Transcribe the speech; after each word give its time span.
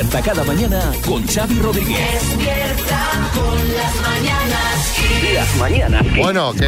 Despierta 0.00 0.32
cada 0.32 0.44
mañana 0.44 0.92
con 1.06 1.26
Xavi 1.26 1.58
Rodríguez. 1.58 1.98
Despierta 2.38 3.10
con 3.34 3.76
las 3.76 3.94
mañanas 4.00 4.96
Kiss. 4.96 5.34
Las 5.34 5.56
mañanas. 5.56 6.06
Bueno, 6.16 6.54
que 6.54 6.66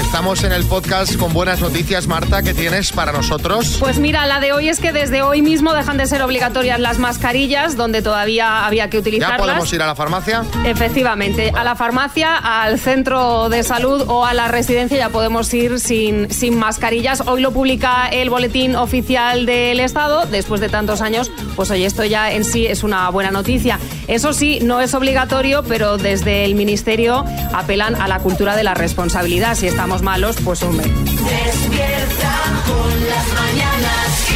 estamos 0.00 0.44
en 0.44 0.52
el 0.52 0.64
podcast 0.64 1.16
con 1.16 1.32
buenas 1.32 1.60
noticias, 1.60 2.06
Marta, 2.06 2.40
¿qué 2.42 2.54
tienes 2.54 2.92
para 2.92 3.10
nosotros? 3.10 3.78
Pues 3.80 3.98
mira, 3.98 4.26
la 4.26 4.38
de 4.38 4.52
hoy 4.52 4.68
es 4.68 4.78
que 4.78 4.92
desde 4.92 5.22
hoy 5.22 5.42
mismo 5.42 5.74
dejan 5.74 5.96
de 5.96 6.06
ser 6.06 6.22
obligatorias 6.22 6.78
las 6.78 7.00
mascarillas, 7.00 7.76
donde 7.76 8.00
todavía 8.00 8.64
había 8.64 8.88
que 8.88 8.98
¿Ya 8.98 9.00
utilizarlas. 9.00 9.40
podemos 9.40 9.72
ir 9.72 9.82
a 9.82 9.86
la 9.86 9.96
farmacia? 9.96 10.44
Efectivamente, 10.64 11.52
a 11.56 11.64
la 11.64 11.74
farmacia, 11.74 12.36
al 12.36 12.78
centro 12.78 13.48
de 13.48 13.64
salud 13.64 14.04
o 14.06 14.24
a 14.24 14.34
la 14.34 14.46
residencia 14.46 14.96
ya 14.96 15.08
podemos 15.08 15.52
ir 15.52 15.80
sin, 15.80 16.30
sin 16.30 16.56
mascarillas. 16.56 17.24
Hoy 17.26 17.40
lo 17.40 17.50
publica 17.50 18.06
el 18.08 18.30
boletín 18.30 18.76
oficial 18.76 19.46
del 19.46 19.80
Estado. 19.80 20.26
Después 20.26 20.60
de 20.60 20.68
tantos 20.68 21.00
años, 21.00 21.32
pues 21.56 21.72
oye, 21.72 21.84
esto 21.84 22.04
ya 22.04 22.30
en 22.30 22.44
sí 22.44 22.67
es 22.70 22.82
una 22.82 23.08
buena 23.10 23.30
noticia. 23.30 23.78
Eso 24.06 24.32
sí, 24.32 24.60
no 24.60 24.80
es 24.80 24.94
obligatorio, 24.94 25.62
pero 25.64 25.98
desde 25.98 26.44
el 26.44 26.54
Ministerio 26.54 27.24
apelan 27.52 27.94
a 27.94 28.08
la 28.08 28.18
cultura 28.20 28.56
de 28.56 28.64
la 28.64 28.74
responsabilidad. 28.74 29.54
Si 29.54 29.66
estamos 29.66 30.02
malos, 30.02 30.36
pues 30.44 30.62
hombre, 30.62 30.86
Despierta 30.88 32.34
con 32.66 33.08
las 33.08 33.26
mañanas 33.34 34.28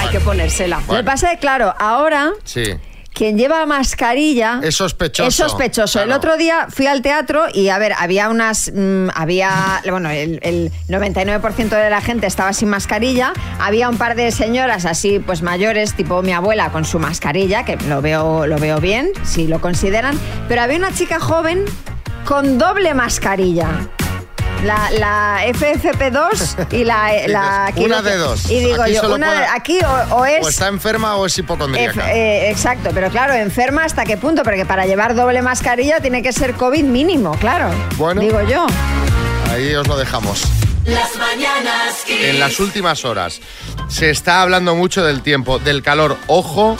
hay 0.00 0.08
que 0.10 0.20
ponérsela. 0.20 0.76
Bueno. 0.86 0.92
Lo 0.92 0.98
que 0.98 1.04
pasa 1.04 1.26
es 1.28 1.34
que, 1.34 1.40
claro, 1.40 1.74
ahora 1.78 2.32
Sí. 2.44 2.62
Quien 3.18 3.36
lleva 3.36 3.66
mascarilla 3.66 4.60
Es 4.62 4.76
sospechoso. 4.76 5.28
Es 5.28 5.34
sospechoso. 5.34 5.98
El 5.98 6.04
Claro. 6.06 6.18
otro 6.18 6.36
día 6.36 6.68
fui 6.70 6.86
al 6.86 7.02
teatro 7.02 7.46
y, 7.52 7.68
a 7.68 7.78
ver, 7.78 7.92
había 7.98 8.28
unas. 8.30 8.70
mm, 8.72 9.08
había. 9.12 9.82
Bueno, 9.90 10.08
el, 10.10 10.38
el 10.42 10.70
99% 10.88 11.68
de 11.70 11.90
la 11.90 12.00
gente 12.00 12.28
estaba 12.28 12.52
sin 12.52 12.68
mascarilla. 12.68 13.32
Había 13.58 13.88
un 13.88 13.98
par 13.98 14.14
de 14.14 14.30
señoras 14.30 14.84
así, 14.86 15.18
pues 15.18 15.42
mayores, 15.42 15.94
tipo 15.94 16.22
mi 16.22 16.32
abuela, 16.32 16.70
con 16.70 16.84
su 16.84 17.00
mascarilla, 17.00 17.64
que 17.64 17.76
lo 17.88 18.00
veo, 18.00 18.46
lo 18.46 18.56
veo 18.58 18.80
bien, 18.80 19.10
si 19.24 19.48
lo 19.48 19.60
consideran. 19.60 20.16
Pero 20.48 20.62
había 20.62 20.78
una 20.78 20.92
chica 20.94 21.18
joven 21.18 21.64
con 22.24 22.56
doble 22.58 22.94
mascarilla. 22.94 23.88
La, 24.64 24.90
la 24.90 25.40
FFP2 25.46 26.72
y 26.72 26.84
la, 26.84 27.12
la 27.28 27.72
una 27.76 28.02
de 28.02 28.16
dos. 28.16 28.50
Y 28.50 28.58
digo 28.60 28.82
Aquí 28.82 28.94
yo, 28.94 29.02
solo 29.02 29.14
una 29.14 29.26
puede- 29.28 29.38
de- 29.40 29.46
aquí 29.46 29.78
o, 30.10 30.16
o 30.16 30.24
es 30.26 30.44
O 30.44 30.48
está 30.48 30.66
enferma 30.68 31.16
o 31.16 31.26
es 31.26 31.38
hipocondríaca. 31.38 32.12
Eh, 32.12 32.50
exacto, 32.50 32.90
pero 32.92 33.08
claro, 33.10 33.34
enferma 33.34 33.84
hasta 33.84 34.04
qué 34.04 34.16
punto, 34.16 34.42
porque 34.42 34.66
para 34.66 34.84
llevar 34.86 35.14
doble 35.14 35.42
mascarilla 35.42 36.00
tiene 36.00 36.22
que 36.22 36.32
ser 36.32 36.54
COVID 36.54 36.82
mínimo, 36.84 37.32
claro. 37.38 37.70
Bueno. 37.96 38.20
Digo 38.20 38.40
yo. 38.42 38.66
Ahí 39.52 39.74
os 39.74 39.86
lo 39.86 39.96
dejamos. 39.96 40.42
Las 40.84 41.14
mañanas 41.16 42.02
Kiss. 42.06 42.16
En 42.24 42.40
las 42.40 42.58
últimas 42.60 43.04
horas 43.04 43.40
se 43.88 44.10
está 44.10 44.42
hablando 44.42 44.74
mucho 44.74 45.04
del 45.04 45.22
tiempo, 45.22 45.58
del 45.58 45.82
calor. 45.82 46.16
Ojo, 46.26 46.76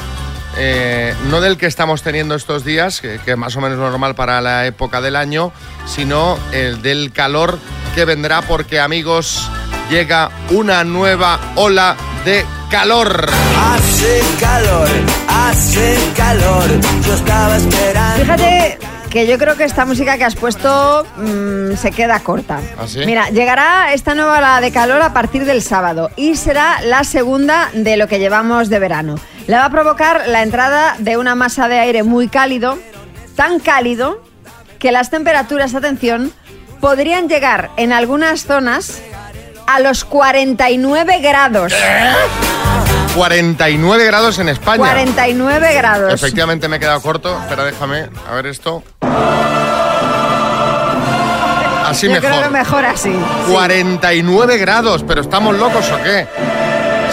eh, 0.57 1.15
no 1.31 1.41
del 1.41 1.57
que 1.57 1.67
estamos 1.67 2.03
teniendo 2.03 2.35
estos 2.35 2.65
días, 2.65 3.01
que, 3.01 3.19
que 3.25 3.33
es 3.33 3.37
más 3.37 3.55
o 3.57 3.61
menos 3.61 3.79
normal 3.79 4.15
para 4.15 4.41
la 4.41 4.67
época 4.67 5.01
del 5.01 5.17
año, 5.17 5.53
sino 5.87 6.39
el 6.53 6.83
del 6.83 7.13
calor 7.13 7.59
que 7.95 8.05
vendrá 8.05 8.43
porque, 8.43 8.81
amigos, 8.81 9.51
llega 9.91 10.31
una 10.51 10.85
nueva 10.85 11.39
ola 11.57 11.97
de 12.25 12.45
calor. 12.71 13.29
Hace 13.57 14.21
calor, 14.39 14.89
hace 15.29 15.97
calor. 16.17 16.65
Yo 17.07 17.15
estaba 17.15 17.57
esperando. 17.57 18.21
Fíjate 18.21 18.79
que 19.11 19.27
yo 19.27 19.39
creo 19.39 19.57
que 19.57 19.65
esta 19.65 19.87
música 19.87 20.19
que 20.19 20.25
has 20.25 20.35
puesto 20.35 21.07
mm, 21.17 21.77
se 21.77 21.91
queda 21.93 22.21
corta. 22.21 22.61
¿Ah, 22.79 22.87
sí? 22.87 23.01
Mira, 23.07 23.31
llegará 23.31 23.93
esta 23.95 24.15
nueva 24.15 24.39
ola 24.39 24.61
de 24.61 24.71
calor 24.71 25.01
a 25.03 25.13
partir 25.13 25.45
del 25.45 25.63
sábado 25.63 26.11
y 26.17 26.37
será 26.37 26.81
la 26.83 27.05
segunda 27.05 27.71
de 27.73 27.97
lo 27.97 28.07
que 28.07 28.19
llevamos 28.19 28.69
de 28.69 28.79
verano. 28.79 29.15
La 29.49 29.61
va 29.61 29.65
a 29.65 29.71
provocar 29.71 30.29
la 30.29 30.43
entrada 30.43 30.95
de 30.99 31.17
una 31.17 31.35
masa 31.35 31.69
de 31.69 31.79
aire 31.79 32.03
muy 32.03 32.29
cálido, 32.29 32.79
tan 33.35 33.61
cálido 33.61 34.23
que 34.79 34.93
las 34.93 35.09
temperaturas, 35.11 35.75
atención, 35.75 36.33
podrían 36.83 37.29
llegar 37.31 37.71
en 37.79 37.93
algunas 37.95 38.45
zonas 38.45 39.01
a 39.67 39.81
los 39.81 40.05
49 40.05 41.21
grados. 41.21 41.73
49 43.15 44.05
grados 44.05 44.39
en 44.39 44.51
España. 44.51 44.77
49 44.79 45.75
grados. 45.75 46.13
Efectivamente 46.13 46.69
me 46.69 46.77
he 46.77 46.81
quedado 46.81 47.01
corto, 47.01 47.41
pero 47.49 47.65
déjame 47.65 48.07
a 48.31 48.35
ver 48.35 48.47
esto. 48.49 48.83
Así 51.87 52.07
Yo 52.07 52.13
mejor. 52.13 52.31
creo 52.31 52.43
que 52.43 52.51
mejor 52.51 52.85
así. 52.85 53.19
49 53.51 54.59
grados, 54.59 55.03
pero 55.09 55.23
¿estamos 55.23 55.57
locos 55.57 55.91
o 55.91 55.97
qué? 56.03 56.27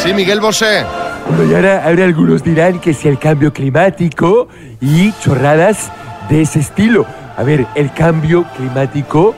Sí, 0.04 0.14
Miguel 0.14 0.42
Bosé. 0.42 0.86
Bueno, 1.28 1.52
y 1.52 1.56
ahora, 1.56 1.86
ahora 1.86 2.06
algunos 2.06 2.44
dirán 2.44 2.80
que 2.80 2.92
es 2.92 3.06
el 3.06 3.18
cambio 3.18 3.52
climático 3.52 4.48
y 4.80 5.12
chorradas 5.14 5.92
de 6.30 6.42
ese 6.42 6.60
estilo. 6.60 7.06
A 7.36 7.44
ver, 7.44 7.66
el 7.76 7.92
cambio 7.92 8.46
climático 8.56 9.36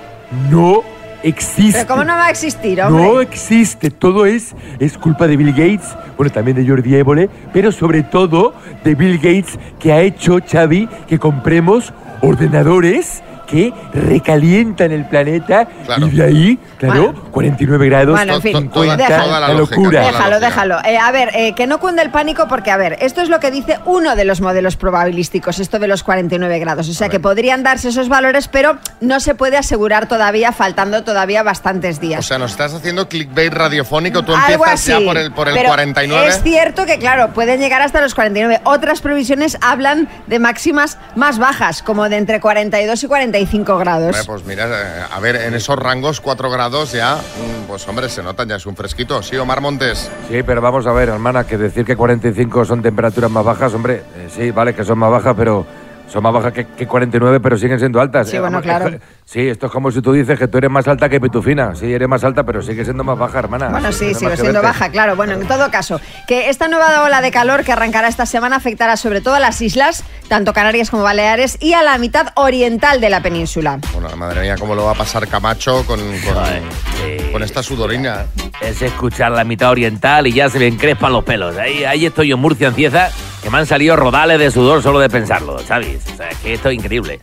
no 0.52 0.84
existe. 1.24 1.80
Pero 1.80 1.88
¿cómo 1.88 2.04
no 2.04 2.14
va 2.14 2.26
a 2.26 2.30
existir, 2.30 2.82
hombre? 2.82 3.04
No 3.04 3.22
existe, 3.22 3.90
todo 3.90 4.26
es, 4.26 4.54
es 4.80 4.98
culpa 4.98 5.28
de 5.28 5.38
Bill 5.38 5.52
Gates, 5.52 5.96
bueno, 6.18 6.32
también 6.32 6.58
de 6.58 6.68
Jordi 6.68 6.96
Évole, 6.96 7.30
pero 7.54 7.72
sobre 7.72 8.04
todo 8.04 8.54
de 8.84 8.96
Bill 8.96 9.18
Gates 9.18 9.58
que 9.80 9.94
ha 9.94 10.02
hecho, 10.02 10.40
Xavi, 10.46 10.88
que 11.08 11.18
compremos 11.18 11.94
ordenadores 12.22 13.24
que 13.48 13.74
recalientan 13.94 14.92
el 14.92 15.06
planeta 15.06 15.68
Claro. 15.86 16.08
y 16.08 16.12
de 16.12 16.24
ahí, 16.24 16.60
claro, 16.78 17.04
Bueno. 17.14 17.24
49 17.32 17.86
grados, 17.88 18.12
Bueno, 18.16 18.36
en 18.36 18.42
fin, 18.42 18.52
To- 18.54 18.62
to- 18.64 18.70
toda- 18.70 18.98
50, 18.98 19.24
toda 19.24 19.40
la 19.40 19.54
locura. 19.54 20.00
toda 20.02 20.12
la 20.12 20.18
Déjalo, 20.18 20.40
déjalo. 20.40 20.78
Eh, 20.86 20.98
a 20.98 21.12
ver, 21.12 21.30
eh, 21.34 21.54
que 21.56 21.66
no 21.68 21.80
cunde 21.80 22.02
el 22.02 22.10
pánico 22.12 22.48
porque, 22.48 22.72
a 22.72 22.78
ver, 22.78 22.98
esto 23.02 23.22
es 23.22 23.30
lo 23.30 23.40
que 23.40 23.52
dice 23.52 23.80
uno 23.86 24.16
de 24.16 24.26
los 24.26 24.42
modelos 24.42 24.76
probabilísticos, 24.76 25.60
esto 25.60 25.80
de 25.80 25.88
los 25.88 26.04
49 26.04 26.60
grados. 26.60 26.90
O 26.90 26.94
sea, 26.94 27.10
que 27.10 27.20
podrían 27.20 27.64
darse 27.64 27.90
esos 27.90 28.10
valores, 28.10 28.48
pero 28.48 28.78
no 29.02 29.20
se 29.20 29.36
puede 29.36 29.58
asegurar 29.58 30.08
todavía, 30.08 30.52
faltando 30.52 31.04
todavía 31.04 31.44
bastantes 31.44 32.00
días. 32.02 32.20
O 32.20 32.28
sea, 32.28 32.38
nos 32.38 32.52
estás 32.52 32.74
haciendo 32.74 33.08
clickbait 33.08 33.54
radiofónico, 33.54 34.24
tú 34.24 34.34
Algo 34.36 34.66
empiezas 34.66 34.74
así. 34.74 34.92
ya 34.92 35.00
por 35.06 35.18
el, 35.18 35.32
por 35.32 35.48
el 35.48 35.56
Pero 35.56 35.70
49. 35.70 36.28
Es 36.28 36.44
cierto 36.44 36.86
que, 36.86 36.98
claro, 37.00 37.30
pueden 37.34 37.60
llegar 37.60 37.82
hasta 37.82 38.02
los 38.02 38.14
49. 38.14 38.60
Otras 38.66 39.02
previsiones 39.02 39.58
hablan 39.62 40.10
de 40.28 40.40
máximas 40.40 40.98
más 41.16 41.40
bajas, 41.40 41.82
como 41.82 42.10
de 42.10 42.18
entre 42.18 42.40
42 42.40 43.04
y 43.04 43.08
45 43.38 43.78
grados. 43.78 44.06
Hombre, 44.08 44.22
pues 44.26 44.46
mira, 44.46 44.66
eh, 44.68 45.04
a 45.12 45.20
ver, 45.20 45.36
en 45.36 45.54
esos 45.54 45.78
rangos 45.78 46.22
4 46.22 46.50
grados 46.50 46.92
ya, 46.92 47.16
mm, 47.16 47.68
pues 47.68 47.88
hombre, 47.88 48.10
se 48.10 48.24
notan, 48.24 48.50
ya 48.50 48.56
es 48.56 48.66
un 48.66 48.76
fresquito. 48.76 49.22
Sí, 49.22 49.38
Omar 49.38 49.62
Montes. 49.62 50.10
Sí, 50.30 50.42
pero 50.44 50.60
vamos 50.62 50.88
a 50.88 50.92
ver, 50.92 51.10
hermana, 51.10 51.44
que 51.46 51.58
decir 51.58 51.86
que 51.86 51.96
45 51.96 52.66
son 52.66 52.82
temperaturas 52.82 53.30
más 53.30 53.46
bajas, 53.46 53.74
hombre, 53.76 54.02
eh, 54.16 54.28
sí, 54.34 54.50
vale 54.52 54.74
que 54.74 54.84
son 54.84 54.98
más 54.98 55.12
bajas, 55.12 55.36
pero 55.38 55.66
son 56.12 56.24
más 56.24 56.34
bajas 56.34 56.54
que, 56.54 56.66
que 56.66 56.88
49, 56.88 57.40
pero 57.40 57.58
siguen 57.58 57.78
siendo 57.78 58.02
altas. 58.02 58.28
Sí, 58.30 58.38
Eh, 58.38 58.40
bueno, 58.40 58.60
claro. 58.62 58.90
eh, 59.28 59.30
Sí, 59.30 59.42
esto 59.48 59.66
es 59.66 59.72
como 59.74 59.92
si 59.92 60.02
tú 60.02 60.14
dices 60.14 60.40
que 60.40 60.48
tú 60.48 60.58
eres 60.58 60.72
más 60.72 60.88
alta 60.88 61.10
que 61.10 61.20
Pitufina. 61.20 61.76
Sí, 61.76 61.92
eres 61.92 62.08
más 62.08 62.24
alta, 62.24 62.44
pero 62.46 62.62
sigue 62.62 62.86
siendo 62.86 63.04
más 63.04 63.18
baja, 63.18 63.40
hermana. 63.40 63.68
Bueno, 63.68 63.92
sí, 63.92 64.08
que 64.08 64.16
siendo 64.16 64.38
verte. 64.38 64.60
baja, 64.62 64.90
claro. 64.90 65.18
Bueno, 65.18 65.34
en 65.34 65.46
todo 65.48 65.70
caso, 65.70 66.00
que 66.28 66.50
esta 66.50 66.70
nueva 66.70 67.04
ola 67.04 67.22
de 67.22 67.30
calor 67.30 67.66
que 67.66 67.74
arrancará 67.74 68.08
esta 68.08 68.26
semana 68.26 68.56
afectará 68.56 68.96
sobre 68.96 69.20
todo 69.20 69.36
a 69.36 69.40
las 69.40 69.62
islas, 69.62 70.06
tanto 70.30 70.54
Canarias 70.54 70.90
como 70.90 71.04
Baleares, 71.04 71.58
y 71.60 71.74
a 71.74 71.84
la 71.84 71.98
mitad 71.98 72.30
oriental 72.36 73.02
de 73.02 73.10
la 73.10 73.22
península. 73.22 73.80
Bueno, 73.94 74.16
madre 74.16 74.42
mía, 74.42 74.56
cómo 74.58 74.76
lo 74.76 74.86
va 74.86 74.92
a 74.92 74.96
pasar 74.96 75.28
Camacho 75.28 75.86
con, 75.86 76.00
con, 76.00 77.32
con 77.34 77.44
esta 77.44 77.62
sudorina. 77.62 78.26
Es 78.62 78.82
escuchar 78.82 79.34
la 79.34 79.44
mitad 79.44 79.72
oriental 79.72 80.26
y 80.28 80.34
ya 80.34 80.50
se 80.50 80.58
me 80.58 80.68
encrespan 80.68 81.12
los 81.12 81.26
pelos. 81.26 81.58
Ahí, 81.58 81.84
ahí 81.84 82.06
estoy 82.06 82.30
yo 82.30 82.36
en 82.36 82.42
Murcia, 82.42 82.70
en 82.70 82.76
Cieza, 82.76 83.10
que 83.44 83.50
me 83.50 83.58
han 83.58 83.66
salido 83.66 83.98
rodales 83.98 84.40
de 84.40 84.52
sudor 84.52 84.82
solo 84.82 85.00
de 85.00 85.10
pensarlo, 85.10 85.60
¿sabes? 85.60 86.02
O 86.14 86.16
sea, 86.16 86.30
es 86.30 86.38
que 86.38 86.54
esto 86.54 86.70
es 86.70 86.76
increíble. 86.76 87.20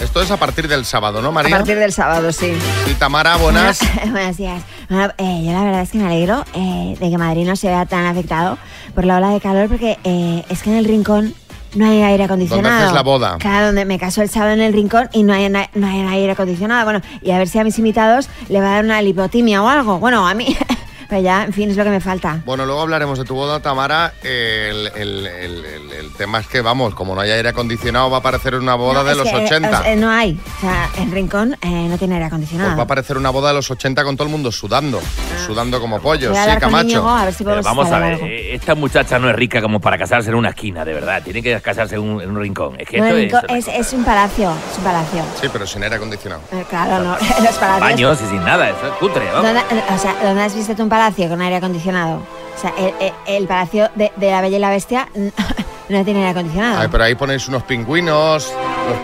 Esto 0.00 0.22
es 0.22 0.30
a 0.30 0.38
partir 0.38 0.66
del 0.66 0.84
sábado, 0.84 1.20
¿no, 1.20 1.28
A 1.28 1.32
María? 1.32 1.56
partir 1.56 1.78
del 1.78 1.92
sábado, 1.92 2.32
sí. 2.32 2.52
Sí, 2.86 2.94
Tamara, 2.94 3.36
buenas. 3.36 3.80
Buenos 4.10 4.36
días. 4.36 4.62
Bueno, 4.88 5.12
eh, 5.18 5.42
yo 5.44 5.52
la 5.52 5.62
verdad 5.62 5.82
es 5.82 5.90
que 5.90 5.98
me 5.98 6.06
alegro 6.06 6.44
eh, 6.54 6.96
de 6.98 7.10
que 7.10 7.18
Madrid 7.18 7.46
no 7.46 7.54
se 7.54 7.68
vea 7.68 7.84
tan 7.86 8.06
afectado 8.06 8.56
por 8.94 9.04
la 9.04 9.18
ola 9.18 9.28
de 9.30 9.40
calor 9.40 9.68
porque 9.68 9.98
eh, 10.04 10.42
es 10.48 10.62
que 10.62 10.70
en 10.70 10.76
el 10.76 10.84
rincón 10.86 11.34
no 11.74 11.86
hay 11.86 12.02
aire 12.02 12.24
acondicionado. 12.24 12.68
¿Dónde 12.68 12.82
haces 12.84 12.94
la 12.94 13.02
boda? 13.02 13.36
Claro, 13.38 13.66
donde 13.66 13.84
me 13.84 13.98
caso 13.98 14.22
el 14.22 14.30
sábado 14.30 14.52
en 14.54 14.62
el 14.62 14.72
rincón 14.72 15.08
y 15.12 15.22
no 15.22 15.34
hay, 15.34 15.48
no 15.48 15.86
hay 15.86 16.00
aire 16.00 16.32
acondicionado. 16.32 16.84
Bueno, 16.84 17.02
y 17.22 17.30
a 17.30 17.38
ver 17.38 17.48
si 17.48 17.58
a 17.58 17.64
mis 17.64 17.78
invitados 17.78 18.28
le 18.48 18.60
va 18.60 18.68
a 18.68 18.74
dar 18.76 18.84
una 18.84 19.02
lipotimia 19.02 19.62
o 19.62 19.68
algo. 19.68 19.98
Bueno, 19.98 20.26
a 20.26 20.32
mí, 20.34 20.56
pero 21.10 21.20
ya, 21.22 21.44
en 21.44 21.52
fin, 21.52 21.70
es 21.70 21.76
lo 21.76 21.84
que 21.84 21.90
me 21.90 22.00
falta. 22.00 22.40
Bueno, 22.46 22.64
luego 22.64 22.80
hablaremos 22.80 23.18
de 23.18 23.24
tu 23.24 23.34
boda, 23.34 23.60
Tamara. 23.60 24.14
El, 24.22 24.86
el- 24.94 25.26
el- 25.26 25.64
el- 25.64 25.92
el 25.92 26.12
tema 26.16 26.38
es 26.38 26.46
que, 26.46 26.60
vamos, 26.62 26.94
como 26.94 27.14
no 27.14 27.20
hay 27.20 27.30
aire 27.32 27.48
acondicionado, 27.50 28.08
va 28.10 28.18
a 28.18 28.22
parecer 28.22 28.54
una 28.54 28.74
boda 28.76 29.02
No, 29.02 29.04
de 29.04 29.14
los 29.16 29.28
que, 29.28 29.36
eh, 29.36 29.44
80. 29.44 29.80
o 29.80 29.82
sea, 29.82 29.96
no 29.96 30.08
hay. 30.10 30.38
O 30.58 30.60
sea, 30.60 30.88
el 30.98 31.10
rincón 31.10 31.54
eh, 31.60 31.86
no 31.90 31.98
tiene 31.98 32.14
aire 32.14 32.26
acondicionado. 32.26 32.70
Pues 32.70 32.78
va 32.78 32.82
a 32.84 32.86
parecer 32.86 33.18
una 33.18 33.30
boda 33.30 33.48
de 33.48 33.54
los 33.54 33.70
80 33.70 34.04
con 34.04 34.16
todo 34.16 34.26
el 34.26 34.30
mundo 34.32 34.52
sudando. 34.52 35.00
Sudando 35.46 35.80
como 35.80 35.96
a 35.96 36.00
Sí, 36.00 36.24
hablar 36.26 36.60
con 36.60 36.70
Íñigo, 36.70 37.02
Camacho. 37.04 37.08
a 37.08 37.24
ver 37.24 37.34
si 37.34 37.44
Pero 37.44 37.56
podemos 37.62 37.76
vamos 37.76 37.92
a 37.92 37.98
ver, 37.98 38.12
algo. 38.14 38.26
eh, 38.26 38.54
esta 38.54 38.74
muchacha 38.74 39.18
no 39.18 39.28
es 39.30 39.34
rica 39.36 39.60
como 39.60 39.80
para 39.80 39.98
casarse 39.98 40.28
en 40.30 40.36
una 40.36 40.50
esquina, 40.50 40.84
de 40.84 40.94
verdad. 40.94 41.22
Tiene 41.22 41.42
que 41.42 41.60
casarse 41.60 41.96
en 41.96 42.02
un, 42.02 42.20
en 42.22 42.30
un 42.30 42.40
rincón. 42.40 42.76
Es 42.78 42.88
que 42.88 42.98
No, 42.98 43.06
esto 43.06 43.16
el 43.16 43.24
es, 43.24 43.32
rincón 43.32 43.56
es, 43.56 43.68
es 43.68 43.92
un 43.92 44.04
palacio, 44.04 44.50
es 44.70 44.78
un 44.78 44.84
palacio. 44.84 45.22
Sí, 45.40 45.48
pero 45.52 45.66
sin 45.66 45.82
aire 45.82 45.96
acondicionado. 45.96 46.42
Eh, 46.52 46.64
Claro, 46.68 47.02
no, 47.02 47.12
los 47.42 47.54
palacios... 47.56 47.80
baños 47.80 48.18
y 48.22 48.26
sin 48.26 48.44
nada, 48.44 48.68
eso 48.68 48.86
es 48.86 48.92
cutre. 49.00 49.28
¿Dónde, 49.30 49.50
o 49.94 49.98
sea, 49.98 50.14
¿dónde 50.22 50.42
has 50.42 50.54
visto 50.54 50.74
tú 50.76 50.82
un 50.84 50.88
palacio 50.88 50.99
con 51.28 51.40
aire 51.40 51.56
acondicionado? 51.56 52.18
O 52.56 52.60
sea, 52.60 52.74
el, 52.76 52.92
el- 53.00 53.12
el 53.26 53.46
palacio 53.46 53.90
de, 53.94 54.12
de 54.16 54.30
la 54.30 54.40
Bella 54.42 54.56
y 54.56 54.60
la 54.60 54.70
Bestia 54.70 55.08
no 55.14 56.04
tiene 56.04 56.20
aire 56.20 56.30
acondicionado. 56.30 56.80
Ay, 56.80 56.88
pero 56.92 57.04
ahí 57.04 57.14
ponéis 57.14 57.48
unos 57.48 57.62
pingüinos. 57.62 58.52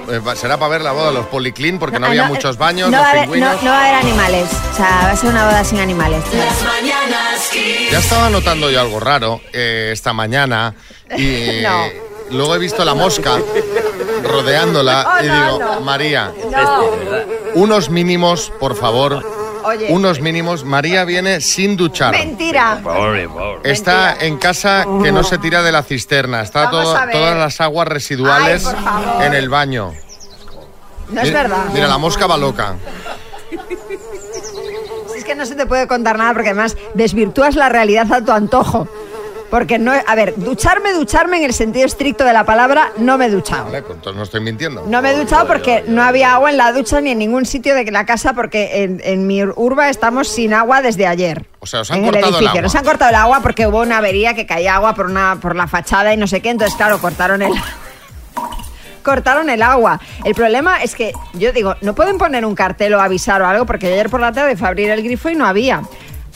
los- 0.09 0.15
eh, 0.15 0.37
será 0.37 0.59
para 0.59 0.69
ver 0.73 0.83
la 0.83 0.93
boda, 0.93 1.11
los 1.11 1.27
policlin, 1.27 1.79
porque 1.79 1.99
no, 1.99 2.07
Ah, 2.07 2.11
había 2.11 2.23
no, 2.25 2.29
muchos 2.35 2.59
baños, 2.59 2.91
no 2.91 2.97
los 2.99 3.03
va, 3.05 3.09
a 3.09 3.11
haber, 3.13 3.23
pingüinos. 3.23 3.57
no, 3.57 3.63
no 3.63 3.71
va 3.71 3.79
a 3.79 3.83
haber 3.89 3.95
animales. 3.95 4.49
O 4.73 4.77
sea, 4.77 5.01
va 5.05 5.11
a 5.13 5.17
ser 5.17 5.31
una 5.31 5.47
boda 5.47 5.65
sin 5.65 5.79
animales. 5.81 6.23
Las 6.35 6.63
mañanas. 6.65 7.51
Ya 7.91 7.99
estaba 7.99 8.29
notando 8.29 8.71
yo 8.71 8.81
algo 8.81 9.01
raro 9.01 9.41
eh, 9.53 9.91
esta 9.93 10.13
mañana 10.13 10.75
y 11.17 11.61
No. 11.63 11.87
luego 12.37 12.57
he 12.57 12.59
visto 12.59 12.85
la 12.85 12.95
mosca 12.95 13.39
rodeándola 14.23 15.07
Oh, 15.21 15.25
y 15.25 15.29
no, 15.29 15.35
digo, 15.45 15.59
no. 15.75 15.81
María, 15.81 16.33
No. 16.51 16.85
unos 17.55 17.89
mínimos, 17.91 18.53
por 18.61 18.77
favor. 18.77 19.36
Oye. 19.67 19.87
Unos 19.91 20.21
mínimos. 20.21 20.65
María 20.65 21.05
viene 21.05 21.41
sin 21.41 21.77
duchar. 21.77 22.13
Mentira. 22.13 22.81
Pobre, 22.83 23.29
pobre. 23.29 23.71
Está 23.71 24.17
en 24.21 24.39
casa 24.39 24.87
que 25.03 25.13
no 25.13 25.23
se 25.25 25.39
tira 25.39 25.63
de 25.63 25.73
la 25.73 25.83
cisterna. 25.83 26.43
Está 26.43 26.71
todo- 26.71 26.95
todas 27.13 27.37
las 27.37 27.61
aguas 27.61 27.89
residuales 27.89 28.65
Ay, 28.67 29.27
en 29.27 29.35
el 29.35 29.49
baño. 29.49 29.93
No 31.11 31.21
es 31.21 31.29
Mira- 31.29 31.43
verdad. 31.43 31.65
Mira, 31.73 31.87
la 31.89 31.99
mosca 31.99 32.27
va 32.27 32.37
loca. 32.37 32.75
Es 35.17 35.25
que 35.25 35.35
no 35.35 35.47
se 35.47 35.55
te 35.55 35.67
puede 35.67 35.87
contar 35.87 36.19
nada 36.19 36.33
porque 36.33 36.51
además 36.51 36.77
desvirtúas 36.95 37.55
la 37.57 37.69
realidad 37.69 38.13
a 38.13 38.21
tu 38.25 38.33
antojo. 38.33 38.89
Porque 39.51 39.79
no, 39.79 39.93
a 39.93 40.15
ver, 40.15 40.35
ducharme, 40.37 40.93
ducharme 40.93 41.39
en 41.39 41.45
el 41.45 41.53
sentido 41.53 41.87
estricto 41.87 42.25
de 42.25 42.33
la 42.33 42.45
palabra, 42.45 42.93
no 42.99 43.17
me 43.17 43.27
he 43.27 43.31
duchado. 43.31 43.67
Vale, 43.67 43.83
pues 43.83 43.97
entonces 43.97 44.17
no 44.17 44.23
estoy 44.25 44.41
mintiendo. 44.41 44.85
No 44.87 45.03
me 45.03 45.13
he 45.13 45.17
duchado 45.17 45.47
porque 45.47 45.85
no 45.87 46.03
había 46.03 46.35
agua 46.35 46.51
en 46.51 46.57
la 46.57 46.73
ducha 46.73 47.01
ni 47.01 47.11
en 47.11 47.19
ningún 47.19 47.47
sitio 47.47 47.75
de 47.75 47.91
la 47.91 48.05
casa 48.07 48.33
porque 48.35 48.83
en, 48.83 49.01
en 49.05 49.27
mi 49.27 49.43
urba 49.45 49.89
estamos 49.89 50.29
sin 50.29 50.53
agua 50.53 50.83
desde 50.83 51.07
ayer. 51.07 51.47
O 51.61 51.67
sea, 51.67 51.81
os 51.81 51.91
han 51.91 51.99
en 51.99 52.05
el 52.07 52.11
cortado 52.11 52.27
el 52.27 52.35
edificio. 52.35 52.51
agua. 52.51 52.63
Nos 52.63 52.75
han 52.75 52.85
cortado 52.85 53.09
el 53.11 53.17
agua 53.17 53.41
porque 53.41 53.67
hubo 53.67 53.83
una 53.83 53.99
avería 53.99 54.35
que 54.35 54.47
caía 54.47 54.75
agua 54.77 54.95
por 54.95 55.07
una 55.07 55.39
por 55.41 55.55
la 55.55 55.67
fachada 55.67 56.13
y 56.13 56.17
no 56.17 56.27
sé 56.27 56.41
qué, 56.41 56.51
entonces 56.51 56.77
claro, 56.77 56.99
cortaron 56.99 57.43
el 57.43 57.53
cortaron 59.03 59.49
el 59.51 59.63
agua. 59.63 60.01
El 60.25 60.35
problema 60.35 60.83
es 60.83 60.97
que 60.97 61.13
yo 61.35 61.53
digo, 61.53 61.77
no 61.81 61.95
pueden 61.95 62.19
poner 62.19 62.45
un 62.45 62.57
cartel 62.57 62.93
o 62.95 63.01
avisar 63.01 63.41
o 63.41 63.47
algo 63.47 63.65
porque 63.65 63.87
ayer 63.87 64.11
por 64.11 64.21
la 64.21 64.33
tarde 64.33 64.57
fue 64.57 64.67
a 64.67 64.71
abrir 64.71 64.91
el 64.91 65.03
grifo 65.03 65.31
y 65.31 65.37
no 65.37 65.47
había. 65.47 65.83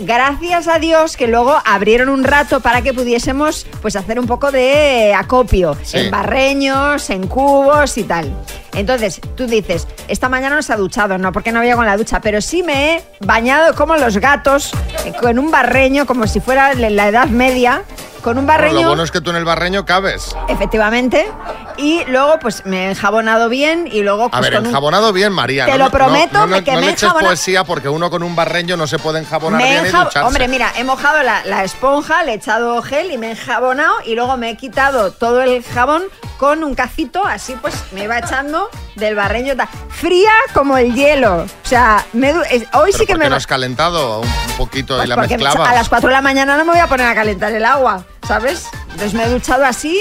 Gracias 0.03 0.67
a 0.67 0.79
Dios 0.79 1.17
que 1.17 1.27
luego 1.27 1.61
abrieron 1.65 2.09
un 2.09 2.25
rato 2.25 2.61
para 2.61 2.81
que 2.83 2.95
pudiésemos 2.95 3.67
pues 3.83 3.97
hacer 3.97 4.19
un 4.19 4.27
poco 4.27 4.51
de 4.51 5.13
acopio 5.15 5.77
Sí. 5.83 5.99
en 5.99 6.11
barreños, 6.11 7.11
en 7.11 7.27
cubos 7.27 7.99
y 7.99 8.05
tal. 8.05 8.33
Entonces, 8.75 9.21
tú 9.37 9.47
dices, 9.47 9.87
esta 10.09 10.29
mañana 10.29 10.57
no 10.57 10.63
se 10.63 10.73
ha 10.73 10.77
duchado, 10.77 11.19
no, 11.19 11.33
porque 11.33 11.53
no 11.53 11.59
había 11.59 11.77
con 11.77 11.85
la 11.87 11.97
ducha, 11.97 12.21
pero 12.21 12.41
sí 12.41 12.63
me 12.63 12.95
he 12.97 13.03
bañado 13.21 13.75
como 13.75 13.97
los 13.97 14.17
gatos, 14.19 14.73
eh, 15.05 15.13
con 15.21 15.39
un 15.39 15.51
barreño, 15.51 16.07
como 16.07 16.27
si 16.27 16.41
fuera 16.41 16.73
la 16.75 17.09
Edad 17.09 17.27
Media, 17.27 17.83
con 18.21 18.39
un 18.39 18.47
Bueno, 18.47 18.61
barreño. 18.63 18.81
lo 18.83 18.89
bueno 18.89 19.03
es 19.03 19.11
que 19.11 19.21
tú 19.21 19.31
en 19.31 19.37
el 19.37 19.45
barreño 19.45 19.85
cabes. 19.85 20.35
Efectivamente. 20.49 21.31
Y 21.77 22.05
luego, 22.07 22.39
pues 22.41 22.65
me 22.67 22.87
he 22.87 22.91
enjabonado 22.91 23.49
bien 23.49 23.89
y 23.91 24.03
luego. 24.03 24.25
A 24.27 24.29
Pues, 24.31 24.43
ver, 24.43 24.53
con 24.55 24.61
un- 24.63 24.67
enjabonado 24.69 25.13
bien, 25.13 25.33
María. 25.33 25.65
Te 25.67 25.73
no, 25.73 25.79
lo 25.87 25.91
prometo, 25.91 26.39
no, 26.41 26.47
no, 26.47 26.65
que 26.65 26.71
no 26.73 26.77
me 26.77 26.83
le 26.83 26.91
he 26.91 26.95
eches 26.95 27.13
poesía 27.13 27.65
porque 27.65 27.89
uno 27.89 28.11
con 28.11 28.23
un 28.23 28.37
barreño 28.37 28.77
no 28.77 28.87
se 28.87 28.99
puede 28.99 29.21
enjabonar 29.21 29.61
me 29.61 29.71
bien 29.71 29.87
y 29.87 29.89
enjab- 29.89 30.05
ducharse. 30.05 30.21
Hombre, 30.27 30.49
mira, 30.49 30.73
he 30.77 30.85
mojado 30.85 31.23
la, 31.23 31.45
la 31.45 31.65
esponja, 31.65 32.23
le 32.25 32.33
he 32.33 32.35
echado 32.35 32.83
gel 32.83 33.11
y 33.13 33.19
me 33.19 33.29
he 33.29 33.31
enjabonado 33.33 33.95
y 34.05 34.15
luego 34.15 34.37
me 34.37 34.51
he 34.51 34.57
quitado 34.57 35.11
todo 35.13 35.41
el 35.43 35.63
jabón 35.65 36.03
con 36.37 36.65
un 36.65 36.75
cacito, 36.75 37.25
así 37.27 37.55
pues 37.61 37.75
me 37.93 38.05
iba 38.05 38.19
echando 38.19 38.69
del 38.97 39.15
barreño. 39.15 39.55
Fría 39.89 40.31
como 40.55 40.77
el 40.79 40.95
hielo. 40.95 41.43
O 41.45 41.69
sea, 41.69 42.05
me 42.13 42.33
hoy 42.33 42.45
Pero 42.49 42.87
sí 42.93 43.07
que 43.07 43.13
¿por 43.15 43.19
me. 43.19 43.29
no 43.31 43.37
has 43.37 43.47
calentado 43.47 44.21
un 44.21 44.29
poquito 44.57 44.95
Pues 44.97 45.07
y 45.07 45.09
la 45.09 45.17
mezclabas? 45.17 45.69
a 45.69 45.75
las 45.75 45.89
4 45.89 46.09
de 46.09 46.15
la 46.15 46.23
mañana 46.23 46.57
no 46.57 46.65
me 46.65 46.73
voy 46.73 46.81
a 46.81 46.87
poner 46.87 47.07
a 47.07 47.15
calentar 47.15 47.53
el 47.53 47.65
agua, 47.65 48.05
¿sabes? 48.31 48.69
Entonces 48.93 49.13
me 49.13 49.25
he 49.25 49.29
duchado 49.29 49.65
así. 49.65 50.01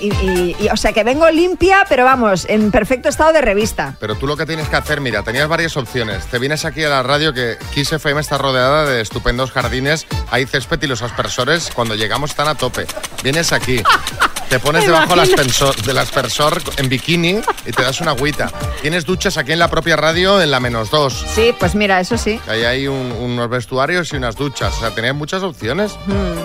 Y, 0.00 0.12
y- 0.12 0.56
y, 0.60 0.68
o 0.68 0.76
sea 0.76 0.92
que 0.92 1.04
vengo 1.04 1.28
limpia, 1.30 1.84
pero 1.88 2.04
vamos, 2.04 2.46
en 2.48 2.70
perfecto 2.70 3.08
estado 3.08 3.32
de 3.32 3.40
revista. 3.40 3.96
Pero 4.00 4.14
tú 4.16 4.26
lo 4.26 4.36
que 4.36 4.46
tienes 4.46 4.68
que 4.68 4.76
hacer, 4.76 5.00
mira, 5.00 5.22
tenías 5.22 5.48
varias 5.48 5.76
opciones. 5.76 6.26
Te 6.26 6.38
vienes 6.38 6.64
aquí 6.64 6.84
a 6.84 6.88
la 6.88 7.02
radio 7.02 7.32
que 7.32 7.56
Kiss 7.74 7.92
FM 7.92 8.20
está 8.20 8.38
rodeada 8.38 8.84
de 8.86 9.00
estupendos 9.00 9.50
jardines. 9.50 10.06
Hay 10.30 10.46
césped 10.46 10.82
y 10.82 10.86
los 10.86 11.02
aspersores 11.02 11.70
cuando 11.74 11.94
llegamos 11.94 12.30
están 12.30 12.48
a 12.48 12.54
tope. 12.54 12.86
Vienes 13.22 13.52
aquí, 13.52 13.82
te 14.48 14.58
pones 14.58 14.86
debajo 14.86 15.10
del 15.10 15.20
aspersor, 15.20 15.76
del 15.82 15.98
aspersor 15.98 16.62
en 16.76 16.88
bikini 16.88 17.40
y 17.66 17.72
te 17.72 17.82
das 17.82 18.00
una 18.00 18.12
agüita. 18.12 18.50
Tienes 18.80 19.04
duchas 19.04 19.36
aquí 19.36 19.52
en 19.52 19.58
la 19.58 19.68
propia 19.68 19.96
radio 19.96 20.40
en 20.40 20.50
la 20.50 20.60
menos 20.60 20.90
dos. 20.90 21.24
Sí, 21.34 21.54
pues 21.58 21.74
mira, 21.74 22.00
eso 22.00 22.16
sí. 22.16 22.40
Ahí 22.48 22.64
hay 22.64 22.86
un- 22.86 23.12
unos 23.12 23.48
vestuarios 23.50 24.12
y 24.12 24.16
unas 24.16 24.36
duchas. 24.36 24.74
O 24.76 24.80
sea, 24.80 24.90
tenías 24.94 25.14
muchas 25.14 25.42
opciones. 25.42 25.92
Hmm. 26.06 26.38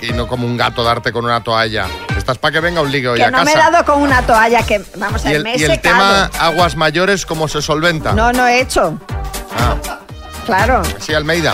Y 0.00 0.12
no 0.12 0.26
como 0.26 0.46
un 0.46 0.56
gato 0.56 0.82
darte 0.82 1.12
con 1.12 1.24
una 1.24 1.42
toalla. 1.44 1.86
Estás 2.16 2.38
para 2.38 2.52
que 2.52 2.60
venga 2.60 2.80
un 2.86 2.92
ligue 2.92 3.08
hoy 3.08 3.18
Que 3.18 3.24
a 3.24 3.30
no 3.30 3.44
me 3.44 3.52
he 3.52 3.56
dado 3.56 3.84
con 3.84 4.00
una 4.02 4.22
toalla 4.22 4.62
que, 4.64 4.82
vamos 4.96 5.24
a 5.24 5.28
ver, 5.28 5.36
el, 5.36 5.42
me 5.42 5.54
he 5.54 5.58
y 5.58 5.64
el 5.64 5.70
secado. 5.72 5.96
tema 5.96 6.30
aguas 6.40 6.76
mayores, 6.76 7.26
¿cómo 7.26 7.46
se 7.48 7.60
solventa? 7.60 8.12
No, 8.12 8.32
no 8.32 8.46
he 8.46 8.60
hecho. 8.60 8.98
Ah, 9.58 9.76
Claro. 10.46 10.82
sí, 11.00 11.12
Almeida. 11.12 11.52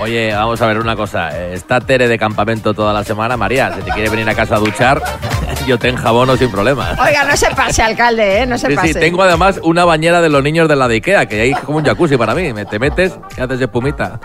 Oye, 0.00 0.32
vamos 0.32 0.60
a 0.62 0.66
ver 0.66 0.78
una 0.78 0.94
cosa. 0.94 1.36
Está 1.52 1.80
Tere 1.80 2.06
de 2.06 2.18
campamento 2.18 2.72
toda 2.72 2.92
la 2.92 3.02
semana. 3.02 3.36
María, 3.36 3.74
si 3.74 3.82
te 3.82 3.90
quiere 3.90 4.08
venir 4.08 4.28
a 4.28 4.34
casa 4.34 4.54
a 4.54 4.58
duchar, 4.60 5.02
yo 5.66 5.76
te 5.76 5.88
enjabono 5.88 6.36
sin 6.36 6.50
problema. 6.52 6.94
Oiga, 7.04 7.24
no 7.24 7.36
se 7.36 7.50
pase, 7.50 7.82
alcalde, 7.82 8.42
¿eh? 8.42 8.46
No 8.46 8.56
se 8.58 8.68
Sí, 8.68 8.74
pase. 8.76 8.88
sí, 8.92 9.00
tengo 9.00 9.22
además 9.24 9.58
una 9.64 9.84
bañera 9.84 10.20
de 10.20 10.28
los 10.28 10.40
niños 10.42 10.68
de 10.68 10.76
la 10.76 10.86
de 10.86 10.94
Ikea, 10.96 11.26
que 11.26 11.40
hay 11.40 11.52
como 11.52 11.78
un 11.78 11.84
jacuzzi 11.84 12.16
para 12.16 12.32
mí. 12.34 12.52
Me- 12.52 12.64
Te 12.64 12.78
metes 12.78 13.18
y 13.36 13.40
haces 13.40 13.60
espumita. 13.60 14.20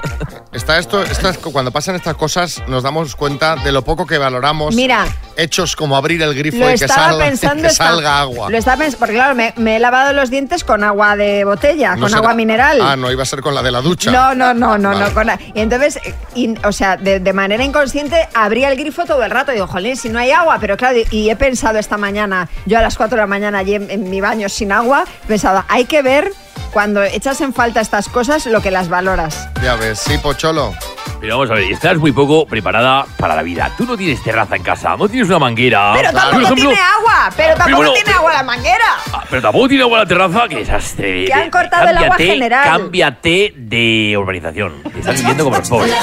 Está 0.52 0.78
esto, 0.78 1.02
estas, 1.02 1.40
cuando 1.40 1.72
pasan 1.72 1.96
estas 1.96 2.16
cosas 2.16 2.62
nos 2.68 2.84
damos 2.84 3.16
cuenta 3.16 3.56
de 3.56 3.72
lo 3.72 3.82
poco 3.82 4.06
que 4.06 4.20
valoramos 4.20 4.76
Mira. 4.76 5.06
hechos 5.36 5.76
como 5.76 5.96
abrir 5.98 6.22
el 6.22 6.36
grifo 6.36 6.70
y 6.70 6.74
que, 6.78 6.88
salga, 6.88 7.18
pensando 7.26 7.64
que 7.64 7.70
esta- 7.70 7.88
salga 7.88 8.20
agua. 8.20 8.52
Lo 8.52 8.58
estaba 8.60 8.78
pensando, 8.78 9.00
porque 9.00 9.16
claro, 9.16 9.34
me, 9.34 9.54
me 9.58 9.78
he 9.78 9.80
lavado 9.80 10.14
los 10.14 10.30
dientes 10.30 10.64
con 10.64 10.84
agua 10.84 11.16
de 11.16 11.44
botella, 11.46 11.96
No 11.96 12.02
con 12.02 12.10
será- 12.10 12.20
agua 12.20 12.34
mineral. 12.36 12.80
Ah, 12.80 12.96
no, 12.96 13.12
iba 13.12 13.24
a 13.24 13.26
ser 13.26 13.42
con 13.42 13.56
la 13.56 13.64
de 13.64 13.72
la 13.72 13.82
ducha. 13.82 14.12
No, 14.12 14.36
no, 14.36 14.54
no, 14.54 14.78
no, 14.78 14.90
Vale. 14.90 15.06
no. 15.06 15.14
con 15.14 15.28
entonces, 15.64 15.98
eh, 16.04 16.14
y- 16.36 16.56
o 16.66 16.72
sea, 16.72 16.98
de, 16.98 17.34
manera 17.34 17.64
inconsciente 17.64 18.28
abría 18.34 18.70
el 18.70 18.78
grifo 18.78 19.06
todo 19.06 19.24
el 19.24 19.32
rato. 19.32 19.52
Digo, 19.52 19.68
jolín, 19.68 19.98
si 19.98 20.10
no 20.10 20.20
hay 20.20 20.32
agua, 20.32 20.58
pero 20.60 20.78
claro, 20.78 20.98
y, 21.00 21.08
y 21.10 21.30
he 21.30 21.36
pensado 21.36 21.80
esta 21.80 21.98
mañana, 21.98 22.50
yo 22.66 22.78
a 22.78 22.82
las 22.82 22.96
4 22.96 23.16
de 23.16 23.22
la 23.22 23.28
mañana 23.28 23.60
allí 23.60 23.76
en, 23.76 23.90
en 23.90 24.10
mi 24.10 24.22
baño 24.22 24.48
sin 24.50 24.72
agua, 24.72 25.06
he 25.24 25.28
pensado, 25.28 25.64
hay 25.68 25.86
que 25.86 26.02
ver 26.02 26.32
cuando 26.74 27.04
echas 27.04 27.40
en 27.42 27.54
falta 27.54 27.80
estas 27.82 28.10
cosas 28.10 28.46
lo 28.48 28.62
que 28.62 28.72
las 28.72 28.90
valoras. 28.90 29.50
Ya 29.64 29.76
ves, 29.76 30.00
sí, 30.00 30.18
Pocholo. 30.18 30.74
Pero 31.22 31.38
vamos 31.38 31.52
a 31.52 31.54
ver, 31.54 31.72
estás 31.72 31.96
muy 31.98 32.12
poco 32.12 32.46
preparada 32.46 33.06
para 33.18 33.34
la 33.34 33.44
vida. 33.44 33.72
Tú 33.78 33.86
no 33.86 33.96
tienes 33.96 34.22
terraza 34.22 34.58
en 34.58 34.64
casa, 34.64 34.98
no 34.98 35.08
tienes 35.08 35.30
una 35.30 35.40
manguera. 35.40 35.94
Pero 35.96 36.12
tampoco 36.12 36.42
ejemplo- 36.42 36.56
tiene 36.70 36.82
agua, 36.82 37.30
pero 37.38 37.56
tampoco 37.56 37.78
bueno, 37.78 37.94
tiene 37.94 38.12
agua 38.12 38.34
la 38.34 38.44
manguera. 38.44 38.86
Ah, 39.14 39.24
pero 39.30 39.42
tampoco 39.42 39.68
tiene 39.70 39.84
agua 39.84 40.00
la 40.00 40.06
terraza, 40.06 40.48
que 40.50 40.56
desastre. 40.58 41.26
Que 41.26 41.34
han 41.34 41.50
cortado 41.50 41.88
el 41.88 41.98
agua 41.98 42.18
Cámbiate- 42.18 42.26
general. 42.28 42.64
Cámbiate 42.66 43.54
de 43.56 44.16
urbanización. 44.18 44.74
Estás 44.98 45.16
viviendo 45.20 45.46
como 45.46 45.58
los 45.58 45.70
pobres. 45.70 45.94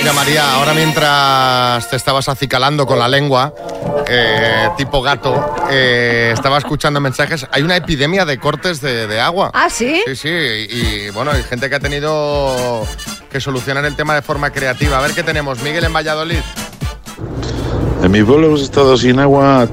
Mira, 0.00 0.12
María, 0.12 0.54
ahora 0.54 0.74
mientras 0.74 1.88
te 1.90 1.96
estabas 1.96 2.28
acicalando 2.28 2.86
con 2.86 2.98
la 3.00 3.08
lengua, 3.08 3.52
eh, 4.06 4.68
tipo 4.76 5.02
gato, 5.02 5.56
eh, 5.70 6.30
estaba 6.32 6.58
escuchando 6.58 7.00
mensajes. 7.00 7.46
Hay 7.50 7.62
una 7.62 7.74
epidemia 7.76 8.24
de 8.24 8.38
cortes 8.38 8.80
de, 8.80 9.06
de 9.08 9.20
agua. 9.22 9.50
¿Ah, 9.54 9.70
sí? 9.70 10.02
Sí, 10.06 10.16
sí, 10.16 10.28
y 10.28 11.10
bueno, 11.10 11.30
hay 11.30 11.42
gente 11.42 11.70
que 11.70 11.76
ha 11.76 11.80
tenido 11.80 12.86
que 13.30 13.40
solucionar 13.40 13.84
el 13.84 13.96
tema 13.96 14.14
de 14.14 14.22
forma 14.22 14.50
creativa. 14.50 14.98
A 14.98 15.00
ver 15.00 15.12
qué 15.12 15.22
tenemos. 15.22 15.62
Miguel 15.62 15.84
en 15.84 15.92
Valladolid. 15.92 16.40
En 18.02 18.10
mi 18.10 18.22
pueblo 18.22 18.48
hemos 18.48 18.62
estado 18.62 18.96
sin 18.96 19.20
agua 19.20 19.68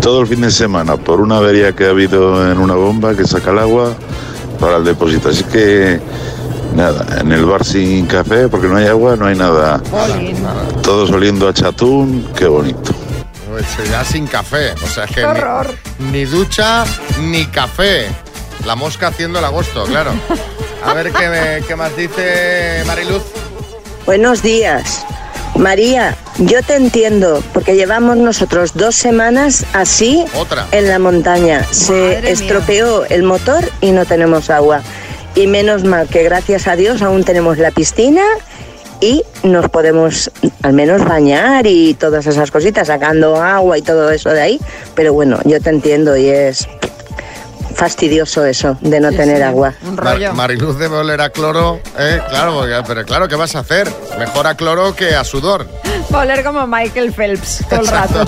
todo 0.00 0.20
el 0.20 0.26
fin 0.26 0.42
de 0.42 0.50
semana 0.50 0.96
por 0.96 1.20
una 1.20 1.38
avería 1.38 1.72
que 1.72 1.86
ha 1.86 1.90
habido 1.90 2.50
en 2.50 2.58
una 2.58 2.74
bomba 2.74 3.14
que 3.14 3.24
saca 3.26 3.50
el 3.50 3.58
agua 3.58 3.94
para 4.60 4.76
el 4.76 4.84
depósito. 4.84 5.30
Así 5.30 5.44
que 5.44 6.00
nada, 6.74 7.20
en 7.20 7.32
el 7.32 7.44
bar 7.46 7.64
sin 7.64 8.06
café 8.06 8.48
porque 8.48 8.68
no 8.68 8.76
hay 8.76 8.86
agua, 8.86 9.16
no 9.16 9.26
hay 9.26 9.34
nada. 9.34 9.80
Todos 10.82 11.10
oliendo 11.10 11.48
a 11.48 11.54
chatún, 11.54 12.28
qué 12.36 12.46
bonito. 12.46 12.92
Pues 13.50 13.90
ya 13.90 14.04
sin 14.04 14.26
café. 14.26 14.72
O 14.72 14.86
sea, 14.86 15.04
es 15.04 15.10
que 15.10 15.26
ni, 15.98 16.12
ni 16.12 16.24
ducha 16.24 16.84
ni 17.22 17.46
café. 17.46 18.06
La 18.64 18.76
mosca 18.76 19.08
haciendo 19.08 19.38
el 19.38 19.44
agosto, 19.44 19.84
claro. 19.84 20.12
A 20.84 20.94
ver 20.94 21.12
qué, 21.12 21.28
me- 21.28 21.66
qué 21.66 21.76
más 21.76 21.96
dice 21.96 22.82
Mariluz. 22.86 23.22
Buenos 24.06 24.42
días. 24.42 25.04
María, 25.56 26.16
yo 26.38 26.62
te 26.62 26.76
entiendo, 26.76 27.42
porque 27.52 27.74
llevamos 27.74 28.16
nosotros 28.16 28.72
dos 28.74 28.94
semanas 28.94 29.64
así 29.72 30.24
Otra. 30.34 30.66
en 30.72 30.88
la 30.88 30.98
montaña. 30.98 31.60
Madre 31.60 31.74
Se 31.74 31.92
mía. 31.92 32.30
estropeó 32.30 33.04
el 33.06 33.22
motor 33.24 33.64
y 33.80 33.90
no 33.92 34.04
tenemos 34.06 34.48
agua. 34.48 34.82
Y 35.34 35.46
menos 35.46 35.84
mal 35.84 36.08
que 36.08 36.22
gracias 36.22 36.66
a 36.66 36.76
Dios 36.76 37.02
aún 37.02 37.24
tenemos 37.24 37.58
la 37.58 37.70
piscina 37.72 38.22
y 39.00 39.22
nos 39.42 39.68
podemos 39.70 40.30
al 40.62 40.72
menos 40.72 41.04
bañar 41.04 41.66
y 41.66 41.94
todas 41.94 42.26
esas 42.26 42.50
cositas, 42.50 42.86
sacando 42.88 43.36
agua 43.42 43.76
y 43.78 43.82
todo 43.82 44.10
eso 44.10 44.30
de 44.30 44.40
ahí. 44.40 44.60
Pero 44.94 45.12
bueno, 45.12 45.38
yo 45.44 45.60
te 45.60 45.70
entiendo 45.70 46.16
y 46.16 46.28
es 46.28 46.68
fastidioso 47.74 48.44
eso 48.44 48.76
de 48.80 49.00
no 49.00 49.10
tener 49.10 49.42
agua. 49.42 49.74
Un 49.86 49.94
Mar- 49.96 50.14
rollo. 50.14 50.34
Mariluz 50.34 50.78
debe 50.78 50.96
oler 50.96 51.20
a 51.20 51.30
cloro, 51.30 51.80
¿eh? 51.98 52.20
Claro, 52.28 52.54
porque- 52.58 52.82
pero 52.86 53.04
claro, 53.04 53.28
¿qué 53.28 53.36
vas 53.36 53.54
a 53.56 53.60
hacer? 53.60 53.90
Mejor 54.18 54.46
a 54.46 54.54
cloro 54.54 54.94
que 54.94 55.14
a 55.14 55.24
sudor. 55.24 55.66
Oler 56.12 56.42
como 56.44 56.66
Michael 56.66 57.12
Phelps 57.12 57.64
todo 57.68 57.80
el 57.80 57.86
rato. 57.88 58.24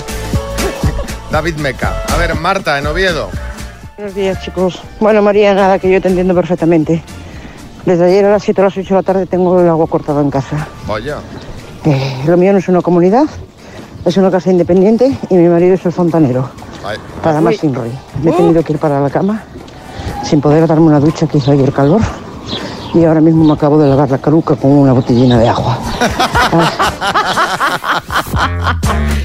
David 1.31 1.55
Meca. 1.55 2.03
A 2.09 2.17
ver, 2.17 2.35
Marta, 2.35 2.77
en 2.77 2.87
Oviedo. 2.87 3.29
Buenos 3.97 4.15
días, 4.15 4.41
chicos. 4.43 4.81
Bueno, 4.99 5.21
María, 5.21 5.53
nada, 5.53 5.79
que 5.79 5.89
yo 5.91 6.01
te 6.01 6.07
entiendo 6.09 6.33
perfectamente. 6.35 7.03
Desde 7.85 8.05
ayer 8.05 8.25
a 8.25 8.31
las 8.31 8.43
7 8.43 8.61
o 8.61 8.63
las 8.65 8.77
8 8.77 8.87
de 8.87 8.95
la 8.95 9.03
tarde 9.03 9.25
tengo 9.25 9.59
el 9.59 9.67
agua 9.67 9.87
cortada 9.87 10.21
en 10.21 10.29
casa. 10.31 10.67
Vaya. 10.87 11.17
Eh, 11.85 12.21
lo 12.25 12.37
mío 12.37 12.53
no 12.53 12.59
es 12.59 12.67
una 12.69 12.81
comunidad, 12.81 13.25
es 14.05 14.15
una 14.17 14.31
casa 14.31 14.49
independiente 14.51 15.11
y 15.29 15.35
mi 15.35 15.49
marido 15.49 15.73
es 15.75 15.85
el 15.85 15.91
fontanero. 15.91 16.49
Para 17.23 17.41
más 17.41 17.57
sin 17.57 17.73
Roy. 17.73 17.91
Me 18.21 18.31
he 18.31 18.33
tenido 18.33 18.63
que 18.63 18.73
ir 18.73 18.79
para 18.79 18.99
la 18.99 19.09
cama 19.09 19.43
sin 20.23 20.41
poder 20.41 20.67
darme 20.67 20.85
una 20.87 20.99
ducha 20.99 21.27
que 21.27 21.37
hizo 21.37 21.51
ayer 21.51 21.71
calor. 21.71 22.01
Y 22.93 23.03
ahora 23.05 23.21
mismo 23.21 23.43
me 23.43 23.53
acabo 23.53 23.79
de 23.79 23.89
lavar 23.89 24.09
la 24.09 24.19
caruca 24.19 24.55
con 24.55 24.71
una 24.71 24.93
botellina 24.93 25.37
de 25.37 25.49
agua. 25.49 25.77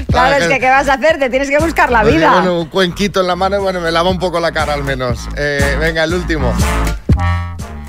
Claro, 0.09 0.35
es 0.43 0.47
que 0.47 0.59
¿qué 0.59 0.67
vas 0.67 0.89
a 0.89 0.93
hacer? 0.93 1.19
Te 1.19 1.29
tienes 1.29 1.49
que 1.49 1.59
buscar 1.59 1.91
la 1.91 2.01
Pues 2.01 2.15
vida. 2.15 2.31
Bueno, 2.33 2.61
un 2.61 2.65
cuenquito 2.65 3.21
en 3.21 3.27
la 3.27 3.35
mano 3.35 3.57
y 3.57 3.59
bueno, 3.59 3.79
me 3.79 3.91
lava 3.91 4.09
un 4.09 4.17
poco 4.17 4.39
la 4.39 4.51
cara 4.51 4.73
al 4.73 4.83
menos. 4.83 5.29
Eh, 5.37 5.77
venga, 5.79 6.03
el 6.03 6.13
último. 6.13 6.51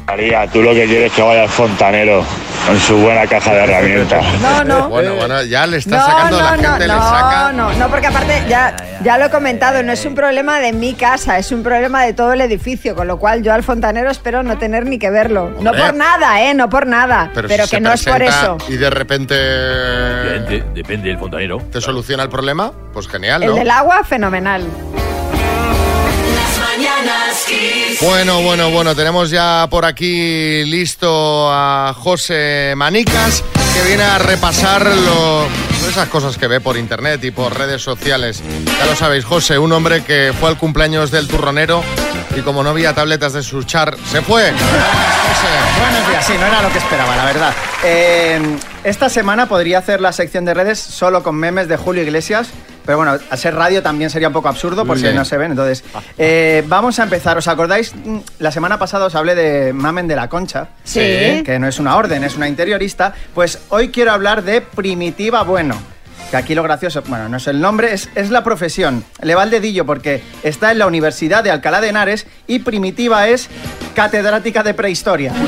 María, 0.06 0.46
tú 0.46 0.62
lo 0.62 0.72
que 0.72 0.86
quieres 0.86 1.10
es 1.10 1.12
que 1.16 1.22
vaya 1.22 1.42
al 1.42 1.48
fontanero 1.48 2.22
con 2.70 2.80
su 2.80 2.96
buena 2.98 3.26
caja 3.26 3.52
de 3.52 3.58
herramientas. 3.64 4.24
No, 4.40 4.64
no. 4.64 4.88
Bueno, 4.88 5.14
bueno, 5.14 5.42
ya 5.42 5.66
le 5.66 5.78
estás 5.78 6.00
No, 6.00 6.06
sacando 6.06 6.38
no, 6.38 6.44
la 6.44 6.56
no, 6.56 6.62
gente, 6.62 6.86
le 6.88 6.94
no, 6.94 7.02
saca. 7.02 7.52
no, 7.52 7.72
no, 7.72 7.88
porque 7.88 8.06
aparte 8.06 8.42
ya, 8.48 8.76
ya 9.02 9.18
lo 9.18 9.26
he 9.26 9.30
comentado, 9.30 9.82
no 9.82 9.92
es 9.92 10.04
un 10.04 10.14
problema 10.14 10.60
de 10.60 10.72
mi 10.72 10.94
casa, 10.94 11.38
es 11.38 11.50
un 11.52 11.62
problema 11.62 12.02
de 12.04 12.12
todo 12.12 12.32
el 12.32 12.40
edificio, 12.40 12.94
con 12.94 13.06
lo 13.06 13.18
cual 13.18 13.42
yo 13.42 13.52
al 13.52 13.62
fontanero 13.62 14.10
espero 14.10 14.42
no 14.42 14.58
tener 14.58 14.86
ni 14.86 14.98
que 14.98 15.10
verlo. 15.10 15.50
No 15.60 15.72
por 15.72 15.94
nada, 15.94 16.42
¿eh? 16.42 16.54
No 16.54 16.68
por 16.68 16.86
nada, 16.86 17.30
pero, 17.34 17.64
si 17.64 17.70
que 17.76 17.80
no 17.80 17.92
es 17.92 18.04
por 18.04 18.22
eso. 18.22 18.56
Y 18.68 18.76
de 18.76 18.90
repente. 18.90 19.34
depende 20.74 21.08
del 21.08 21.18
fontanero. 21.18 21.58
¿Te 21.70 21.80
soluciona 21.80 22.22
el 22.22 22.28
problema? 22.28 22.72
Pues 22.92 23.08
genial, 23.08 23.42
El 23.42 23.54
del 23.54 23.70
agua, 23.70 24.02
fenomenal. 24.04 24.62
Bueno, 28.02 28.42
bueno, 28.42 28.70
bueno, 28.70 28.94
tenemos 28.94 29.30
ya 29.30 29.66
por 29.70 29.84
aquí 29.84 30.64
listo 30.64 31.48
a 31.52 31.94
José 31.96 32.74
Manicas, 32.76 33.42
que 33.74 33.82
viene 33.88 34.02
a 34.02 34.18
repasar 34.18 34.86
lo- 34.86 35.46
esas 35.88 36.08
cosas 36.08 36.36
que 36.38 36.46
ve 36.46 36.60
por 36.60 36.76
internet 36.76 37.22
y 37.24 37.30
por 37.30 37.56
redes 37.58 37.82
sociales. 37.82 38.42
Ya 38.78 38.86
lo 38.86 38.94
sabéis, 38.96 39.24
José, 39.24 39.58
un 39.58 39.72
hombre 39.72 40.04
que 40.04 40.32
fue 40.38 40.48
al 40.48 40.56
cumpleaños 40.58 41.10
del 41.10 41.26
turronero 41.28 41.82
y 42.36 42.40
como 42.42 42.62
no 42.62 42.70
había 42.70 42.94
tabletas 42.94 43.32
de 43.32 43.42
su 43.42 43.62
char, 43.64 43.96
se 44.10 44.22
fue. 44.22 44.52
Buenos 44.52 46.08
días, 46.08 46.24
sí, 46.26 46.32
no 46.38 46.46
era 46.46 46.62
lo 46.62 46.70
que 46.72 46.78
esperaba, 46.78 47.16
la 47.16 47.24
verdad. 47.24 47.54
Eh, 47.82 48.40
esta 48.84 49.08
semana 49.08 49.46
podría 49.48 49.78
hacer 49.78 50.00
la 50.00 50.12
sección 50.12 50.44
de 50.44 50.54
redes 50.54 50.78
solo 50.78 51.22
con 51.22 51.34
memes 51.36 51.66
de 51.68 51.76
Julio 51.76 52.02
Iglesias, 52.02 52.48
pero 52.90 52.96
bueno, 52.98 53.18
ser 53.36 53.54
radio 53.54 53.84
también 53.84 54.10
sería 54.10 54.26
un 54.26 54.34
poco 54.34 54.48
absurdo 54.48 54.84
porque 54.84 55.10
Sí. 55.10 55.14
no 55.14 55.24
se 55.24 55.36
ven. 55.36 55.52
Entonces, 55.52 55.84
eh, 56.18 56.64
vamos 56.66 56.98
a 56.98 57.04
empezar. 57.04 57.38
¿Os 57.38 57.46
acordáis? 57.46 57.94
Mm, 57.94 58.18
La 58.40 58.50
semana 58.50 58.80
pasada 58.80 59.04
os 59.06 59.14
hablé 59.14 59.36
de 59.36 59.72
Mamen 59.72 60.08
de 60.08 60.16
la 60.16 60.28
Concha. 60.28 60.70
Sí. 60.82 60.98
Que 61.46 61.58
no 61.60 61.68
es 61.68 61.78
una 61.78 61.94
orden, 61.94 62.24
es 62.24 62.34
una 62.36 62.48
interiorista. 62.48 63.14
Pues 63.32 63.60
hoy 63.68 63.90
quiero 63.90 64.10
hablar 64.10 64.42
de 64.42 64.60
Primitiva 64.60 65.44
Bueno. 65.44 65.76
Que 66.32 66.36
aquí 66.36 66.54
lo 66.56 66.62
gracioso, 66.64 67.02
bueno, 67.06 67.28
no 67.28 67.36
es 67.38 67.46
el 67.48 67.60
nombre, 67.60 67.92
es, 67.92 68.08
es 68.16 68.30
la 68.30 68.42
profesión. 68.42 69.04
Le 69.22 69.34
va 69.36 69.42
el 69.44 69.50
dedillo 69.50 69.86
porque 69.86 70.22
está 70.42 70.72
en 70.72 70.78
la 70.80 70.86
Universidad 70.86 71.42
de 71.44 71.50
Alcalá 71.52 71.80
de 71.80 71.88
Henares 71.90 72.26
y 72.48 72.58
Primitiva 72.60 73.28
es 73.28 73.48
catedrática 73.94 74.64
de 74.64 74.74
prehistoria. 74.74 75.32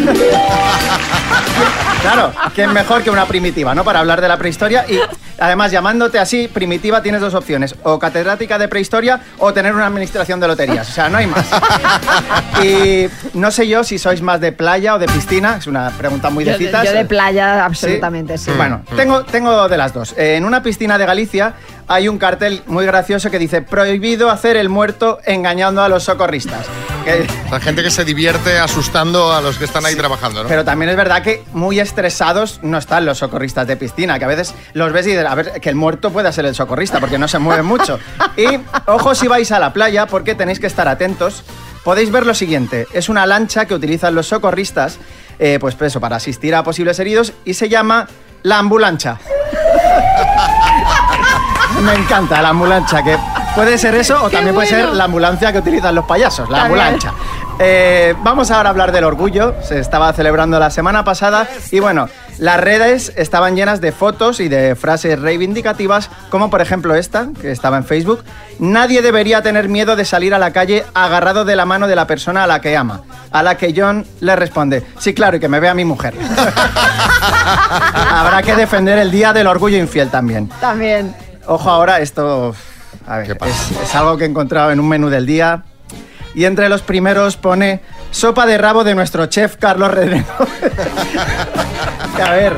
Claro, 2.03 2.33
¿quién 2.55 2.73
mejor 2.73 3.03
que 3.05 3.11
una 3.11 3.27
primitiva, 3.27 3.75
¿no? 3.77 3.85
Para 3.85 4.01
hablar 4.01 4.21
de 4.21 4.27
la 4.27 4.37
prehistoria 4.37 4.85
y 4.89 4.99
además 5.43 5.73
llamándote 5.73 6.21
así, 6.21 6.47
primitiva, 6.47 7.03
tienes 7.03 7.21
dos 7.21 7.35
opciones, 7.35 7.75
o 7.83 7.99
catedrática 7.99 8.59
de 8.59 8.69
prehistoria 8.69 9.21
o 9.39 9.53
tener 9.53 9.75
una 9.75 9.87
administración 9.87 10.39
de 10.39 10.47
loterías, 10.47 10.89
o 10.89 10.93
sea, 10.93 11.09
no 11.09 11.19
hay 11.19 11.27
más. 11.27 11.47
Y 12.63 13.09
no 13.35 13.51
sé 13.51 13.67
yo 13.67 13.83
si 13.83 13.99
sois 13.99 14.23
más 14.23 14.41
de 14.41 14.53
playa 14.53 14.95
o 14.95 14.99
de 15.01 15.07
piscina, 15.07 15.57
es 15.59 15.67
una 15.67 15.91
pregunta 15.91 16.31
muy 16.31 16.45
de 16.45 16.53
Yo, 16.53 16.59
citas. 16.59 16.85
yo 16.85 16.93
de 16.93 17.05
playa, 17.05 17.65
absolutamente, 17.65 18.39
sí. 18.39 18.53
Bueno, 18.57 18.83
tengo, 18.95 19.25
tengo 19.25 19.69
de 19.69 19.77
las 19.77 19.93
dos. 19.93 20.15
En 20.17 20.45
una 20.45 20.63
piscina 20.63 20.97
de 20.97 21.05
Galicia 21.07 21.55
hay 21.89 22.09
un 22.09 22.19
cartel 22.19 22.63
muy 22.67 22.87
gracioso 22.87 23.31
que 23.31 23.39
dice 23.39 23.63
prohibido 23.63 24.31
hacer 24.31 24.57
el 24.57 24.69
muerto 24.69 25.19
engañando 25.27 25.83
a 25.83 25.89
los 25.89 26.05
socorristas. 26.05 26.67
Que- 27.05 27.27
La 27.51 27.59
gente 27.61 27.83
que 27.83 27.91
se 27.91 28.05
divierte 28.05 28.59
asustando 28.59 29.33
a 29.33 29.41
los 29.41 29.59
que 29.59 29.65
están 29.65 29.85
ahí 29.85 29.95
trabajando, 29.97 30.43
¿no? 30.43 30.49
pero 30.49 30.65
también 30.65 30.89
es 30.91 30.97
verdad 30.97 31.23
que 31.23 31.43
muy 31.53 31.81
estresados 31.81 32.61
no 32.63 32.79
están 32.79 33.05
los 33.05 33.19
socorristas 33.19 33.67
de 33.67 33.77
piscina, 33.77 34.19
que 34.19 34.25
a 34.25 34.29
veces 34.29 34.55
los 34.73 34.93
ves 34.93 35.07
y 35.07 35.11
dices, 35.11 35.27
a 35.27 35.35
ver, 35.35 35.61
que 35.61 35.69
el 35.69 35.75
muerto 35.75 36.11
pueda 36.13 36.31
ser 36.33 36.45
el 36.47 36.55
socorrista, 36.55 37.01
porque 37.01 37.19
no 37.19 37.27
se 37.29 37.39
mueve 37.39 37.63
mucho. 37.63 37.99
Y 38.37 38.47
ojo 38.87 39.15
si 39.15 39.27
vais 39.29 39.51
a 39.53 39.59
la 39.59 39.73
playa, 39.73 40.07
porque 40.07 40.35
tenéis 40.35 40.61
que 40.61 40.67
estar 40.69 40.87
atentos. 40.89 41.43
Podéis 41.85 42.13
ver 42.13 42.25
lo 42.27 42.35
siguiente, 42.35 42.87
es 42.93 43.09
una 43.09 43.27
lancha 43.27 43.65
que 43.67 43.75
utilizan 43.75 44.15
los 44.15 44.29
socorristas, 44.29 44.99
eh, 45.41 45.59
pues 45.61 45.77
eso, 45.81 46.01
para 46.01 46.15
asistir 46.17 46.55
a 46.55 46.63
posibles 46.63 46.99
heridos, 47.01 47.33
y 47.45 47.55
se 47.55 47.69
llama 47.69 48.07
la 48.45 48.59
ambulancha. 48.61 49.19
Me 51.83 51.95
encanta 51.95 52.41
la 52.41 52.51
ambulancia, 52.51 53.03
que 53.03 53.17
puede 53.55 53.77
ser 53.77 53.95
eso 53.97 54.23
o 54.25 54.29
Qué 54.29 54.37
también 54.37 54.55
puede 54.55 54.69
ser 54.69 54.89
la 54.91 55.05
ambulancia 55.05 55.53
que 55.53 55.59
utilizan 55.59 55.95
los 55.95 56.05
payasos, 56.05 56.49
la 56.49 56.63
ambulancia. 56.65 57.13
Eh, 57.59 58.15
vamos 58.23 58.51
ahora 58.51 58.69
a 58.69 58.71
hablar 58.71 58.93
del 58.93 59.05
orgullo. 59.05 59.55
Se 59.63 59.79
estaba 59.79 60.13
celebrando 60.13 60.59
la 60.59 60.71
semana 60.71 61.05
pasada 61.05 61.47
y 61.71 61.81
bueno, 61.81 62.09
las 62.39 62.61
redes 62.61 63.13
estaban 63.17 63.57
llenas 63.57 63.81
de 63.81 63.93
fotos 63.93 64.41
y 64.41 64.49
de 64.49 64.75
frases 64.75 65.21
reivindicativas, 65.21 66.09
como 66.31 66.51
por 66.51 66.61
ejemplo 66.61 66.95
esta, 66.95 67.29
que 67.41 67.51
estaba 67.51 67.77
en 67.77 67.85
Facebook. 67.85 68.25
Nadie 68.59 69.03
debería 69.03 69.43
tener 69.43 69.69
miedo 69.69 69.97
de 69.97 70.05
salir 70.05 70.35
a 70.35 70.39
la 70.39 70.53
calle 70.53 70.85
agarrado 70.95 71.45
de 71.45 71.57
la 71.57 71.67
mano 71.67 71.89
de 71.89 71.97
la 71.97 72.07
persona 72.07 72.45
a 72.45 72.47
la 72.47 72.61
que 72.61 72.77
ama. 72.77 73.03
A 73.31 73.43
la 73.43 73.57
que 73.57 73.75
John 73.77 74.07
le 74.21 74.37
responde, 74.37 74.85
sí, 74.99 75.15
claro, 75.15 75.37
y 75.37 75.41
que 75.41 75.49
me 75.49 75.61
vea 75.61 75.75
mi 75.75 75.85
mujer. 75.85 76.15
Habrá 78.11 78.43
que 78.43 78.55
defender 78.55 78.99
el 78.99 79.11
Día 79.11 79.33
del 79.33 79.47
Orgullo 79.47 79.79
Infiel 79.79 80.11
también. 80.11 80.49
También. 80.61 81.15
Ojo 81.47 81.71
ahora, 81.71 82.01
esto 82.01 82.55
a 83.07 83.19
ver, 83.19 83.39
es, 83.47 83.71
es 83.83 83.95
algo 83.95 84.17
que 84.17 84.25
he 84.25 84.29
encontrado 84.29 84.71
en 84.71 84.81
un 84.81 84.89
menú 84.89 85.09
del 85.09 85.27
día. 85.27 85.65
Y 86.35 86.45
entre 86.45 86.69
los 86.69 86.83
primeros 86.83 87.37
pone 87.37 87.83
sopa 88.11 88.47
de 88.47 88.59
rabo 88.59 88.85
de 88.85 88.95
nuestro 88.95 89.27
chef 89.27 89.57
Carlos 89.57 89.91
Redeno. 89.91 90.25
a 92.25 92.31
ver. 92.31 92.57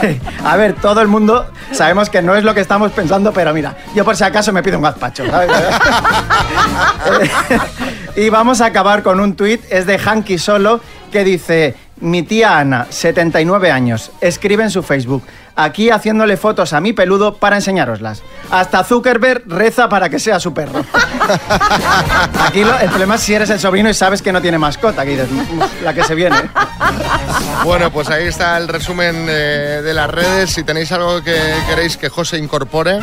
A 0.44 0.56
ver, 0.56 0.74
todo 0.74 1.00
el 1.00 1.08
mundo 1.08 1.50
sabemos 1.72 2.10
que 2.10 2.22
no 2.22 2.36
es 2.36 2.44
lo 2.44 2.54
que 2.54 2.60
estamos 2.60 2.92
pensando, 2.92 3.32
pero 3.32 3.52
mira, 3.52 3.76
yo 3.94 4.04
por 4.04 4.14
si 4.14 4.24
acaso 4.24 4.52
me 4.52 4.62
pido 4.62 4.76
un 4.76 4.84
gazpacho. 4.84 5.26
¿sabes? 5.26 5.50
y 8.16 8.28
vamos 8.28 8.60
a 8.60 8.66
acabar 8.66 9.02
con 9.02 9.20
un 9.20 9.34
tuit, 9.34 9.62
es 9.70 9.86
de 9.86 9.98
Hanky 9.98 10.38
Solo, 10.38 10.80
que 11.10 11.24
dice, 11.24 11.74
mi 12.00 12.22
tía 12.22 12.58
Ana, 12.58 12.86
79 12.90 13.70
años, 13.70 14.12
escribe 14.20 14.62
en 14.62 14.70
su 14.70 14.82
Facebook, 14.82 15.22
aquí 15.56 15.90
haciéndole 15.90 16.36
fotos 16.36 16.72
a 16.72 16.80
mi 16.80 16.92
peludo 16.92 17.34
para 17.36 17.56
enseñároslas. 17.56 18.22
Hasta 18.50 18.84
Zuckerberg 18.84 19.42
reza 19.46 19.88
para 19.88 20.08
que 20.08 20.18
sea 20.18 20.38
su 20.38 20.54
perro. 20.54 20.84
Aquí 22.46 22.62
lo- 22.64 22.78
el 22.78 22.88
problema 22.88 23.16
es 23.16 23.22
si 23.22 23.34
eres 23.34 23.50
el 23.50 23.58
sobrino 23.58 23.88
y 23.90 23.94
sabes 23.94 24.22
que 24.22 24.32
no 24.32 24.40
tiene 24.40 24.58
mascota, 24.58 25.04
que 25.04 25.10
dices, 25.12 25.28
"Mm, 25.30 25.60
la 25.84 25.92
que 25.94 26.04
se 26.04 26.14
viene. 26.14 26.36
Bueno, 27.64 27.90
pues 27.90 28.08
ahí 28.10 28.26
está 28.26 28.56
el 28.58 28.68
resumen 28.68 29.26
eh, 29.28 29.80
de 29.82 29.94
las 29.94 30.08
redes. 30.10 30.50
Si 30.50 30.62
tenéis 30.62 30.92
algo 30.92 31.22
que 31.22 31.36
queréis 31.68 31.96
que 31.96 32.08
José 32.08 32.38
incorpore, 32.38 33.00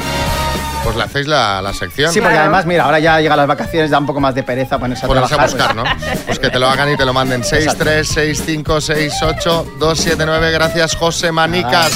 pues 0.84 0.96
le 0.96 1.04
hacéis 1.04 1.28
la, 1.28 1.62
la 1.62 1.74
sección. 1.74 2.12
Sí, 2.12 2.20
porque 2.22 2.38
además, 2.38 2.66
mira, 2.66 2.84
ahora 2.86 3.00
ya 3.00 3.20
llegan 3.20 3.38
las 3.38 3.48
vacaciones, 3.48 3.90
da 3.92 4.00
un 4.00 4.06
poco 4.06 4.20
más 4.20 4.36
de 4.36 4.44
pereza 4.44 4.78
ponerse 4.78 5.06
a 5.06 5.08
Ponerse 5.08 5.34
a 5.34 5.38
trabajar. 5.38 5.74
buscar, 5.74 5.76
¿no? 5.76 5.84
Pues 6.26 6.40
que 6.40 6.50
te 6.50 6.60
lo 6.60 6.68
hagan 6.70 6.92
y 6.92 6.98
te 6.98 7.06
lo 7.06 7.14
manden. 7.14 7.44
6, 7.44 7.76
3, 7.78 8.08
6, 8.08 8.44
5, 8.46 8.82
6, 8.82 9.14
8, 9.24 9.68
2, 9.80 10.00
7, 10.00 10.24
9. 10.26 10.52
Gracias, 10.52 10.96
José 10.96 11.32
Manicas. 11.32 11.94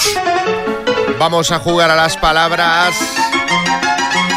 Vamos 1.19 1.51
a 1.51 1.59
jugar 1.59 1.89
a 1.91 1.95
las 1.95 2.15
palabras 2.17 2.93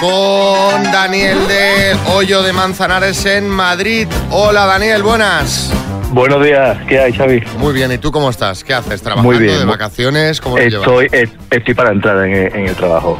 con 0.00 0.82
Daniel 0.90 1.46
de 1.46 1.94
Hoyo 2.12 2.42
de 2.42 2.52
Manzanares 2.52 3.26
en 3.26 3.48
Madrid. 3.48 4.08
Hola, 4.30 4.64
Daniel, 4.66 5.02
buenas. 5.02 5.70
Buenos 6.10 6.42
días, 6.44 6.76
¿qué 6.88 6.98
hay, 6.98 7.12
Xavi? 7.12 7.42
Muy 7.58 7.72
bien, 7.72 7.92
¿y 7.92 7.98
tú 7.98 8.10
cómo 8.10 8.30
estás? 8.30 8.64
¿Qué 8.64 8.74
haces? 8.74 9.00
¿Trabajando? 9.02 9.30
Muy 9.30 9.38
bien. 9.38 9.58
¿De 9.58 9.64
vacaciones? 9.64 10.40
¿Cómo 10.40 10.56
llevas? 10.58 10.88
Estoy, 10.88 11.28
estoy 11.50 11.74
para 11.74 11.92
entrar 11.92 12.24
en, 12.26 12.34
el- 12.34 12.52
en 12.54 12.66
el 12.68 12.74
trabajo. 12.74 13.18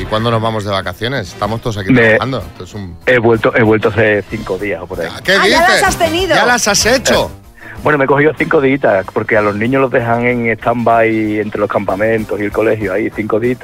¿Y 0.00 0.04
cuándo 0.04 0.30
nos 0.30 0.42
vamos 0.42 0.64
de 0.64 0.70
vacaciones? 0.70 1.28
Estamos 1.28 1.60
todos 1.62 1.78
aquí 1.78 1.92
Me- 1.92 2.02
trabajando. 2.02 2.42
Un... 2.74 2.96
He 3.06 3.18
vuelto, 3.18 3.54
he 3.56 3.62
vuelto 3.62 3.88
hace 3.88 4.22
cinco 4.28 4.58
días 4.58 4.82
o 4.82 4.86
por 4.86 5.00
ahí. 5.00 5.08
¿Qué 5.24 5.32
Ah, 5.32 5.42
dices? 5.44 5.50
ya 5.60 5.68
las 5.68 5.82
has 5.84 5.96
tenido. 5.96 6.34
¿Ya 6.34 6.44
las 6.44 6.68
has 6.68 6.84
hecho? 6.86 7.30
Bueno, 7.86 7.98
me 7.98 8.04
he 8.06 8.08
cogido 8.08 8.32
cinco 8.36 8.60
días 8.60 9.06
porque 9.12 9.36
a 9.36 9.42
los 9.42 9.54
niños 9.54 9.80
los 9.80 9.92
dejan 9.92 10.26
en 10.26 10.48
stand-by 10.58 11.38
entre 11.38 11.60
los 11.60 11.70
campamentos 11.70 12.40
y 12.40 12.42
el 12.42 12.50
colegio, 12.50 12.92
ahí 12.92 13.08
cinco 13.14 13.38
días 13.38 13.58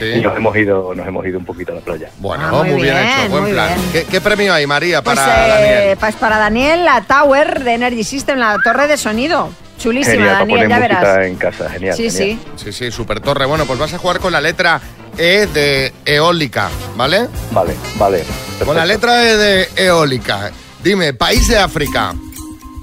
y 0.00 0.22
nos 0.22 0.34
hemos 0.34 0.56
ido, 0.56 0.94
nos 0.94 1.06
hemos 1.06 1.26
ido 1.26 1.38
un 1.38 1.44
poquito 1.44 1.72
a 1.72 1.74
la 1.74 1.80
playa. 1.82 2.08
Bueno, 2.16 2.44
Ah, 2.46 2.62
muy 2.62 2.70
muy, 2.70 2.82
bien, 2.84 2.94
bien, 2.96 3.06
hecho, 3.20 3.28
buen 3.28 3.42
muy 3.42 3.52
plan. 3.52 3.68
bien. 3.76 3.90
¿Qué, 3.92 4.04
qué 4.10 4.20
premio 4.22 4.54
hay, 4.54 4.66
María, 4.66 5.02
Pues, 5.02 5.16
para 5.18 5.46
eh, 5.46 5.50
Daniel? 5.50 5.96
pues 6.00 6.14
para 6.16 6.38
Daniel, 6.38 6.84
la 6.86 7.02
Tower 7.02 7.64
de 7.64 7.74
Energy 7.74 8.02
System, 8.02 8.38
la 8.38 8.56
torre 8.64 8.86
de 8.88 8.96
sonido. 8.96 9.50
Chulísima, 9.78 10.12
Genial, 10.14 10.28
para 10.30 10.38
Daniel, 10.38 10.58
poner 10.58 10.70
ya 10.70 10.78
verás. 10.78 11.26
en 11.26 11.36
casa, 11.36 11.68
genial. 11.68 11.96
Sí, 11.98 12.10
genial. 12.10 12.38
Sí, 12.56 12.72
sí, 12.72 12.90
super 12.90 13.20
torre. 13.20 13.44
Bueno, 13.44 13.66
pues 13.66 13.78
vas 13.78 13.92
a 13.92 13.98
jugar 13.98 14.20
con 14.20 14.32
la 14.32 14.40
letra 14.40 14.80
E 15.18 15.46
de 15.52 15.92
eólica, 16.06 16.70
¿vale? 16.96 17.26
Vale, 17.50 17.74
vale. 17.98 18.24
Con 18.64 18.74
la 18.74 18.86
letra 18.86 19.22
E 19.22 19.36
de 19.36 19.68
eólica. 19.76 20.50
Dime, 20.82 21.12
país 21.12 21.46
de 21.48 21.58
África. 21.58 22.14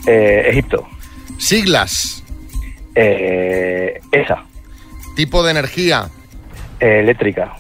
Eh, 0.06 0.46
Egipto. 0.50 0.88
Siglas. 1.38 2.24
Eh, 2.96 4.00
esa. 4.12 4.44
Tipo 5.16 5.44
de 5.44 5.52
energía. 5.52 6.10
Eh, 6.80 7.00
eléctrica. 7.00 7.54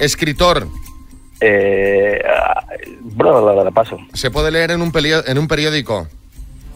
Escritor. 0.00 0.66
Eh, 1.40 2.22
bla, 3.00 3.40
bla, 3.40 3.70
paso. 3.70 3.98
Se 4.12 4.30
puede 4.30 4.50
leer 4.50 4.70
en 4.70 4.82
un, 4.82 4.92
pelio- 4.92 5.24
en 5.26 5.38
un 5.38 5.48
periódico. 5.48 6.06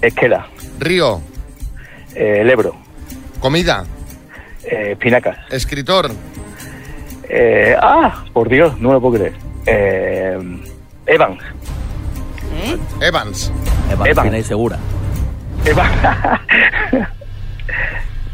Esquela. 0.03 0.47
Río. 0.79 1.21
Eh, 2.15 2.39
el 2.41 2.51
Ebro. 2.51 2.75
Comida. 3.41 3.85
Espinacas. 4.65 5.39
Escritor. 5.51 6.11
Eh, 7.29 7.77
ah, 7.81 8.25
por 8.33 8.49
Dios, 8.49 8.79
no 8.81 8.89
me 8.89 8.95
lo 8.95 9.01
puedo 9.01 9.19
creer. 9.19 9.33
Eh, 12.57 12.79
Evans. 13.01 13.53
Evans. 13.91 14.11
Evans. 14.11 14.35
Y 14.39 14.43
segura. 14.43 14.79
Evans. 15.65 15.93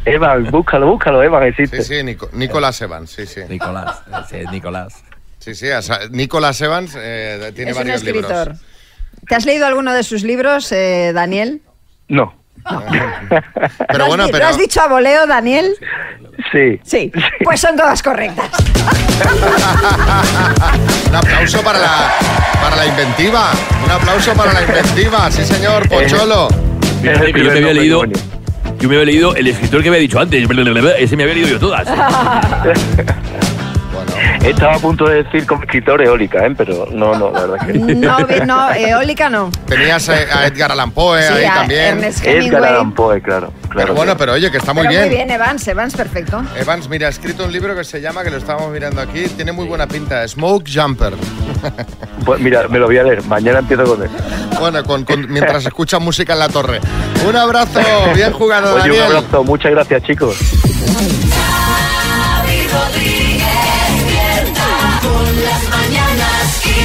Evans, 0.05 0.51
búscalo, 0.51 0.87
búscalo, 0.89 1.23
Evans 1.23 1.47
existe. 1.51 1.83
Sí, 1.83 1.97
sí, 1.99 2.03
Nico- 2.05 2.29
Nicolás 2.33 2.81
Evans, 2.83 3.11
sí, 3.11 3.27
sí. 3.27 3.41
Nicolás, 3.49 4.03
sí, 4.29 4.39
Nicolás. 4.51 5.05
Sí, 5.39 5.55
sí, 5.55 5.69
o 5.71 5.83
sea, 5.83 6.01
Nicolás 6.11 6.61
Evans 6.61 6.95
eh, 6.99 7.53
tiene 7.55 7.71
Es 7.71 7.77
un 7.77 7.83
varios 7.83 8.03
escritor. 8.03 8.31
libros. 8.49 8.59
¿Te 9.29 9.35
has 9.37 9.45
leído 9.47 9.67
alguno 9.67 9.93
de 9.93 10.03
sus 10.03 10.25
libros, 10.25 10.71
eh, 10.73 11.13
Daniel? 11.15 11.63
No. 12.09 12.35
Pero 13.89 13.99
¿Lo 13.99 14.05
has 14.05 14.09
bueno, 14.09 14.27
pero 14.27 14.39
¿Lo 14.39 14.47
has 14.47 14.59
dicho 14.59 14.81
a 14.81 14.89
voleo, 14.89 15.27
Daniel? 15.27 15.75
Sí. 16.51 16.81
Sí. 16.83 17.13
Pues 17.45 17.61
son 17.61 17.77
todas 17.77 18.03
correctas. 18.03 18.47
un 21.09 21.15
aplauso 21.15 21.63
para 21.63 21.79
la, 21.79 22.13
para 22.63 22.77
la 22.77 22.87
inventiva. 22.87 23.51
Un 23.85 23.91
aplauso 23.91 24.33
para 24.35 24.53
la 24.53 24.63
inventiva, 24.63 25.31
sí 25.31 25.45
señor, 25.45 25.89
Pocholo. 25.89 26.49
Yo 27.03 27.11
me 27.11 27.51
había 27.51 27.73
leído. 27.73 28.05
Yo 28.79 28.89
me 28.89 28.97
había 28.97 29.07
leído 29.07 29.35
el 29.35 29.47
escritor 29.47 29.83
que 29.83 29.89
había 29.89 30.01
dicho 30.01 30.21
antes. 30.21 30.47
Ese 30.99 31.17
me 31.17 31.23
había 31.25 31.35
leído 31.35 31.49
yo 31.49 31.59
todas. 31.59 31.87
Estaba 34.45 34.75
a 34.75 34.79
punto 34.79 35.07
de 35.09 35.23
decir 35.23 35.47
como 35.47 35.63
escritor 35.63 36.03
eólica, 36.03 36.45
¿eh? 36.45 36.53
pero 36.57 36.87
no, 36.93 37.15
no, 37.17 37.31
la 37.31 37.47
verdad 37.47 37.67
que 37.67 37.73
No, 37.79 38.19
no, 38.45 38.73
eólica 38.75 39.31
no. 39.31 39.51
Tenías 39.67 40.09
a 40.09 40.47
Edgar 40.47 40.73
Allan 40.73 40.91
Poe 40.91 41.23
Sí, 41.23 41.33
ahí 41.35 41.45
a 41.45 41.55
también. 41.55 41.81
Ernest. 41.99 42.27
Edgar 42.27 42.65
Allan 42.65 42.93
Poe, 42.93 43.23
claro. 43.23 43.53
claro 43.69 43.87
Pero 43.89 43.95
bueno, 43.95 44.17
pero 44.17 44.33
oye, 44.33 44.51
que 44.51 44.57
está 44.59 44.73
muy 44.73 44.83
Pero 44.83 44.91
bien. 44.91 45.07
muy 45.07 45.15
bien, 45.17 45.31
Evans, 45.31 45.67
Evans, 45.69 45.95
perfecto. 45.95 46.43
Evans, 46.59 46.89
mira, 46.89 47.07
ha 47.07 47.11
escrito 47.11 47.45
un 47.45 47.53
libro 47.53 47.77
que 47.77 47.85
se 47.85 48.01
llama, 48.01 48.25
que 48.25 48.31
lo 48.31 48.37
estábamos 48.39 48.71
mirando 48.73 49.01
aquí, 49.01 49.29
tiene 49.29 49.53
muy 49.53 49.67
buena 49.67 49.87
pinta, 49.87 50.27
Smoke 50.27 50.69
Jumper. 50.73 51.15
Pues 52.25 52.41
mira, 52.41 52.69
me 52.69 52.79
lo 52.79 52.87
voy 52.87 52.99
a 52.99 53.03
leer. 53.03 53.21
Mañana 53.25 53.59
empiezo 53.61 53.83
con 53.85 54.01
él. 54.03 54.09
Bueno, 54.61 54.85
con- 54.85 55.05
con- 55.05 55.29
mientras 55.29 55.65
escucha 55.67 55.99
música 55.99 56.35
en 56.35 56.39
la 56.39 56.49
torre. 56.49 56.81
Un 57.29 57.35
abrazo, 57.35 57.81
bien 58.15 58.33
jugado, 58.33 58.77
Oye, 58.77 58.93
un 58.93 59.03
abrazo. 59.03 59.43
Muchas 59.43 59.73
gracias, 59.73 60.03
chicos. 60.05 60.37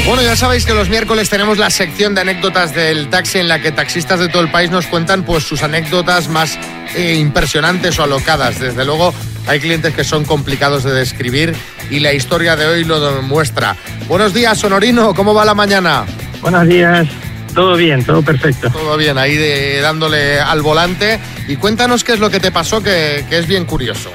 Bueno, 0.08 0.22
ya 0.24 0.38
sabéis 0.38 0.66
que 0.66 0.74
los 0.74 0.88
miércoles 0.90 1.30
tenemos 1.30 1.58
la 1.58 1.70
sección 1.70 2.16
de 2.16 2.22
anécdotas 2.22 2.74
del 2.74 3.10
taxi 3.10 3.40
en 3.40 3.50
la 3.50 3.60
que 3.62 3.74
taxistas 3.74 4.20
de 4.22 4.30
todo 4.30 4.42
el 4.42 4.50
país 4.50 4.72
nos 4.72 4.88
cuentan 4.88 5.24
pues 5.24 5.44
sus 5.44 5.64
anécdotas 5.64 6.30
más 6.30 6.58
eh, 6.96 7.16
impresionantes 7.16 8.00
o 8.00 8.04
alocadas. 8.04 8.58
Desde 8.58 8.86
luego 8.86 9.14
hay 9.48 9.60
clientes 9.60 9.94
que 9.94 10.06
son 10.06 10.24
complicados 10.24 10.86
de 10.86 10.94
describir 10.94 11.54
y 11.90 12.00
la 12.00 12.14
historia 12.14 12.56
de 12.56 12.66
hoy 12.66 12.86
lo 12.86 13.16
demuestra. 13.16 13.76
Buenos 14.08 14.34
días, 14.34 14.58
Sonorino, 14.58 15.14
¿cómo 15.14 15.34
va 15.34 15.44
la 15.44 15.54
mañana? 15.54 16.06
Buenos 16.42 16.66
días, 16.70 17.06
todo 17.54 17.76
bien, 17.76 18.02
todo 18.06 18.22
perfecto. 18.22 18.70
Todo 18.72 18.96
bien, 18.96 19.18
ahí 19.18 19.36
de- 19.36 19.82
dándole 19.82 20.40
al 20.40 20.62
volante. 20.62 21.20
Y 21.50 21.58
cuéntanos 21.58 22.06
qué 22.06 22.14
es 22.14 22.20
lo 22.20 22.30
que 22.30 22.40
te 22.40 22.52
pasó, 22.52 22.82
que, 22.82 23.26
que 23.30 23.40
es 23.40 23.46
bien 23.48 23.66
curioso. 23.66 24.14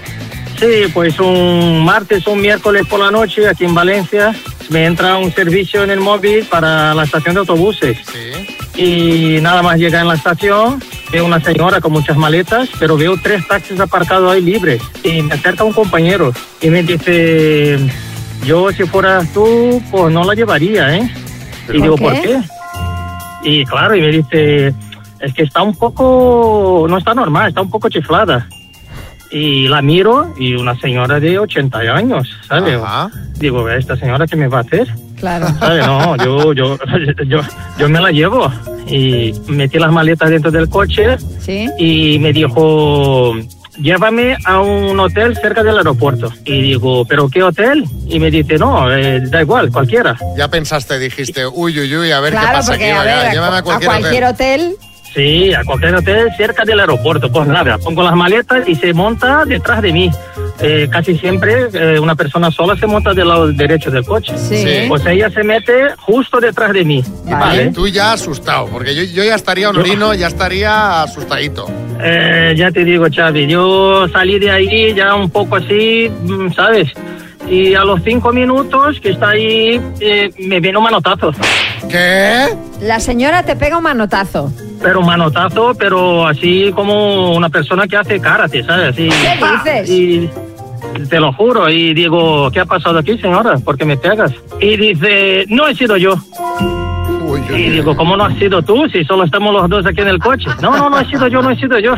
Sí, 0.63 0.85
pues 0.95 1.19
un 1.19 1.85
martes 1.85 2.25
o 2.29 2.31
un 2.31 2.41
miércoles 2.41 2.87
por 2.87 3.01
la 3.01 3.11
noche 3.11 3.49
aquí 3.49 3.65
en 3.65 3.75
Valencia 3.75 4.33
me 4.71 4.87
entra 4.87 5.17
un 5.17 5.33
servicio 5.33 5.83
en 5.83 5.91
el 5.91 5.99
móvil 5.99 6.45
para 6.45 6.95
la 6.95 7.03
estación 7.03 7.35
de 7.35 7.41
autobuses. 7.41 7.99
Y 8.77 9.39
nada 9.43 9.61
más 9.63 9.77
llega 9.77 10.01
en 10.01 10.07
la 10.07 10.15
estación, 10.15 10.81
veo 11.11 11.27
una 11.27 11.41
señora 11.41 11.81
con 11.81 11.91
muchas 11.91 12.17
maletas, 12.17 12.69
pero 12.79 12.97
veo 12.97 13.17
tres 13.21 13.45
taxis 13.49 13.81
aparcados 13.81 14.31
ahí 14.33 14.41
libres. 14.41 14.81
Y 15.03 15.23
me 15.23 15.35
acerca 15.35 15.65
un 15.65 15.73
compañero 15.73 16.33
y 16.61 16.71
me 16.71 16.85
dice, 16.85 17.81
yo 18.47 18.71
si 18.71 18.85
fueras 18.85 19.33
tú, 19.33 19.83
pues 19.91 20.15
no 20.15 20.23
la 20.23 20.35
llevaría, 20.35 20.97
¿eh? 20.97 21.11
Y 21.65 21.67
¿Por 21.67 21.83
digo, 21.83 21.97
qué? 21.97 22.03
¿por 22.05 22.13
qué? 22.23 22.41
Y 23.43 23.65
claro, 23.65 23.97
y 23.97 24.01
me 24.01 24.11
dice, 24.11 24.73
es 25.19 25.35
que 25.35 25.43
está 25.43 25.61
un 25.61 25.75
poco, 25.75 26.87
no 26.89 26.99
está 26.99 27.15
normal, 27.15 27.49
está 27.49 27.63
un 27.63 27.71
poco 27.71 27.89
chiflada. 27.89 28.47
Y 29.33 29.67
la 29.69 29.81
miro 29.81 30.35
y 30.39 30.55
una 30.55 30.79
señora 30.79 31.19
de 31.19 31.39
80 31.39 31.79
años, 31.79 32.29
¿sabes? 32.47 32.79
Digo, 33.39 33.69
esta 33.71 33.97
señora 33.97 34.27
qué 34.27 34.37
me 34.37 34.47
va 34.49 34.59
a 34.59 34.61
hacer? 34.61 34.87
Claro. 35.19 35.47
¿Sabes? 35.59 35.87
No, 35.87 36.17
yo, 36.17 36.53
yo, 36.53 36.79
yo, 37.27 37.41
yo 37.79 37.89
me 37.89 38.01
la 38.01 38.11
llevo. 38.11 38.53
Y 38.87 39.33
metí 39.49 39.79
las 39.79 39.91
maletas 39.93 40.29
dentro 40.31 40.51
del 40.51 40.69
coche 40.69 41.17
Sí. 41.41 41.67
y 41.79 42.19
me 42.19 42.33
dijo, 42.33 43.33
llévame 43.79 44.37
a 44.45 44.61
un 44.61 44.99
hotel 45.01 45.37
cerca 45.37 45.63
del 45.63 45.79
aeropuerto. 45.79 46.31
Y 46.45 46.61
digo, 46.61 47.05
¿pero 47.07 47.29
qué 47.31 47.43
hotel? 47.43 47.85
Y 48.07 48.19
me 48.19 48.31
dice, 48.31 48.59
no, 48.59 48.93
eh, 48.93 49.21
da 49.31 49.41
igual, 49.41 49.71
cualquiera. 49.71 50.17
Ya 50.37 50.49
pensaste, 50.49 50.99
dijiste, 50.99 51.47
uy, 51.47 51.79
uy, 51.81 51.97
uy, 51.97 52.13
a 52.13 52.21
ver 52.21 52.33
qué 52.33 52.39
Claro, 52.39 52.59
pasa 52.59 52.73
porque 52.73 52.91
aquí. 52.93 52.99
a 52.99 53.03
ver, 53.05 53.33
llévame 53.33 53.57
a 53.57 53.59
a 53.59 53.63
cualquier, 53.63 53.91
cualquier 53.91 54.25
hotel. 54.25 54.61
hotel. 54.73 54.77
Sí, 55.15 55.53
a 55.53 55.63
cualquier 55.65 55.95
hotel 55.95 56.29
cerca 56.37 56.65
del 56.65 56.81
aeropuerto. 56.81 57.31
Pues 57.31 57.47
nada, 57.47 57.79
pongo 57.79 58.03
las 58.03 58.15
maletas 58.15 58.67
y 58.69 58.75
se 58.75 58.95
monta 58.95 59.45
detrás 59.45 59.83
de 59.83 59.93
mí. 59.93 60.11
Eh, 60.61 60.89
casi 60.91 61.17
siempre 61.19 61.69
eh, 61.73 61.99
una 61.99 62.15
persona 62.15 62.51
sola 62.51 62.77
se 62.77 62.87
monta 62.87 63.13
del 63.13 63.29
lado 63.29 63.49
derecho 63.49 63.91
del 63.91 64.05
coche. 64.05 64.37
Sí. 64.39 64.87
Pues 64.89 65.05
ella 65.07 65.29
se 65.31 65.43
mete 65.43 65.95
justo 65.99 66.41
detrás 66.41 66.73
de 66.73 66.85
mí. 66.85 67.05
Vale. 67.25 67.73
Tú 67.73 67.89
ya 67.89 68.13
asustado, 68.13 68.67
porque 68.67 68.95
yo, 68.95 69.03
yo 69.03 69.25
ya 69.25 69.35
estaría 69.35 69.71
honorino, 69.71 70.15
ya 70.15 70.29
estaría 70.29 71.03
asustadito. 71.03 71.69
Eh, 72.01 72.55
ya 72.57 72.71
te 72.71 72.85
digo, 72.85 73.07
Xavi, 73.15 73.47
yo 73.47 74.09
salí 74.09 74.39
de 74.39 74.51
ahí 74.51 74.95
ya 74.95 75.15
un 75.15 75.31
poco 75.31 75.57
así, 75.57 76.11
mm, 76.23 76.53
¿sabes? 76.53 76.89
Y 77.49 77.75
a 77.75 77.85
los 77.85 78.03
cinco 78.03 78.33
minutos 78.33 79.01
que 79.01 79.11
está 79.11 79.31
ahí, 79.31 79.81
eh, 80.01 80.31
me 80.39 80.61
viene 80.61 80.79
un 80.79 80.85
manotazo. 80.85 81.33
¿Qué? 81.89 82.47
La 82.81 83.01
señora 83.01 83.43
te 83.43 83.57
pega 83.57 83.77
un 83.77 83.85
manotazo. 83.85 84.53
Pero 84.81 85.01
un 85.01 85.07
manotazo, 85.07 85.75
pero 85.79 86.27
así 86.27 86.73
como 86.75 87.35
una 87.35 87.49
persona 87.49 87.87
que 87.87 87.97
hace 87.97 88.21
karate, 88.21 88.65
¿sabes? 88.65 88.89
Así, 88.89 89.09
¿Qué 89.09 89.47
dices? 89.53 89.91
Y 89.91 90.31
te 91.09 91.21
lo 91.21 91.33
juro, 91.33 91.69
y 91.69 91.95
digo, 91.95 92.51
¿qué 92.51 92.61
ha 92.61 92.65
pasado 92.65 92.99
aquí, 92.99 93.17
señora? 93.19 93.57
¿Por 93.59 93.77
qué 93.77 93.85
me 93.85 93.97
pegas? 93.97 94.33
Y 94.61 94.77
dice, 94.77 95.45
no 95.49 95.67
he 95.69 95.75
sido 95.75 95.97
yo. 95.97 96.17
y 97.57 97.71
digo, 97.71 97.97
¿cómo 97.97 98.17
no 98.17 98.25
has 98.25 98.39
sido 98.39 98.63
tú 98.63 98.89
si 98.89 99.05
solo 99.05 99.25
estamos 99.25 99.53
los 99.53 99.69
dos 99.69 99.87
aquí 99.87 100.01
en 100.01 100.09
el 100.09 100.19
coche? 100.19 100.49
No, 100.61 100.77
no, 100.77 100.91
no 100.91 100.99
he 100.99 101.05
sido 101.07 101.27
yo, 101.29 101.43
no 101.43 101.51
he 101.51 101.57
sido 101.57 101.79
yo. 101.79 101.95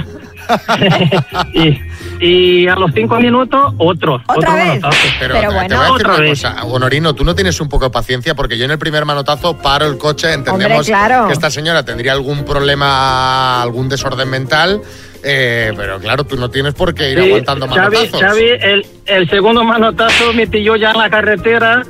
y, 1.52 1.80
y 2.20 2.68
a 2.68 2.74
los 2.76 2.90
cinco 2.94 3.18
minutos, 3.20 3.74
otro. 3.78 4.20
otro 4.26 4.50
manotazo. 4.52 4.96
Pero, 5.20 5.34
te- 5.34 5.40
te 5.40 5.46
voy 5.46 5.56
a 5.56 5.62
decir 5.62 5.76
otra 5.90 6.08
una 6.10 6.18
vez. 6.20 6.30
cosa, 6.42 6.64
Honorino, 6.64 7.14
tú 7.14 7.24
no 7.24 7.34
tienes 7.34 7.60
un 7.60 7.68
poco 7.68 7.84
de 7.86 7.90
paciencia 7.90 8.34
porque 8.34 8.56
yo 8.58 8.64
en 8.64 8.70
el 8.72 8.78
primer 8.78 9.04
manotazo 9.04 9.56
paro 9.58 9.86
el 9.86 9.98
coche, 9.98 10.32
entendemos 10.32 10.78
Hombre, 10.78 10.92
claro. 10.92 11.26
que 11.26 11.32
esta 11.32 11.50
señora 11.50 11.84
tendría 11.84 12.12
algún 12.12 12.44
problema, 12.44 13.62
algún 13.62 13.88
desorden 13.88 14.28
mental, 14.28 14.80
eh, 15.22 15.72
pero 15.76 15.98
claro, 15.98 16.24
tú 16.24 16.36
no 16.36 16.50
tienes 16.50 16.74
por 16.74 16.94
qué 16.94 17.10
ir 17.12 17.18
Sí, 17.20 17.26
aguantando 17.28 17.66
Xavi, 17.68 17.78
manotazos. 17.96 18.20
Xavi, 18.20 18.44
el, 18.60 18.86
el 19.06 19.30
segundo 19.30 19.64
manotazo 19.64 20.32
me 20.34 20.46
pilló 20.46 20.76
ya 20.76 20.90
en 20.92 20.98
la 20.98 21.08
carretera 21.10 21.82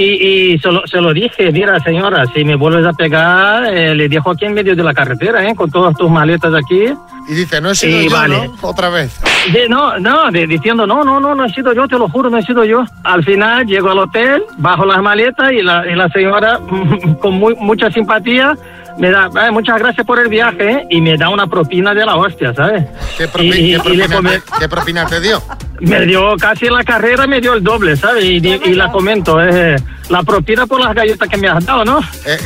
y, 0.00 0.52
y 0.54 0.58
se, 0.58 0.70
lo, 0.70 0.86
se 0.86 1.00
lo 1.00 1.12
dije, 1.12 1.50
mira 1.52 1.78
señora, 1.80 2.24
si 2.34 2.44
me 2.44 2.54
vuelves 2.54 2.86
a 2.86 2.92
pegar, 2.92 3.64
eh, 3.74 3.94
le 3.94 4.08
dejo 4.08 4.30
aquí 4.30 4.44
en 4.44 4.54
medio 4.54 4.74
de 4.76 4.82
la 4.82 4.94
carretera, 4.94 5.48
¿eh? 5.48 5.54
con 5.54 5.70
todas 5.70 5.96
tus 5.96 6.10
maletas 6.10 6.52
aquí. 6.54 6.84
Y 7.28 7.34
dice, 7.34 7.60
no 7.60 7.70
he 7.70 7.74
sido 7.74 8.00
Y 8.00 8.08
yo, 8.08 8.16
vale. 8.16 8.48
¿no? 8.48 8.54
Otra 8.68 8.88
vez. 8.88 9.20
Sí, 9.52 9.58
no, 9.68 9.98
no, 9.98 10.30
de- 10.30 10.46
diciendo, 10.46 10.86
no, 10.86 11.04
no, 11.04 11.20
no, 11.20 11.34
no 11.34 11.44
he 11.44 11.50
sido 11.50 11.72
yo, 11.74 11.86
te 11.86 11.98
lo 11.98 12.08
juro, 12.08 12.30
no 12.30 12.38
he 12.38 12.42
sido 12.42 12.64
yo. 12.64 12.84
Al 13.04 13.22
final 13.24 13.66
llego 13.66 13.90
al 13.90 13.98
hotel, 13.98 14.42
bajo 14.56 14.86
las 14.86 15.02
maletas 15.02 15.52
y 15.52 15.62
la, 15.62 15.84
y 15.90 15.94
la 15.94 16.08
señora, 16.08 16.58
con 17.20 17.34
muy, 17.34 17.54
mucha 17.56 17.90
simpatía, 17.90 18.56
me 18.98 19.10
da, 19.10 19.28
"Ay, 19.34 19.52
muchas 19.52 19.78
gracias 19.78 20.04
por 20.06 20.18
el 20.18 20.28
viaje, 20.28 20.70
¿eh?", 20.72 20.86
y 20.90 21.00
me 21.00 21.16
da 21.16 21.28
una 21.28 21.46
propina 21.46 21.92
de 21.94 22.04
la 22.06 22.16
hostia, 22.16 22.52
¿sabes? 22.54 22.84
¿Qué, 23.16 23.28
propi- 23.28 23.54
Y- 23.54 23.74
y- 23.74 23.80
qué 23.80 23.90
y 23.92 23.96
le 23.96 24.08
propina, 24.08 24.16
come- 24.16 24.30
te, 24.40 24.42
qué 24.58 24.68
propina 24.68 25.06
te 25.06 25.20
dio? 25.20 25.42
Me 25.80 26.06
dio 26.06 26.36
casi 26.36 26.66
la 26.68 26.82
carrera, 26.84 27.26
me 27.26 27.40
dio 27.40 27.54
el 27.54 27.62
doble, 27.62 27.96
¿sabes? 27.96 28.24
Y, 28.24 28.36
y 28.38 28.74
la 28.74 28.90
comento, 28.90 29.40
eh, 29.42 29.76
la 30.08 30.22
propina 30.22 30.66
por 30.66 30.80
las 30.80 30.94
galletas 30.94 31.28
que 31.28 31.36
me 31.36 31.48
has 31.48 31.64
dado, 31.64 31.84
¿no? 31.84 32.00
Eh, 32.24 32.38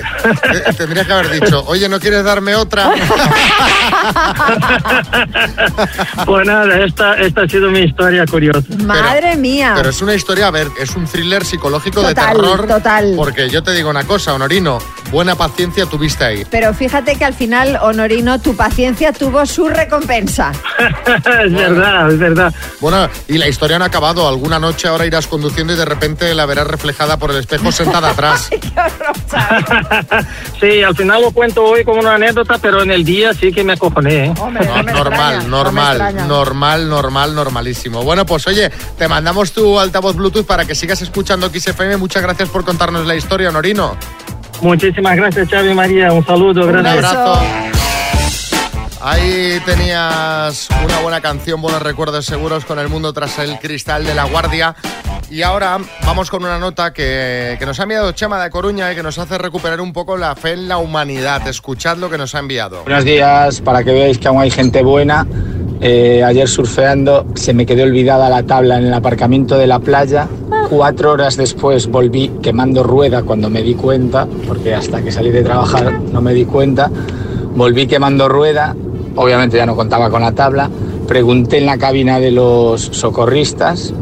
eh, 0.67 0.73
tendría 0.77 1.05
que 1.05 1.13
haber 1.13 1.31
dicho, 1.31 1.65
oye, 1.67 1.89
¿no 1.89 1.99
quieres 2.01 2.25
darme 2.25 2.55
otra? 2.55 2.91
Pues 6.27 6.47
nada, 6.47 6.79
esta, 6.85 7.15
esta 7.15 7.43
ha 7.43 7.49
sido 7.49 7.71
mi 7.71 7.81
historia 7.81 8.25
curiosa. 8.27 8.63
Madre 8.85 9.37
mía. 9.37 9.73
Pero 9.77 9.91
es 9.91 10.01
una 10.03 10.15
historia, 10.15 10.47
a 10.49 10.51
ver, 10.51 10.69
es 10.81 10.95
un 10.97 11.07
thriller 11.07 11.45
psicológico 11.45 12.03
Total, 12.03 12.15
de 12.37 12.43
terror. 12.43 12.67
total. 12.67 13.15
Porque 13.17 13.49
yo 13.49 13.63
te 13.63 13.73
digo 13.73 13.91
una 13.91 14.05
cosa, 14.05 14.35
Honorino, 14.35 14.79
buena 15.11 15.35
paciencia 15.35 15.87
tuviste 15.87 16.25
ahí. 16.25 16.47
Pero 16.51 16.73
fíjate 16.75 17.17
que 17.17 17.25
al 17.25 17.35
final, 17.35 17.79
Honorino, 17.83 18.41
tu 18.41 18.57
paciencia 18.57 19.13
tuvo 19.13 19.45
su 19.47 19.69
recompensa. 19.69 20.53
es 21.45 21.53
verdad, 21.53 22.11
es 22.11 22.19
verdad. 22.19 22.55
Bueno, 22.81 23.09
y 23.29 23.39
la 23.39 23.49
historia 23.49 23.79
no 23.79 23.85
ha 23.85 23.89
acabado. 23.89 24.29
Alguna 24.29 24.59
noche 24.59 24.89
ahora 24.89 25.07
irás 25.07 25.27
conduciendo 25.27 25.73
y 25.73 25.77
de 25.77 25.85
repente 25.85 26.35
la 26.35 26.47
verás 26.47 26.67
reflejada 26.67 27.17
por 27.17 27.31
el 27.31 27.39
espejo 27.39 27.73
sentada 27.73 28.11
atrás. 28.13 28.51
Sí, 30.61 30.83
al 30.83 30.95
final 30.97 31.23
lo 31.23 31.31
cuento 31.31 31.65
hoy 31.65 31.85
como 31.85 32.01
una 32.01 32.15
anécdota, 32.15 32.59
pero 32.59 32.83
en 32.83 32.91
el 32.91 33.05
día 33.05 33.35
sí 33.35 33.53
que 33.53 33.65
me 33.65 33.75
acojoné. 33.75 34.27
¿eh? 34.27 34.35
No, 34.37 34.51
normal, 34.83 35.51
normal, 35.51 36.27
normal, 36.29 36.89
normal, 36.89 37.35
normalísimo. 37.35 38.03
Bueno, 38.03 38.27
pues 38.27 38.47
oye, 38.47 38.71
te 38.99 39.09
mandamos 39.09 39.53
tu 39.53 39.79
altavoz 39.79 40.17
Bluetooth 40.17 40.47
para 40.47 40.65
que 40.65 40.75
sigas 40.75 41.03
escuchando 41.03 41.49
XFM. 41.49 41.97
Muchas 41.97 42.23
gracias 42.23 42.49
por 42.49 42.65
contarnos 42.65 43.07
la 43.07 43.15
historia, 43.15 43.49
Honorino. 43.49 43.97
Muchísimas 44.61 45.17
gracias, 45.17 45.49
Xavi 45.49 45.75
María. 45.75 46.13
Un 46.13 46.25
saludo, 46.25 46.67
Un 46.67 46.87
abrazo. 46.87 47.41
Ahí 49.05 49.59
tenías 49.67 50.69
una 50.85 51.01
buena 51.01 51.21
canción, 51.21 51.61
buenos 51.61 51.83
recuerdos 51.83 52.25
seguros 52.25 52.65
con 52.65 52.79
el 52.79 52.89
mundo 52.89 53.13
tras 53.13 53.37
el 53.41 53.59
cristal 53.59 54.05
de 54.05 54.15
la 54.15 54.25
guardia. 54.25 54.77
Y 55.29 55.43
ahora 55.43 55.77
vamos 56.07 56.31
con 56.31 56.45
una 56.45 56.59
nota 56.59 56.93
que, 56.93 57.57
que 57.59 57.67
nos 57.67 57.81
ha 57.81 57.83
enviado 57.83 58.13
Chema 58.13 58.41
de 58.41 58.49
Coruña 58.51 58.93
y 58.93 58.95
que 58.95 59.03
nos 59.03 59.19
hace 59.19 59.39
recuperar 59.39 59.81
un 59.81 59.93
poco 59.93 60.17
la 60.17 60.37
fe 60.37 60.53
en 60.53 60.69
la 60.69 60.79
humanidad. 60.79 61.47
Escuchad 61.49 61.97
lo 61.97 62.11
que 62.11 62.17
nos 62.17 62.37
ha 62.37 62.39
enviado. 62.39 62.85
Buenos 62.85 63.05
días, 63.05 63.61
para 63.61 63.83
que 63.83 63.93
veáis 63.93 64.19
que 64.19 64.29
aún 64.29 64.41
hay 64.41 64.51
gente 64.51 64.85
buena. 64.85 65.27
Eh, 65.81 66.23
ayer 66.23 66.49
surfeando 66.49 67.27
se 67.35 67.53
me 67.55 67.67
quedó 67.67 67.83
olvidada 67.83 68.31
la 68.31 68.45
tabla 68.45 68.79
en 68.79 68.87
el 68.87 68.95
aparcamiento 68.95 69.59
de 69.59 69.67
la 69.67 69.81
playa. 69.81 70.29
Cuatro 70.71 71.11
horas 71.11 71.37
después 71.37 71.89
volví 71.89 72.31
quemando 72.41 72.85
rueda 72.85 73.25
cuando 73.25 73.51
me 73.51 73.63
di 73.63 73.75
cuenta, 73.75 74.29
porque 74.47 74.77
hasta 74.77 75.03
que 75.03 75.11
salí 75.11 75.31
de 75.31 75.43
trabajar 75.43 76.01
no 76.01 76.21
me 76.21 76.33
di 76.35 76.45
cuenta. 76.45 76.89
Volví 77.55 77.87
quemando 77.87 78.29
rueda, 78.29 78.75
obviamente 79.17 79.57
ya 79.57 79.67
no 79.67 79.77
contaba 79.77 80.11
con 80.11 80.23
la 80.23 80.33
tabla. 80.33 80.71
Pregunté 81.07 81.59
en 81.59 81.67
la 81.67 81.79
cabina 81.79 82.19
de 82.19 82.31
los 82.31 82.81
socorristas 82.81 83.93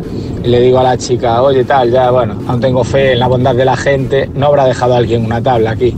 y 0.44 0.48
le 0.48 0.60
digo 0.60 0.78
a 0.78 0.82
la 0.82 0.96
chica, 0.96 1.42
oye 1.42 1.64
tal, 1.64 1.90
ya 1.90 2.10
bueno, 2.10 2.34
aún 2.46 2.60
tengo 2.60 2.84
fe 2.84 3.12
en 3.12 3.18
la 3.18 3.26
bondad 3.26 3.54
de 3.54 3.64
la 3.64 3.76
gente, 3.76 4.30
no 4.34 4.46
habrá 4.46 4.64
dejado 4.64 4.94
alguien 4.94 5.24
una 5.24 5.42
tabla 5.42 5.72
aquí. 5.72 5.94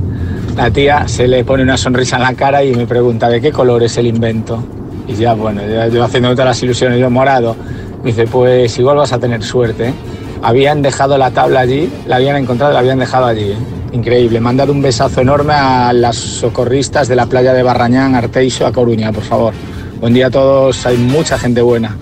La 0.57 0.70
tía 0.70 1.09
se 1.09 1.29
le 1.29 1.44
pone 1.44 1.62
una 1.62 1.77
sonrisa 1.77 2.16
en 2.16 2.22
la 2.22 2.35
cara 2.35 2.62
y 2.62 2.75
me 2.75 2.87
pregunta, 2.87 3.29
¿de 3.29 3.40
qué 3.40 3.53
color 3.53 3.83
es 3.83 3.96
el 3.96 4.07
invento? 4.07 4.62
Y 5.09 5.14
ya, 5.14 5.35
bueno, 5.35 5.62
ya 5.66 5.88
yo 5.88 6.05
haciendo 6.05 6.31
todas 6.33 6.46
las 6.46 6.62
ilusiones, 6.62 6.98
yo 6.98 7.11
morado. 7.11 7.57
Me 8.03 8.11
dice, 8.11 8.27
pues 8.27 8.79
igual 8.79 8.96
vas 8.96 9.12
a 9.12 9.18
tener 9.18 9.42
suerte. 9.42 9.88
¿eh? 9.88 9.94
Habían 10.42 10.83
dejado 10.83 11.16
la 11.18 11.31
tabla 11.31 11.61
allí, 11.61 11.90
la 12.07 12.16
habían 12.16 12.37
encontrado 12.37 12.72
la 12.72 12.81
habían 12.81 12.98
dejado 12.98 13.27
allí. 13.27 13.53
¿eh? 13.53 13.57
Increíble. 13.92 14.40
Dado 14.55 14.72
un 14.72 14.83
besazo 14.83 15.20
enorme 15.20 15.52
a 15.52 15.92
las 15.92 16.16
socorristas 16.16 17.09
de 17.09 17.16
la 17.16 17.26
playa 17.26 17.52
de 17.52 17.62
Barrañán, 17.62 18.14
Arteixo, 18.14 18.66
a 18.66 18.72
Coruña, 18.72 19.12
por 19.12 19.24
favor. 19.24 19.55
Buen 20.00 20.14
día 20.14 20.28
a 20.28 20.31
todos, 20.31 20.85
hay 20.87 20.96
mucha 20.96 21.38
gente 21.38 21.61
buena. 21.61 21.96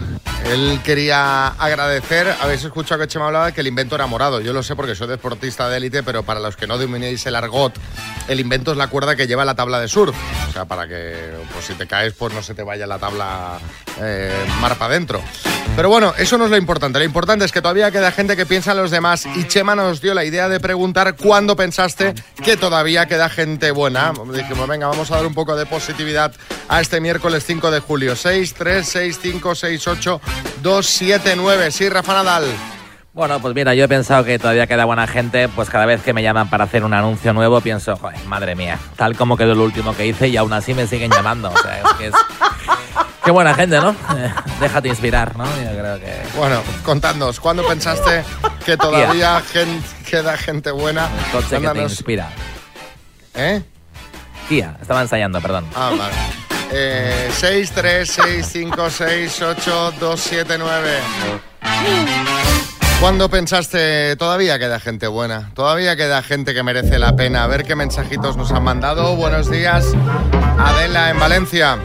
Él 0.50 0.81
quería 0.83 1.48
agradecer, 1.48 2.26
habéis 2.40 2.64
escuchado 2.64 3.00
que 3.00 3.09
Chema 3.09 3.26
hablaba 3.26 3.53
que 3.53 3.61
el 3.61 3.66
invento 3.66 3.94
era 3.94 4.07
morado. 4.07 4.40
Yo 4.40 4.53
lo 4.53 4.62
sé 4.62 4.74
porque 4.74 4.94
soy 4.94 5.07
deportista 5.07 5.68
de 5.68 5.76
élite, 5.76 6.03
pero 6.03 6.22
para 6.22 6.40
los 6.40 6.57
que 6.57 6.66
no 6.66 6.79
dominéis 6.79 7.24
el 7.26 7.37
argot, 7.37 7.72
el 8.26 8.40
invento 8.40 8.72
es 8.72 8.76
la 8.76 8.88
cuerda 8.88 9.14
que 9.14 9.26
lleva 9.26 9.44
la 9.44 9.55
tabla 9.55 9.81
de 9.81 9.87
surf. 9.87 10.16
Sea, 10.61 10.64
para 10.66 10.87
que 10.87 11.31
pues, 11.53 11.64
si 11.64 11.75
te 11.75 11.87
caes, 11.87 12.12
pues 12.12 12.35
no 12.35 12.42
se 12.42 12.55
te 12.55 12.62
vaya 12.62 12.87
la 12.87 12.99
tabla 12.99 13.59
eh, 14.01 14.44
mar 14.61 14.77
para 14.77 14.92
adentro. 14.92 15.23
Pero 15.77 15.88
bueno, 15.88 16.12
eso 16.18 16.37
no 16.37 16.44
es 16.44 16.51
lo 16.51 16.57
importante. 16.57 16.99
Lo 16.99 17.05
importante 17.05 17.44
es 17.44 17.53
que 17.53 17.62
todavía 17.62 17.90
queda 17.90 18.12
gente 18.12 18.37
que 18.37 18.44
piensa 18.44 18.73
en 18.73 18.79
los 18.79 18.90
demás 18.90 19.25
y 19.25 19.44
Chema 19.46 19.75
nos 19.75 20.01
dio 20.01 20.12
la 20.12 20.25
idea 20.25 20.49
de 20.49 20.61
preguntar 20.61 21.16
cuándo 21.16 21.57
pensaste 21.57 22.14
que 22.44 22.57
todavía 22.57 23.07
queda 23.07 23.31
gente 23.31 23.70
buena. 23.70 24.12
Dijimos, 24.35 24.68
venga, 24.68 24.88
vamos 24.88 25.11
a 25.11 25.16
dar 25.16 25.27
un 25.27 25.35
poco 25.35 25.57
de 25.57 25.64
positividad 25.64 26.33
a 26.68 26.81
este 26.81 27.01
miércoles 27.01 27.44
5 27.46 27.70
de 27.70 27.81
julio. 27.81 28.16
6, 28.16 28.55
3, 28.55 28.87
6, 28.87 29.18
5, 29.23 29.55
6, 29.55 29.88
8, 29.88 30.20
2, 30.62 30.87
7, 30.87 31.35
9. 31.37 31.70
Sí, 31.70 31.88
Rafa 31.88 32.12
Nadal. 32.14 32.44
Bueno, 33.12 33.40
pues 33.40 33.55
mira, 33.55 33.75
yo 33.75 33.85
he 33.85 33.88
pensado 33.88 34.23
que 34.25 34.38
todavía 34.38 34.66
queda 34.68 34.85
buena 34.85 35.07
gente, 35.09 35.49
pues 35.49 35.68
cada 35.68 35.85
vez 35.85 36.01
que 36.03 36.12
me 36.12 36.23
llaman 36.23 36.49
para 36.49 36.64
hacer 36.64 36.85
un 36.85 36.94
anuncio 36.94 37.33
nuevo 37.33 37.61
pienso, 37.61 37.96
joder, 37.96 38.25
madre 38.27 38.55
mía, 38.55 38.79
tal 38.96 39.16
como 39.16 39.37
quedó 39.37 39.53
el 39.53 39.59
último 39.59 39.96
que 39.96 40.07
hice 40.07 40.29
y 40.29 40.37
aún 40.37 40.53
así 40.53 40.75
me 40.75 40.87
siguen 40.87 41.11
llamando. 41.11 41.51
O 41.51 41.59
sea, 41.62 41.79
es 41.81 41.92
que 41.99 42.07
es... 42.07 42.14
Qué 43.25 43.31
buena 43.33 43.53
gente, 43.55 43.77
¿no? 43.81 43.94
Déjate 44.61 44.88
inspirar, 44.88 45.37
¿no? 45.37 45.44
Yo 45.44 45.70
creo 45.79 45.99
que... 46.01 46.23
Bueno, 46.37 46.62
contadnos, 46.85 47.38
¿cuándo 47.40 47.66
pensaste 47.66 48.25
que 48.64 48.77
todavía 48.77 49.42
gen- 49.53 49.83
queda 50.09 50.37
gente 50.38 50.70
buena? 50.70 51.09
Coche 51.33 51.49
que 51.51 51.57
te 51.57 51.61
Mándanos- 51.61 51.90
inspira. 51.90 52.31
¿Eh? 53.35 53.62
Tía, 54.49 54.77
estaba 54.81 55.03
ensayando, 55.03 55.40
perdón. 55.40 55.66
Ah, 55.75 55.90
vale. 55.99 56.14
Eh, 56.73 57.29
6, 57.37 57.73
3, 57.75 58.09
6, 58.11 58.49
5, 58.53 58.90
6, 58.90 59.42
8, 59.42 59.94
2, 60.01 60.20
7, 60.20 60.57
9. 60.59 60.99
¿Cuándo 63.01 63.31
pensaste 63.31 64.15
todavía 64.17 64.59
queda 64.59 64.79
gente 64.79 65.07
buena? 65.07 65.51
Todavía 65.55 65.97
queda 65.97 66.23
gente 66.23 66.53
que 66.53 66.63
merece 66.63 66.99
la 66.99 67.17
pena. 67.17 67.45
A 67.45 67.47
ver 67.47 67.65
qué 67.65 67.75
mensajitos 67.75 68.37
nos 68.37 68.53
han 68.53 68.63
mandado. 68.63 69.17
Buenos 69.17 69.51
días. 69.51 69.87
Adela 70.59 71.09
en 71.09 71.19
Valencia. 71.19 71.79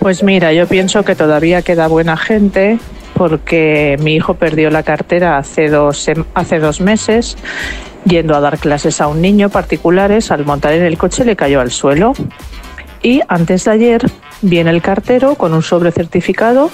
Pues 0.00 0.24
mira, 0.24 0.52
yo 0.52 0.66
pienso 0.66 1.04
que 1.04 1.14
todavía 1.14 1.62
queda 1.62 1.86
buena 1.86 2.16
gente 2.16 2.80
porque 3.14 3.96
mi 4.00 4.16
hijo 4.16 4.34
perdió 4.34 4.70
la 4.70 4.82
cartera 4.82 5.38
hace 5.38 5.68
dos, 5.68 6.10
hace 6.34 6.58
dos 6.58 6.80
meses 6.80 7.36
yendo 8.04 8.34
a 8.34 8.40
dar 8.40 8.58
clases 8.58 9.00
a 9.00 9.06
un 9.06 9.22
niño 9.22 9.50
particulares. 9.50 10.32
Al 10.32 10.44
montar 10.44 10.72
en 10.72 10.82
el 10.82 10.98
coche 10.98 11.24
le 11.24 11.36
cayó 11.36 11.60
al 11.60 11.70
suelo. 11.70 12.12
Y 13.04 13.20
antes 13.28 13.64
de 13.64 13.70
ayer 13.70 14.10
viene 14.42 14.70
el 14.70 14.82
cartero 14.82 15.36
con 15.36 15.54
un 15.54 15.62
sobre 15.62 15.92
certificado 15.92 16.72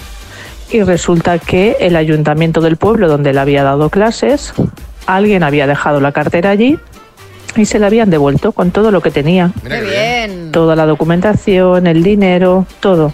y 0.72 0.82
resulta 0.82 1.38
que 1.38 1.76
el 1.80 1.96
ayuntamiento 1.96 2.60
del 2.60 2.76
pueblo 2.76 3.08
donde 3.08 3.32
le 3.32 3.40
había 3.40 3.62
dado 3.62 3.90
clases, 3.90 4.54
alguien 5.06 5.42
había 5.42 5.66
dejado 5.66 6.00
la 6.00 6.12
cartera 6.12 6.50
allí 6.50 6.78
y 7.56 7.66
se 7.66 7.78
la 7.78 7.88
habían 7.88 8.10
devuelto 8.10 8.52
con 8.52 8.70
todo 8.70 8.90
lo 8.90 9.02
que 9.02 9.10
tenía. 9.10 9.50
Qué 9.68 9.80
bien. 9.82 10.50
Toda 10.52 10.74
la 10.74 10.86
documentación, 10.86 11.86
el 11.86 12.02
dinero, 12.02 12.66
todo. 12.80 13.12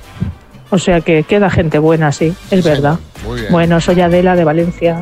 O 0.71 0.79
sea 0.79 1.01
que 1.01 1.25
queda 1.25 1.51
gente 1.51 1.79
buena, 1.79 2.13
sí, 2.13 2.35
es 2.51 2.65
verdad. 2.65 2.99
muy 3.27 3.41
bien. 3.41 3.53
Bueno, 3.53 3.81
soy 3.81 4.01
Adela 4.01 4.37
de 4.37 4.45
Valencia. 4.45 5.01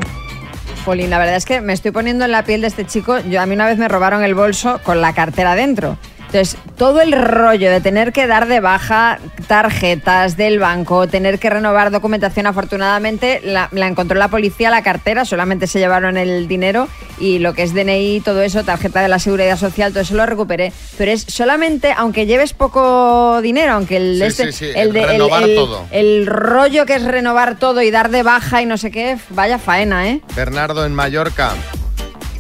Jolín, 0.84 1.10
la 1.10 1.18
verdad 1.18 1.36
es 1.36 1.44
que 1.44 1.60
me 1.60 1.72
estoy 1.72 1.90
poniendo 1.90 2.24
en 2.24 2.30
la 2.30 2.44
piel 2.44 2.60
de 2.60 2.68
este 2.68 2.86
chico. 2.86 3.18
Yo 3.28 3.40
a 3.40 3.46
mí 3.46 3.54
una 3.54 3.66
vez 3.66 3.76
me 3.76 3.88
robaron 3.88 4.22
el 4.22 4.34
bolso 4.34 4.80
con 4.84 5.00
la 5.00 5.12
cartera 5.12 5.54
dentro. 5.56 5.98
Entonces, 6.26 6.56
todo 6.76 7.00
el 7.00 7.12
rollo 7.12 7.70
de 7.70 7.80
tener 7.80 8.12
que 8.12 8.26
dar 8.26 8.46
de 8.48 8.60
baja 8.60 9.18
tarjetas 9.46 10.36
del 10.36 10.58
banco, 10.58 11.06
tener 11.06 11.38
que 11.38 11.48
renovar 11.48 11.90
documentación, 11.90 12.46
afortunadamente 12.46 13.40
la, 13.44 13.68
la 13.72 13.86
encontró 13.86 14.18
la 14.18 14.28
policía, 14.28 14.68
la 14.70 14.82
cartera, 14.82 15.24
solamente 15.24 15.66
se 15.68 15.78
llevaron 15.78 16.16
el 16.16 16.48
dinero 16.48 16.88
y 17.18 17.38
lo 17.38 17.54
que 17.54 17.62
es 17.62 17.72
DNI, 17.72 18.20
todo 18.24 18.42
eso, 18.42 18.64
tarjeta 18.64 19.00
de 19.00 19.08
la 19.08 19.18
seguridad 19.20 19.56
social, 19.56 19.92
todo 19.92 20.02
eso 20.02 20.14
lo 20.16 20.26
recuperé. 20.26 20.72
Pero 20.98 21.12
es 21.12 21.22
solamente, 21.28 21.94
aunque 21.96 22.26
lleves 22.26 22.52
poco 22.52 23.40
dinero, 23.40 23.72
aunque 23.74 23.96
el, 23.96 24.16
Sí, 24.18 24.24
este, 24.24 24.52
sí, 24.52 24.66
sí, 24.66 24.72
el, 24.74 24.92
de- 24.92 25.02
el- 25.02 25.08
renovar 25.08 25.42
el- 25.44 25.54
todo. 25.54 25.86
el 25.92 26.26
rollo 26.26 26.84
que 26.86 26.96
es 26.96 27.04
renovar 27.04 27.56
todo 27.58 27.80
y 27.82 27.90
dar 27.90 28.10
de 28.10 28.22
baja 28.24 28.60
y 28.62 28.66
no 28.66 28.76
sé 28.76 28.90
qué, 28.90 29.16
vaya 29.30 29.58
faena, 29.58 30.08
¿eh? 30.08 30.20
Bernardo 30.34 30.84
en 30.84 30.92
Mallorca. 30.92 31.52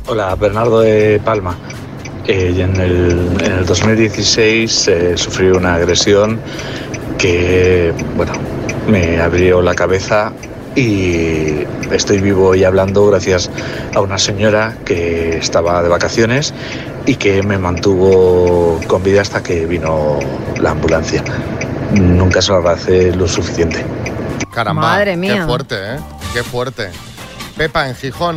Hola, 0.06 0.34
Bernardo 0.34 0.80
de 0.80 1.20
Palma. 1.24 1.56
Eh, 2.28 2.54
y 2.56 2.60
en, 2.60 2.76
el, 2.80 3.36
en 3.40 3.52
el 3.52 3.66
2016 3.66 4.88
eh, 4.88 5.16
sufrí 5.16 5.48
una 5.48 5.74
agresión 5.74 6.40
que, 7.18 7.92
bueno, 8.16 8.32
me 8.88 9.20
abrió 9.20 9.62
la 9.62 9.74
cabeza 9.74 10.32
y 10.74 11.64
estoy 11.90 12.18
vivo 12.18 12.54
y 12.54 12.64
hablando 12.64 13.06
gracias 13.06 13.50
a 13.94 14.00
una 14.00 14.18
señora 14.18 14.76
que 14.84 15.38
estaba 15.38 15.82
de 15.82 15.88
vacaciones 15.88 16.52
y 17.06 17.14
que 17.14 17.42
me 17.42 17.58
mantuvo 17.58 18.80
con 18.86 19.02
vida 19.02 19.22
hasta 19.22 19.42
que 19.42 19.64
vino 19.64 20.18
la 20.60 20.72
ambulancia. 20.72 21.22
Nunca 21.92 22.42
se 22.42 22.50
lo 22.50 22.58
agradece 22.58 23.14
lo 23.14 23.28
suficiente. 23.28 23.84
Caramba. 24.52 24.82
Madre 24.82 25.16
mía. 25.16 25.34
Qué 25.34 25.46
fuerte, 25.46 25.74
¿eh? 25.76 25.98
Qué 26.34 26.42
fuerte. 26.42 26.90
Pepa 27.56 27.88
en 27.88 27.94
Gijón. 27.94 28.36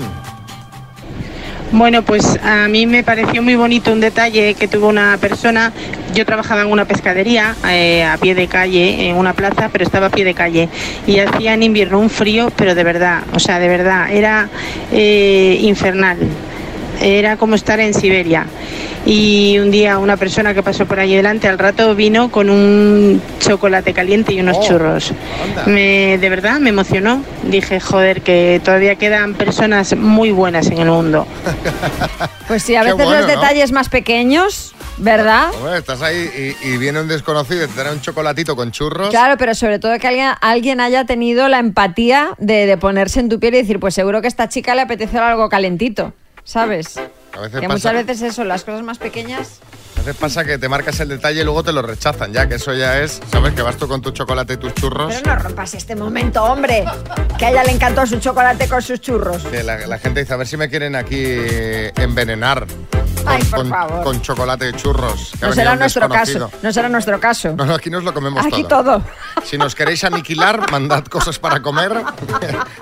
Bueno, 1.71 2.01
pues 2.01 2.39
a 2.43 2.67
mí 2.67 2.87
me 2.87 3.03
pareció 3.03 3.43
muy 3.43 3.55
bonito 3.55 3.93
un 3.93 3.99
detalle 3.99 4.55
que 4.55 4.67
tuvo 4.67 4.87
una 4.87 5.17
persona. 5.21 5.71
Yo 6.15 6.25
trabajaba 6.25 6.61
en 6.61 6.71
una 6.71 6.85
pescadería 6.85 7.55
eh, 7.69 8.03
a 8.03 8.17
pie 8.17 8.33
de 8.33 8.47
calle, 8.47 9.09
en 9.09 9.15
una 9.15 9.33
plaza, 9.33 9.69
pero 9.71 9.83
estaba 9.83 10.07
a 10.07 10.09
pie 10.09 10.25
de 10.25 10.33
calle. 10.33 10.67
Y 11.05 11.19
hacía 11.19 11.53
en 11.53 11.61
invierno 11.61 11.99
un 11.99 12.09
frío, 12.09 12.51
pero 12.55 12.73
de 12.73 12.83
verdad, 12.83 13.21
o 13.33 13.39
sea, 13.39 13.59
de 13.59 13.67
verdad, 13.67 14.11
era 14.11 14.49
eh, 14.91 15.59
infernal. 15.61 16.17
Era 17.01 17.37
como 17.37 17.55
estar 17.55 17.79
en 17.79 17.93
Siberia. 17.93 18.45
Y 19.05 19.57
un 19.59 19.71
día 19.71 19.97
una 19.97 20.17
persona 20.17 20.53
que 20.53 20.61
pasó 20.61 20.85
por 20.85 20.99
allí 20.99 21.15
delante 21.15 21.47
al 21.47 21.57
rato 21.57 21.95
vino 21.95 22.29
con 22.29 22.49
un 22.49 23.21
chocolate 23.39 23.93
caliente 23.93 24.33
y 24.33 24.41
unos 24.41 24.57
Oh, 24.59 24.63
churros. 24.67 25.13
Me, 25.67 26.17
de 26.17 26.29
verdad 26.29 26.59
me 26.59 26.69
emocionó. 26.69 27.23
Dije, 27.43 27.79
joder, 27.79 28.21
que 28.21 28.59
todavía 28.63 28.95
quedan 28.95 29.35
personas 29.35 29.95
muy 29.95 30.31
buenas 30.31 30.67
en 30.67 30.79
el 30.79 30.89
mundo. 30.89 31.25
Pues 32.47 32.63
sí, 32.63 32.75
a 32.75 32.81
veces 32.81 32.95
bueno, 32.97 33.11
los 33.11 33.21
¿no? 33.21 33.27
detalles 33.27 33.71
más 33.71 33.89
pequeños, 33.89 34.73
¿verdad? 34.97 35.49
Hombre, 35.53 35.77
estás 35.77 36.01
ahí 36.01 36.55
y, 36.63 36.67
y 36.67 36.77
viene 36.77 36.99
un 36.99 37.07
desconocido 37.07 37.63
y 37.63 37.67
te 37.67 37.73
trae 37.79 37.93
un 37.93 38.01
chocolatito 38.01 38.55
con 38.55 38.71
churros. 38.71 39.11
Claro, 39.11 39.37
pero 39.37 39.53
sobre 39.53 39.77
todo 39.77 39.99
que 39.99 40.07
alguien, 40.07 40.31
alguien 40.41 40.81
haya 40.81 41.05
tenido 41.05 41.47
la 41.47 41.59
empatía 41.59 42.31
de, 42.39 42.65
de 42.65 42.75
ponerse 42.77 43.19
en 43.19 43.29
tu 43.29 43.39
piel 43.39 43.53
y 43.53 43.57
decir, 43.59 43.79
pues 43.79 43.93
seguro 43.93 44.19
que 44.21 44.25
a 44.25 44.29
esta 44.29 44.49
chica 44.49 44.73
le 44.73 44.81
apetece 44.81 45.19
algo 45.19 45.47
calentito, 45.47 46.13
¿sabes? 46.49 46.97
A 46.97 47.41
veces 47.41 47.59
Que 47.61 47.67
pasa- 47.67 47.89
muchas 47.91 47.93
veces 48.07 48.21
eso, 48.23 48.43
las 48.43 48.63
cosas 48.63 48.81
más 48.81 48.97
pequeñas. 48.97 49.59
A 49.99 50.01
veces 50.01 50.15
pasa 50.15 50.45
que 50.45 50.57
te 50.57 50.69
marcas 50.69 50.97
el 51.01 51.09
detalle 51.09 51.41
y 51.41 51.43
luego 51.43 51.61
te 51.61 51.73
lo 51.73 51.81
rechazan, 51.81 52.31
ya 52.31 52.47
que 52.47 52.55
eso 52.55 52.73
ya 52.73 52.99
es, 52.99 53.19
¿sabes? 53.31 53.53
Que 53.53 53.61
vas 53.61 53.75
tú 53.75 53.87
con 53.87 54.01
tu 54.01 54.11
chocolate 54.11 54.53
y 54.53 54.57
tus 54.57 54.73
churros. 54.73 55.13
Pero 55.21 55.35
no 55.35 55.41
rompas 55.43 55.73
este 55.73 55.93
momento, 55.95 56.41
hombre. 56.43 56.85
Que 57.37 57.45
a 57.47 57.49
ella 57.51 57.63
le 57.65 57.71
encantó 57.71 58.05
su 58.07 58.17
chocolate 58.19 58.67
con 58.69 58.81
sus 58.81 59.01
churros. 59.01 59.43
Que 59.43 59.61
la, 59.61 59.85
la 59.87 59.99
gente 59.99 60.21
dice, 60.21 60.33
a 60.33 60.37
ver 60.37 60.47
si 60.47 60.55
me 60.55 60.69
quieren 60.69 60.95
aquí 60.95 61.35
envenenar 61.97 62.65
Ay, 63.25 63.43
por 63.43 63.59
con, 63.59 63.69
favor. 63.69 64.03
con 64.03 64.21
chocolate 64.21 64.69
y 64.69 64.73
churros. 64.73 65.31
que 65.37 65.45
No 65.47 65.53
será 65.53 65.75
nuestro 65.75 66.07
caso. 66.07 66.49
No 66.61 66.71
será 66.71 66.87
nuestro 66.89 67.19
caso. 67.19 67.53
No, 67.57 67.65
no, 67.65 67.75
aquí 67.75 67.89
nos 67.89 68.03
lo 68.05 68.13
comemos 68.13 68.45
Aquí 68.45 68.63
todo. 68.63 68.83
todo. 68.99 69.03
Si 69.43 69.57
nos 69.57 69.75
queréis 69.75 70.05
aniquilar, 70.05 70.71
mandad 70.71 71.03
cosas 71.05 71.37
para 71.39 71.61
comer. 71.61 71.91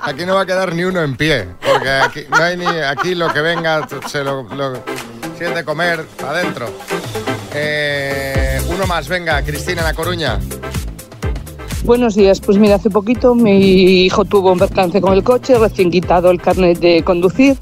Aquí 0.03 0.25
no 0.25 0.36
va 0.36 0.41
a 0.41 0.45
quedar 0.45 0.75
ni 0.75 0.84
uno 0.84 1.01
en 1.01 1.17
pie. 1.17 1.47
Porque 1.65 1.89
aquí, 1.89 2.25
no 2.30 2.38
hay 2.38 2.58
ni, 2.58 2.67
aquí 2.67 3.15
lo 3.15 3.34
que 3.34 3.41
venga, 3.41 3.88
se 4.08 4.23
lo, 4.23 4.43
lo 4.53 4.84
siente 5.38 5.63
comer 5.63 6.06
adentro. 6.28 6.67
Eh, 7.54 8.60
uno 8.73 8.88
más, 8.88 9.08
venga, 9.08 9.41
Cristina, 9.43 9.84
La 9.84 9.93
Coruña. 9.93 10.39
Buenos 11.84 12.15
días, 12.15 12.41
pues 12.41 12.58
mira, 12.58 12.76
hace 12.76 12.89
poquito 12.89 13.36
mi 13.36 14.06
hijo 14.06 14.26
tuvo 14.26 14.52
un 14.52 14.60
percance 14.60 15.00
con 15.00 15.13
el 15.13 15.23
coche, 15.23 15.58
recién 15.58 15.91
quitado 15.91 16.32
el 16.32 16.41
carnet 16.41 16.80
de 16.80 17.04
conducir, 17.04 17.56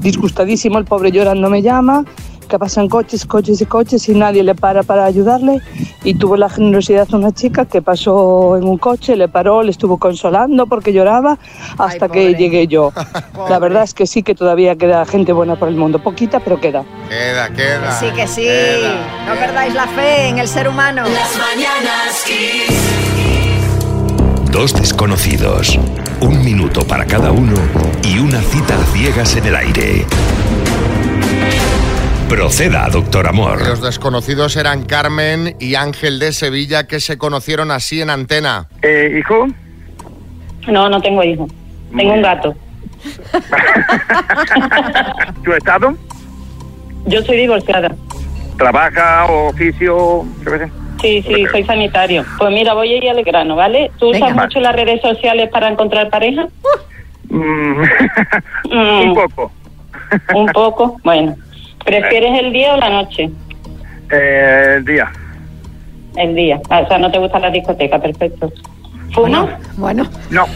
disgustadísimo, 0.00 0.78
el 0.78 0.86
pobre 0.86 1.12
llorando 1.12 1.48
me 1.50 1.62
llama, 1.62 2.04
que 2.50 2.58
pasan 2.58 2.88
coches, 2.88 3.24
coches 3.24 3.60
y 3.62 3.66
coches 3.66 4.08
y 4.08 4.12
nadie 4.12 4.42
le 4.42 4.54
para 4.54 4.82
para 4.82 5.04
ayudarle 5.04 5.62
y 6.04 6.14
tuvo 6.14 6.36
la 6.36 6.50
generosidad 6.50 7.06
de 7.06 7.16
una 7.16 7.32
chica 7.32 7.64
que 7.64 7.80
pasó 7.80 8.56
en 8.56 8.64
un 8.64 8.76
coche, 8.76 9.16
le 9.16 9.28
paró, 9.28 9.62
le 9.62 9.70
estuvo 9.70 9.98
consolando 9.98 10.66
porque 10.66 10.92
lloraba 10.92 11.38
hasta 11.78 12.08
que 12.08 12.34
llegué 12.34 12.66
yo. 12.66 12.92
La 13.48 13.58
verdad 13.58 13.84
es 13.84 13.94
que 13.94 14.06
sí 14.06 14.22
que 14.22 14.34
todavía 14.34 14.76
queda 14.76 15.06
gente 15.06 15.32
buena 15.32 15.56
por 15.56 15.68
el 15.68 15.76
mundo, 15.76 16.00
poquita 16.00 16.40
pero 16.40 16.60
queda. 16.60 16.84
Queda, 17.08 17.48
queda. 17.50 17.92
Sí 17.92 18.06
que 18.14 18.26
sí. 18.26 18.42
queda. 18.42 19.24
No 19.28 19.34
perdáis 19.40 19.72
la 19.72 19.86
fe 19.86 20.28
en 20.28 20.38
el 20.38 20.48
ser 20.48 20.68
humano. 20.68 21.02
Las 21.04 21.38
mañanas 21.38 22.24
Kiss. 22.26 23.00
Dos 24.50 24.74
desconocidos, 24.74 25.78
un 26.20 26.44
minuto 26.44 26.84
para 26.84 27.06
cada 27.06 27.30
uno 27.30 27.54
y 28.02 28.18
una 28.18 28.40
cita 28.42 28.74
a 28.74 28.84
ciegas 28.92 29.36
en 29.36 29.46
el 29.46 29.54
aire. 29.54 30.06
Proceda, 32.30 32.88
doctor 32.88 33.26
Amor. 33.26 33.60
Los 33.66 33.82
desconocidos 33.82 34.56
eran 34.56 34.84
Carmen 34.84 35.56
y 35.58 35.74
Ángel 35.74 36.20
de 36.20 36.32
Sevilla 36.32 36.86
que 36.86 37.00
se 37.00 37.18
conocieron 37.18 37.72
así 37.72 38.00
en 38.00 38.08
antena. 38.08 38.68
Eh, 38.82 39.16
¿Hijo? 39.18 39.48
No, 40.68 40.88
no 40.88 41.02
tengo 41.02 41.24
hijo. 41.24 41.48
Tengo 41.96 42.12
un 42.14 42.22
gato. 42.22 42.54
¿Tu 45.44 45.52
estado? 45.52 45.94
Yo 47.06 47.20
soy 47.22 47.38
divorciada. 47.38 47.90
¿Trabaja 48.56 49.24
o 49.26 49.48
oficio? 49.48 50.24
Sí, 51.00 51.22
sí, 51.22 51.44
soy 51.50 51.64
sanitario. 51.64 52.24
Pues 52.38 52.50
mira, 52.52 52.74
voy 52.74 52.92
a 52.92 52.96
ir 52.98 53.10
al 53.10 53.24
grano, 53.24 53.56
¿vale? 53.56 53.90
¿Tú 53.98 54.10
usas 54.10 54.20
Venga. 54.30 54.44
mucho 54.44 54.60
las 54.60 54.76
redes 54.76 55.00
sociales 55.02 55.50
para 55.50 55.68
encontrar 55.68 56.08
pareja? 56.10 56.46
Mm, 57.28 57.82
Mm, 58.70 59.00
Un 59.08 59.14
poco. 59.14 59.50
Un 60.34 60.46
poco, 60.46 61.00
bueno. 61.02 61.34
¿Prefieres 61.84 62.40
el 62.40 62.52
día 62.52 62.74
o 62.74 62.76
la 62.78 62.90
noche? 62.90 63.30
Eh, 64.10 64.74
el 64.76 64.84
día. 64.84 65.10
El 66.16 66.34
día. 66.34 66.60
Ah, 66.68 66.80
o 66.80 66.88
sea, 66.88 66.98
no 66.98 67.10
te 67.10 67.18
gusta 67.18 67.38
la 67.38 67.50
discoteca, 67.50 67.98
perfecto. 67.98 68.52
¿Fumas? 69.12 69.48
Bueno. 69.76 70.06
No. 70.30 70.46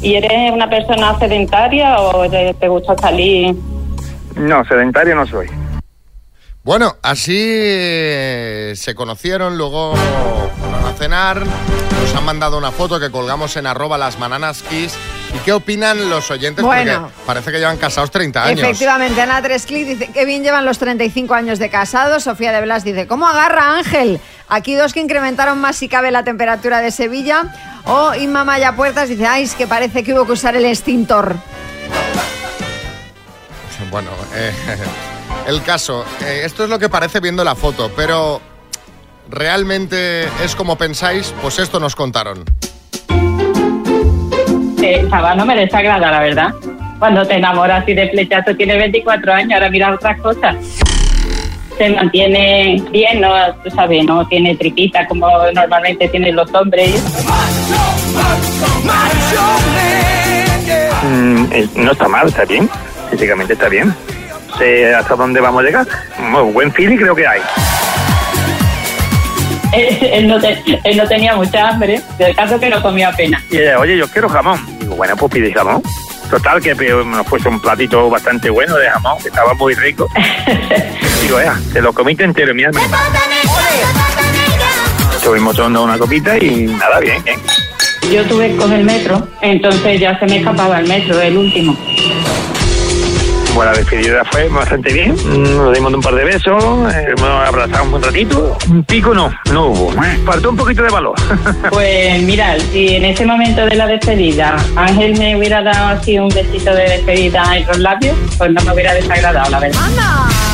¿Y 0.00 0.14
eres 0.14 0.52
una 0.52 0.70
persona 0.70 1.18
sedentaria 1.18 1.98
o 2.00 2.28
te, 2.30 2.54
te 2.54 2.68
gusta 2.68 2.96
salir? 2.98 3.54
No, 4.36 4.64
sedentario 4.64 5.14
no 5.14 5.26
soy. 5.26 5.48
Bueno, 6.68 6.98
así 7.00 7.34
eh, 7.34 8.74
se 8.76 8.94
conocieron, 8.94 9.56
luego 9.56 9.94
fueron 9.96 10.84
a 10.84 10.92
cenar, 10.98 11.42
nos 11.46 12.14
han 12.14 12.24
mandado 12.26 12.58
una 12.58 12.72
foto 12.72 13.00
que 13.00 13.10
colgamos 13.10 13.56
en 13.56 13.66
arroba 13.66 13.96
las. 13.96 14.18
¿Y 14.70 15.38
qué 15.46 15.54
opinan 15.54 16.10
los 16.10 16.30
oyentes? 16.30 16.62
Bueno. 16.62 17.04
Porque 17.04 17.24
parece 17.24 17.52
que 17.52 17.58
llevan 17.58 17.78
casados 17.78 18.10
30 18.10 18.44
años. 18.44 18.60
Efectivamente, 18.60 19.18
Ana 19.18 19.40
Tresclic 19.40 19.86
dice 19.86 20.12
que 20.12 20.26
bien 20.26 20.42
llevan 20.42 20.66
los 20.66 20.78
35 20.78 21.32
años 21.32 21.58
de 21.58 21.70
casados. 21.70 22.24
Sofía 22.24 22.52
de 22.52 22.60
Blas 22.60 22.84
dice, 22.84 23.06
¿cómo 23.06 23.26
agarra 23.26 23.78
Ángel? 23.78 24.20
Aquí 24.50 24.74
dos 24.74 24.92
que 24.92 25.00
incrementaron 25.00 25.58
más 25.58 25.76
si 25.76 25.88
cabe 25.88 26.10
la 26.10 26.22
temperatura 26.22 26.82
de 26.82 26.90
Sevilla. 26.90 27.44
O 27.86 28.14
Inma 28.14 28.44
Maya 28.44 28.76
Puertas 28.76 29.08
dice, 29.08 29.26
ay, 29.26 29.44
es 29.44 29.54
que 29.54 29.66
parece 29.66 30.04
que 30.04 30.12
hubo 30.12 30.26
que 30.26 30.32
usar 30.32 30.54
el 30.54 30.66
extintor. 30.66 31.34
Bueno, 33.90 34.10
eh, 34.34 34.52
el 35.48 35.62
caso, 35.62 36.04
eh, 36.26 36.42
esto 36.44 36.64
es 36.64 36.70
lo 36.70 36.78
que 36.78 36.90
parece 36.90 37.20
viendo 37.20 37.42
la 37.42 37.54
foto, 37.54 37.90
pero 37.96 38.38
realmente 39.30 40.24
es 40.44 40.54
como 40.54 40.76
pensáis, 40.76 41.34
pues 41.40 41.58
esto 41.58 41.80
nos 41.80 41.96
contaron. 41.96 42.44
Eh, 44.82 45.06
chaval, 45.08 45.38
no 45.38 45.46
me 45.46 45.56
desagrada, 45.56 46.10
la 46.10 46.20
verdad. 46.20 46.54
Cuando 46.98 47.26
te 47.26 47.36
enamoras 47.36 47.88
y 47.88 47.94
de 47.94 48.10
flechazo 48.10 48.54
tiene 48.56 48.76
24 48.76 49.32
años, 49.32 49.52
ahora 49.54 49.70
mira 49.70 49.94
otras 49.94 50.20
cosas. 50.20 50.54
Se 51.78 51.90
mantiene 51.90 52.82
bien, 52.90 53.22
no, 53.22 53.30
tú 53.64 53.70
sabes, 53.70 54.04
no 54.04 54.26
tiene 54.28 54.54
tripita 54.54 55.06
como 55.06 55.28
normalmente 55.54 56.08
tienen 56.08 56.36
los 56.36 56.52
hombres. 56.52 57.02
Mm, 61.04 61.44
eh, 61.52 61.68
no 61.74 61.92
está 61.92 62.06
mal, 62.06 62.28
está 62.28 62.44
bien. 62.44 62.68
Físicamente 63.10 63.54
está 63.54 63.70
bien. 63.70 63.94
Sé 64.58 64.94
hasta 64.94 65.14
dónde 65.14 65.40
vamos 65.40 65.62
a 65.62 65.66
llegar. 65.66 65.86
Muy 66.18 66.52
buen 66.52 66.72
feeling 66.72 66.96
creo 66.96 67.14
que 67.14 67.26
hay. 67.26 67.40
él, 69.72 69.98
él 70.12 70.28
no 70.28 70.40
te- 70.40 70.62
él 70.84 70.96
no 70.96 71.06
tenía 71.06 71.34
mucha 71.36 71.68
hambre, 71.68 72.00
del 72.18 72.34
caso 72.34 72.58
que 72.58 72.68
no 72.68 72.82
comía 72.82 73.08
apenas. 73.08 73.42
Y 73.50 73.58
ella, 73.58 73.78
oye, 73.78 73.96
yo 73.96 74.08
quiero 74.08 74.28
jamón. 74.28 74.58
Digo, 74.80 74.96
bueno, 74.96 75.16
pues 75.16 75.32
pide 75.32 75.52
jamón. 75.52 75.82
Total, 76.30 76.60
que 76.60 76.74
nos 76.74 77.26
puso 77.26 77.48
un 77.48 77.58
platito 77.60 78.10
bastante 78.10 78.50
bueno 78.50 78.76
de 78.76 78.90
jamón, 78.90 79.16
que 79.22 79.28
estaba 79.28 79.54
muy 79.54 79.74
rico. 79.74 80.08
Digo, 81.22 81.40
ya, 81.40 81.58
te 81.72 81.80
lo 81.80 81.92
comiste 81.92 82.24
entero, 82.24 82.54
mi 82.54 82.64
alma. 82.64 82.80
Estuvimos 85.16 85.56
tomando 85.56 85.84
una 85.84 85.96
copita 85.98 86.36
y 86.38 86.66
nada, 86.66 87.00
bien, 87.00 87.22
bien. 87.24 87.40
Yo 88.12 88.24
tuve 88.24 88.56
con 88.56 88.72
el 88.72 88.84
metro, 88.84 89.26
entonces 89.42 90.00
ya 90.00 90.18
se 90.18 90.26
me 90.26 90.38
escapaba 90.38 90.80
el 90.80 90.86
metro, 90.88 91.20
el 91.20 91.36
último. 91.36 91.76
Bueno, 93.58 93.72
la 93.72 93.78
despedida 93.78 94.22
fue 94.30 94.48
bastante 94.50 94.92
bien. 94.92 95.16
Mm, 95.16 95.56
Nos 95.56 95.74
dimos 95.74 95.92
un 95.92 96.00
par 96.00 96.14
de 96.14 96.24
besos, 96.24 96.62
eh, 96.94 97.12
nos 97.18 97.48
abrazamos 97.48 97.94
un 97.94 98.02
ratito. 98.04 98.56
Un 98.70 98.84
pico 98.84 99.12
no, 99.12 99.32
no 99.52 99.66
hubo. 99.66 99.92
Faltó 100.24 100.50
un 100.50 100.56
poquito 100.56 100.84
de 100.84 100.90
valor. 100.90 101.16
Pues 101.70 102.22
mira, 102.22 102.56
si 102.70 102.94
en 102.94 103.04
ese 103.06 103.26
momento 103.26 103.66
de 103.66 103.74
la 103.74 103.88
despedida 103.88 104.56
Ángel 104.76 105.18
me 105.18 105.34
hubiera 105.36 105.60
dado 105.60 105.88
así 105.98 106.16
un 106.20 106.28
besito 106.28 106.72
de 106.72 106.84
despedida 106.84 107.42
en 107.56 107.66
los 107.66 107.78
labios, 107.78 108.16
pues 108.38 108.52
no 108.52 108.62
me 108.62 108.74
hubiera 108.74 108.94
desagradado, 108.94 109.50
la 109.50 109.58
verdad. 109.58 109.80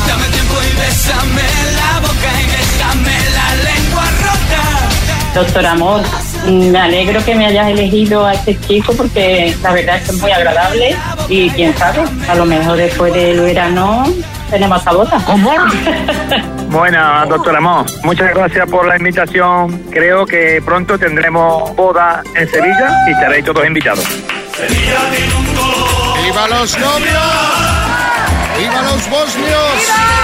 Dame 0.07 0.25
tiempo 0.31 0.55
y 0.63 0.75
bésame 0.79 1.43
la 1.75 1.99
boca 1.99 2.31
y 2.41 2.45
déjame 2.57 3.17
la 3.35 3.55
lengua 3.69 4.03
rota. 4.23 5.35
Doctor 5.35 5.65
Amor, 5.67 6.01
me 6.47 6.77
alegro 6.77 7.23
que 7.23 7.35
me 7.35 7.45
hayas 7.45 7.69
elegido 7.69 8.25
a 8.25 8.33
este 8.33 8.59
chico 8.61 8.93
porque 8.95 9.55
la 9.61 9.73
verdad 9.73 9.97
es 9.97 10.03
que 10.03 10.11
es 10.11 10.21
muy 10.21 10.31
agradable 10.31 10.95
y 11.29 11.49
quién 11.51 11.75
sabe, 11.77 12.03
a 12.29 12.35
lo 12.35 12.45
mejor 12.45 12.77
después 12.77 13.13
del 13.13 13.39
verano 13.41 14.05
tenemos 14.49 14.79
esta 14.79 14.91
bota. 14.91 15.19
Bueno, 16.67 17.25
doctor 17.27 17.55
Amor, 17.55 17.85
muchas 18.03 18.33
gracias 18.33 18.69
por 18.69 18.85
la 18.85 18.97
invitación. 18.97 19.83
Creo 19.91 20.25
que 20.25 20.61
pronto 20.65 20.99
tendremos 20.99 21.73
boda 21.73 22.21
en 22.35 22.49
Sevilla 22.49 22.89
y 23.07 23.11
estaréis 23.11 23.45
todos 23.45 23.65
invitados. 23.65 24.03
¡Viva 26.21 26.47
los 26.49 26.77
novios! 26.77 27.75
¡Viva 28.57 28.81
los 28.81 29.09
bosnios! 29.09 30.14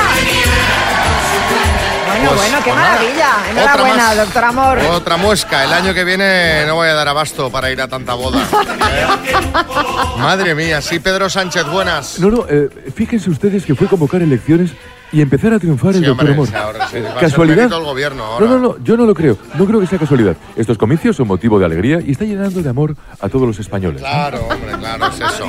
Bueno, 2.11 2.29
Pues- 2.29 2.41
bueno, 2.41 2.57
qué 2.57 2.71
pues 2.71 2.75
maravilla. 2.75 3.29
Enhorabuena, 3.49 3.95
más. 4.07 4.17
doctor 4.17 4.43
Amor. 4.43 4.79
Otra 4.91 5.17
muesca. 5.17 5.63
El 5.63 5.73
año 5.73 5.93
que 5.93 6.03
viene 6.03 6.65
no 6.65 6.75
voy 6.75 6.89
a 6.89 6.93
dar 6.93 7.07
abasto 7.07 7.49
para 7.51 7.71
ir 7.71 7.81
a 7.81 7.87
tanta 7.87 8.13
boda. 8.13 8.39
Madre 10.17 10.55
mía, 10.55 10.81
sí, 10.81 10.99
Pedro 10.99 11.29
Sánchez, 11.29 11.65
buenas. 11.65 12.19
No, 12.19 12.29
no, 12.29 12.45
eh, 12.49 12.69
fíjense 12.95 13.29
ustedes 13.29 13.65
que 13.65 13.75
fue 13.75 13.87
convocar 13.87 14.21
elecciones 14.21 14.71
y 15.11 15.21
empezar 15.21 15.53
a 15.53 15.59
triunfar 15.59 15.95
el 15.95 15.99
Sí, 16.01 16.05
doctor 16.05 16.29
hombre, 16.31 16.49
Amor. 16.53 16.63
ahora 16.65 16.87
sí, 16.87 16.97
¿Casualidad? 17.19 17.69
gobierno 17.69 18.23
ahora. 18.23 18.45
No, 18.45 18.57
no, 18.57 18.59
no, 18.59 18.83
yo 18.83 18.95
no 18.97 19.05
lo 19.05 19.13
creo. 19.13 19.37
No 19.55 19.65
creo 19.65 19.79
que 19.79 19.87
sea 19.87 19.99
casualidad. 19.99 20.35
Estos 20.55 20.77
comicios 20.77 21.15
son 21.15 21.27
motivo 21.27 21.59
de 21.59 21.65
alegría 21.65 21.99
y 22.05 22.11
está 22.11 22.25
llenando 22.25 22.61
de 22.61 22.69
amor 22.69 22.95
a 23.19 23.27
todos 23.29 23.47
los 23.47 23.59
españoles. 23.59 24.01
Claro, 24.01 24.47
hombre, 24.47 24.71
claro, 24.79 25.07
es 25.07 25.19
eso. 25.19 25.45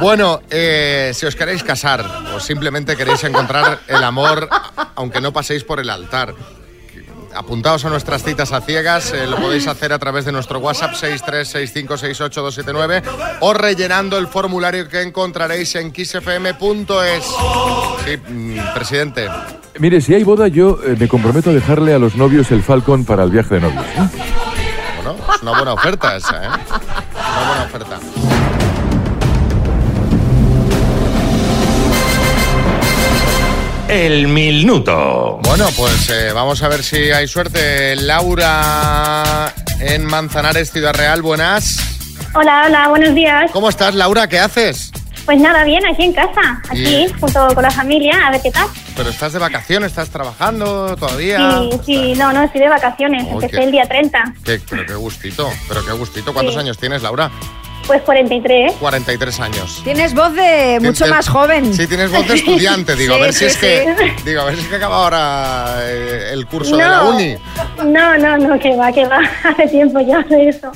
Bueno, 0.00 0.40
eh, 0.50 1.10
si 1.14 1.26
os 1.26 1.34
queréis 1.34 1.62
casar 1.64 2.04
o 2.34 2.40
simplemente 2.40 2.96
queréis 2.96 3.24
encontrar 3.24 3.80
el 3.88 4.02
amor, 4.04 4.48
aunque 4.94 5.20
no 5.20 5.32
paséis 5.32 5.64
por 5.64 5.80
el 5.80 5.90
altar, 5.90 6.34
apuntaos 7.34 7.84
a 7.84 7.90
nuestras 7.90 8.22
citas 8.22 8.52
a 8.52 8.60
ciegas, 8.60 9.12
eh, 9.12 9.26
lo 9.26 9.36
podéis 9.36 9.66
hacer 9.66 9.92
a 9.92 9.98
través 9.98 10.24
de 10.24 10.30
nuestro 10.32 10.60
WhatsApp 10.60 10.94
636568279 10.94 13.02
o 13.40 13.52
rellenando 13.52 14.16
el 14.18 14.28
formulario 14.28 14.88
que 14.88 15.02
encontraréis 15.02 15.74
en 15.74 15.90
kissfm.es. 15.92 17.24
Sí, 18.04 18.16
mm, 18.16 18.58
presidente. 18.74 19.28
Mire, 19.78 20.00
si 20.00 20.14
hay 20.14 20.24
boda, 20.24 20.48
yo 20.48 20.78
eh, 20.84 20.96
me 20.98 21.06
comprometo 21.08 21.50
a 21.50 21.52
dejarle 21.52 21.92
a 21.94 21.98
los 21.98 22.16
novios 22.16 22.50
el 22.52 22.62
Falcon 22.62 23.04
para 23.04 23.24
el 23.24 23.30
viaje 23.30 23.56
de 23.56 23.60
novios. 23.60 23.84
¿eh? 23.84 24.08
Bueno, 25.02 25.18
es 25.34 25.42
una 25.42 25.52
buena 25.52 25.74
oferta 25.74 26.16
esa, 26.16 26.44
¿eh? 26.44 26.48
Una 26.48 27.48
buena 27.48 27.64
oferta. 27.64 27.98
El 33.88 34.28
minuto. 34.28 35.38
Bueno, 35.42 35.66
pues 35.76 36.08
eh, 36.10 36.32
vamos 36.32 36.62
a 36.62 36.68
ver 36.68 36.82
si 36.82 36.96
hay 37.10 37.28
suerte. 37.28 37.94
Laura 37.96 39.52
en 39.80 40.04
Manzanares, 40.06 40.70
Ciudad 40.72 40.94
Real, 40.94 41.20
buenas. 41.22 41.78
Hola, 42.34 42.64
hola, 42.66 42.88
buenos 42.88 43.14
días. 43.14 43.50
¿Cómo 43.52 43.68
estás, 43.68 43.94
Laura? 43.94 44.26
¿Qué 44.28 44.38
haces? 44.38 44.90
Pues 45.26 45.38
nada, 45.38 45.64
bien, 45.64 45.84
aquí 45.86 46.02
en 46.02 46.12
casa, 46.12 46.60
aquí, 46.68 47.06
junto 47.18 47.48
con 47.54 47.62
la 47.62 47.70
familia, 47.70 48.26
a 48.26 48.30
ver 48.30 48.42
qué 48.42 48.50
tal. 48.50 48.66
¿Pero 48.94 49.08
estás 49.08 49.32
de 49.32 49.38
vacaciones? 49.38 49.92
¿Estás 49.92 50.10
trabajando 50.10 50.96
todavía? 50.96 51.38
Sí, 51.60 51.70
sí, 51.86 52.12
no, 52.14 52.30
no, 52.32 52.42
estoy 52.42 52.60
de 52.60 52.68
vacaciones, 52.68 53.24
Oh, 53.30 53.34
empecé 53.34 53.56
qué- 53.56 53.64
el 53.64 53.70
día 53.70 53.86
30, 53.86 54.34
Qué- 54.44 54.60
pero 54.68 54.84
qué 54.84 54.94
gustito, 54.94 55.50
pero 55.66 55.84
qué 55.84 55.92
gustito. 55.92 56.34
¿Cuántos 56.34 56.54
Sí. 56.54 56.60
años 56.60 56.76
tienes, 56.76 57.02
Laura? 57.02 57.30
Pues 57.86 58.02
43. 58.02 58.72
43 58.74 59.40
años. 59.40 59.80
Tienes 59.84 60.14
voz 60.14 60.32
de 60.34 60.78
mucho 60.80 61.06
más 61.06 61.28
joven. 61.28 61.74
Sí, 61.74 61.86
tienes 61.86 62.10
voz 62.10 62.26
de 62.26 62.34
estudiante, 62.34 62.94
digo, 62.96 63.14
a 63.14 63.16
Sí, 63.18 63.22
ver 63.22 63.32
si 63.32 63.38
sí, 63.40 63.44
es 63.46 63.56
que 63.56 64.14
digo, 64.24 64.40
a 64.40 64.44
ver 64.46 64.56
si 64.56 64.62
es 64.62 64.68
que 64.68 64.76
acaba 64.76 64.96
ahora 64.96 65.76
eh, 65.82 66.30
el 66.32 66.46
curso 66.46 66.76
de 66.76 66.82
la 66.82 67.04
uni. 67.04 67.36
No, 67.84 68.16
no, 68.18 68.38
no, 68.38 68.58
que 68.58 68.74
va, 68.76 68.92
que 68.92 69.06
va, 69.06 69.20
hace 69.44 69.68
tiempo 69.68 70.00
ya 70.00 70.22
de 70.22 70.48
eso. 70.48 70.72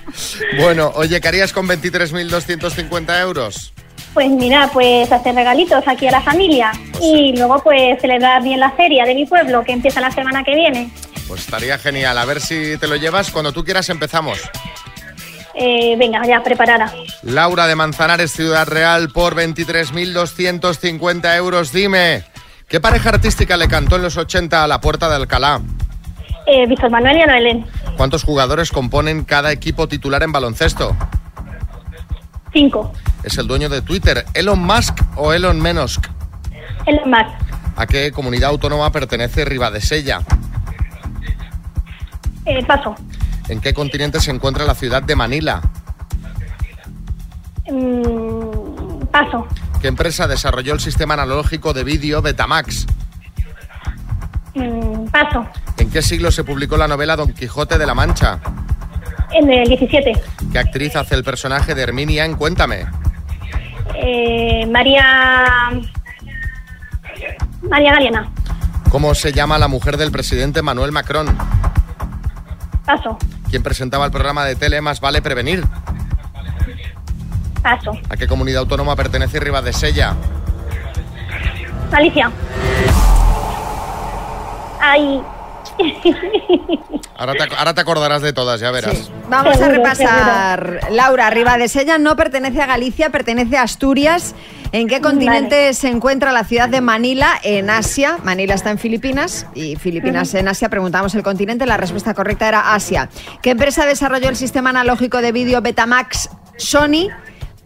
Bueno, 0.59 0.93
oye, 0.95 1.21
¿qué 1.21 1.29
harías 1.29 1.53
con 1.53 1.67
23.250 1.69 3.21
euros? 3.21 3.73
Pues 4.15 4.29
mira, 4.31 4.69
pues 4.73 5.13
hacer 5.13 5.35
regalitos 5.35 5.87
aquí 5.87 6.07
a 6.09 6.11
la 6.11 6.21
familia 6.23 6.73
y 7.01 7.37
luego 7.37 7.63
pues 7.63 8.01
celebrar 8.01 8.43
bien 8.43 8.59
la 8.59 8.71
feria 8.73 9.05
de 9.05 9.15
mi 9.15 9.27
pueblo 9.27 9.63
que 9.65 9.73
empieza 9.73 10.01
la 10.01 10.11
semana 10.11 10.43
que 10.43 10.55
viene. 10.55 10.91
Pues 11.29 11.43
estaría 11.43 11.79
genial. 11.79 12.17
A 12.19 12.25
ver 12.25 12.41
si 12.41 12.77
te 12.79 12.87
lo 12.89 12.97
llevas. 12.97 13.31
Cuando 13.31 13.53
tú 13.53 13.63
quieras 13.65 13.89
empezamos. 13.91 14.39
Eh, 15.61 15.97
venga, 15.99 16.25
ya, 16.25 16.41
preparada. 16.43 16.93
Laura 17.25 17.67
de 17.67 17.75
Manzanares, 17.75 18.33
Ciudad 18.33 18.69
Real, 18.69 19.09
por 19.09 19.35
23.250 19.35 21.37
euros. 21.37 21.73
Dime, 21.73 22.23
¿qué 22.69 22.81
pareja 22.81 23.09
artística 23.09 23.57
le 23.57 23.67
cantó 23.67 23.97
en 23.97 24.03
los 24.03 24.17
80 24.17 24.63
a 24.63 24.69
la 24.69 24.81
puerta 24.81 25.09
de 25.09 25.17
Alcalá? 25.17 25.61
Eh, 26.47 26.65
Víctor 26.69 26.91
Manuel 26.91 27.17
y 27.17 27.23
Ana 27.23 27.35
Belén. 27.35 27.67
¿Cuántos 27.97 28.23
jugadores 28.23 28.71
componen 28.71 29.25
cada 29.25 29.51
equipo 29.51 29.89
titular 29.89 30.23
en 30.23 30.31
baloncesto? 30.31 30.97
Cinco. 32.53 32.93
¿Es 33.25 33.37
el 33.37 33.49
dueño 33.49 33.69
de 33.69 33.83
Twitter 33.83 34.25
Elon 34.35 34.61
Musk 34.61 34.97
o 35.17 35.33
Elon 35.33 35.61
Musk? 35.61 36.07
Elon 36.87 37.11
Musk. 37.11 37.35
¿A 37.77 37.87
qué 37.87 38.13
comunidad 38.13 38.51
autónoma 38.51 38.93
pertenece 38.93 39.45
Ribadesella? 39.45 40.21
Eh, 42.47 42.65
paso. 42.65 42.95
¿En 43.49 43.61
qué 43.61 43.73
continente 43.73 44.21
se 44.21 44.31
encuentra 44.31 44.65
la 44.65 44.75
ciudad 44.75 45.03
de 45.03 45.17
Manila? 45.17 45.63
Mm, 47.71 49.07
paso. 49.07 49.47
¿Qué 49.81 49.89
empresa 49.89 50.27
desarrolló 50.27 50.75
el 50.75 50.81
sistema 50.81 51.15
analógico 51.15 51.73
de 51.73 51.85
vídeo 51.85 52.21
Betamax? 52.21 52.87
Mm, 54.55 55.07
paso. 55.07 55.47
¿En 55.79 55.91
qué 55.91 56.03
siglo 56.03 56.31
se 56.31 56.45
publicó 56.45 56.77
la 56.77 56.89
novela 56.89 57.17
Don 57.17 57.33
Quijote 57.33 57.79
de 57.79 57.87
la 57.87 57.95
Mancha? 57.95 58.41
En 59.33 59.51
el 59.51 59.69
17. 59.69 60.13
¿Qué 60.53 60.59
actriz 60.59 60.97
hace 60.97 61.15
el 61.15 61.25
personaje 61.25 61.75
de 61.75 61.83
Herminia 61.83 62.25
en 62.25 62.35
Cuéntame? 62.35 62.87
Eh, 63.95 64.67
María. 64.67 65.71
María 67.63 67.93
Galeana. 67.93 68.31
¿Cómo 68.91 69.15
se 69.15 69.33
llama 69.33 69.59
la 69.59 69.69
mujer 69.69 69.97
del 69.97 70.11
presidente 70.11 70.63
Manuel 70.63 70.93
Macron? 70.93 71.37
Paso. 72.89 73.19
¿Quién 73.51 73.63
presentaba 73.63 74.07
el 74.07 74.11
programa 74.11 74.47
de 74.47 74.57
tele 74.57 74.81
Más 74.81 74.99
vale 74.99 75.21
prevenir? 75.21 75.63
Paso. 77.63 77.93
¿A 78.09 78.17
qué 78.17 78.27
comunidad 78.27 78.61
autónoma 78.61 78.97
pertenece 78.97 79.39
Ribadesella? 79.41 80.17
Alicia. 81.93 82.31
Ay. 84.81 85.23
Ahora 87.17 87.35
te, 87.35 87.45
ac- 87.45 87.55
ahora 87.57 87.75
te 87.75 87.81
acordarás 87.81 88.23
de 88.23 88.33
todas, 88.33 88.61
ya 88.61 88.71
verás. 88.71 89.11
Vamos 89.29 89.55
a 89.57 89.59
Seguro, 89.59 89.77
repasar. 89.77 90.81
Laura, 90.91 91.31
Ribadesella 91.31 91.99
no 91.99 92.17
pertenece 92.17 92.61
a 92.63 92.67
Galicia, 92.67 93.11
pertenece 93.11 93.57
a 93.57 93.63
Asturias. 93.63 94.35
¿En 94.71 94.87
qué 94.87 95.01
continente 95.01 95.73
se 95.73 95.89
encuentra 95.89 96.31
la 96.31 96.45
ciudad 96.45 96.69
de 96.69 96.81
Manila? 96.81 97.41
En 97.43 97.71
Asia. 97.71 98.19
Manila 98.23 98.55
está 98.55 98.71
en 98.71 98.79
Filipinas 98.79 99.47
y 99.55 99.77
Filipinas 99.77 100.35
en 100.35 100.47
Asia. 100.47 100.69
Preguntamos 100.69 101.15
el 101.15 101.23
continente. 101.23 101.65
La 101.67 101.77
respuesta 101.79 102.13
correcta 102.15 102.47
era 102.49 102.75
Asia. 102.75 103.09
¿Qué 103.43 103.51
empresa 103.51 103.87
desarrolló 103.87 104.29
el 104.29 104.37
sistema 104.37 104.71
analógico 104.71 105.23
de 105.23 105.33
vídeo 105.33 105.63
Betamax 105.63 106.29
Sony? 106.59 107.09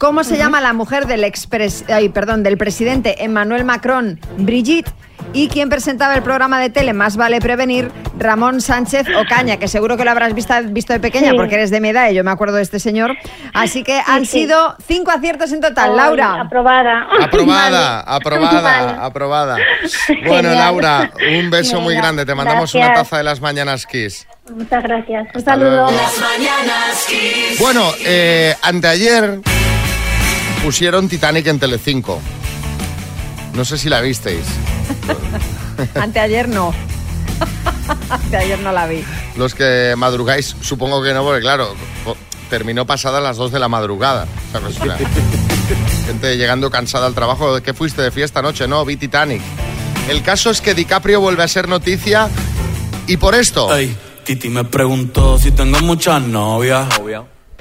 ¿Cómo 0.02 0.24
se 0.24 0.36
llama 0.36 0.60
la 0.60 0.72
mujer 0.72 1.06
del, 1.06 1.22
expres- 1.22 1.84
ay, 1.88 2.08
perdón, 2.08 2.42
del 2.42 2.58
presidente 2.58 3.22
Emmanuel 3.22 3.64
Macron? 3.64 4.18
Brigitte. 4.36 4.90
¿Y 5.32 5.46
quién 5.46 5.68
presentaba 5.68 6.14
el 6.16 6.22
programa 6.24 6.58
de 6.60 6.70
tele 6.70 6.92
Más 6.92 7.16
vale 7.16 7.38
prevenir? 7.40 7.88
Ramón 8.18 8.60
Sánchez 8.60 9.06
Ocaña, 9.16 9.58
que 9.58 9.68
seguro 9.68 9.96
que 9.96 10.04
lo 10.04 10.10
habrás 10.10 10.34
visto, 10.34 10.54
visto 10.64 10.92
de 10.92 10.98
pequeña 10.98 11.30
Sí. 11.30 11.36
porque 11.36 11.54
eres 11.54 11.70
de 11.70 11.80
mi 11.80 11.90
edad 11.90 12.10
y 12.10 12.14
yo 12.14 12.24
me 12.24 12.32
acuerdo 12.32 12.56
de 12.56 12.62
este 12.64 12.80
señor. 12.80 13.16
Así 13.54 13.84
que 13.84 14.00
han 14.04 14.26
sí. 14.26 14.40
sido 14.40 14.74
cinco 14.88 15.12
aciertos 15.12 15.52
en 15.52 15.60
total. 15.60 15.90
Ay, 15.92 15.96
Laura. 15.96 16.40
Aprobada. 16.40 17.06
Aprobada, 17.22 18.02
Vale. 18.04 18.16
aprobada, 18.16 18.60
Vale. 18.60 18.98
aprobada. 19.00 19.56
Bueno, 20.26 20.48
Genial. 20.48 20.58
Laura, 20.58 21.10
un 21.38 21.48
beso 21.50 21.80
muy 21.80 21.94
grande. 21.94 22.26
Te 22.26 22.34
mandamos 22.34 22.74
una 22.74 22.92
taza 22.92 23.18
de 23.18 23.22
las 23.22 23.40
mañanas 23.40 23.86
Kiss. 23.86 24.26
Muchas 24.52 24.82
gracias. 24.82 25.22
Un 25.32 25.38
Hasta 25.38 25.52
saludo. 25.52 25.88
luego. 25.90 26.00
Bueno, 27.60 27.84
eh, 28.04 28.56
anteayer 28.62 29.38
pusieron 30.62 31.08
Titanic 31.08 31.46
en 31.46 31.58
Telecinco. 31.58 32.20
No 33.54 33.64
sé 33.64 33.76
si 33.78 33.88
la 33.88 34.00
visteis. 34.00 34.44
Anteayer 35.94 36.48
no. 36.48 36.72
Anteayer 38.10 38.58
no 38.60 38.72
la 38.72 38.86
vi. 38.86 39.04
Los 39.36 39.54
que 39.54 39.94
madrugáis, 39.96 40.56
supongo 40.60 41.02
que 41.02 41.12
no, 41.12 41.22
porque 41.24 41.40
claro, 41.40 41.74
terminó 42.48 42.86
pasada 42.86 43.18
a 43.18 43.20
las 43.20 43.36
2 43.36 43.52
de 43.52 43.58
la 43.58 43.68
madrugada. 43.68 44.26
¿sabes? 44.52 44.78
Una- 44.80 44.96
gente 46.06 46.36
llegando 46.36 46.70
cansada 46.70 47.06
al 47.06 47.14
trabajo. 47.14 47.60
¿Qué 47.62 47.74
fuiste 47.74 48.02
de 48.02 48.10
fiesta 48.10 48.40
anoche? 48.40 48.66
No, 48.68 48.84
vi 48.84 48.96
Titanic. 48.96 49.42
El 50.08 50.22
caso 50.22 50.50
es 50.50 50.60
que 50.60 50.74
DiCaprio 50.74 51.20
vuelve 51.20 51.42
a 51.44 51.48
ser 51.48 51.68
noticia 51.68 52.28
y 53.06 53.16
por 53.18 53.34
esto. 53.34 53.74
Ey, 53.74 53.96
Titi 54.24 54.48
me 54.48 54.64
preguntó 54.64 55.38
si 55.38 55.50
tengo 55.52 55.78
muchas 55.80 56.22
novias. 56.22 56.88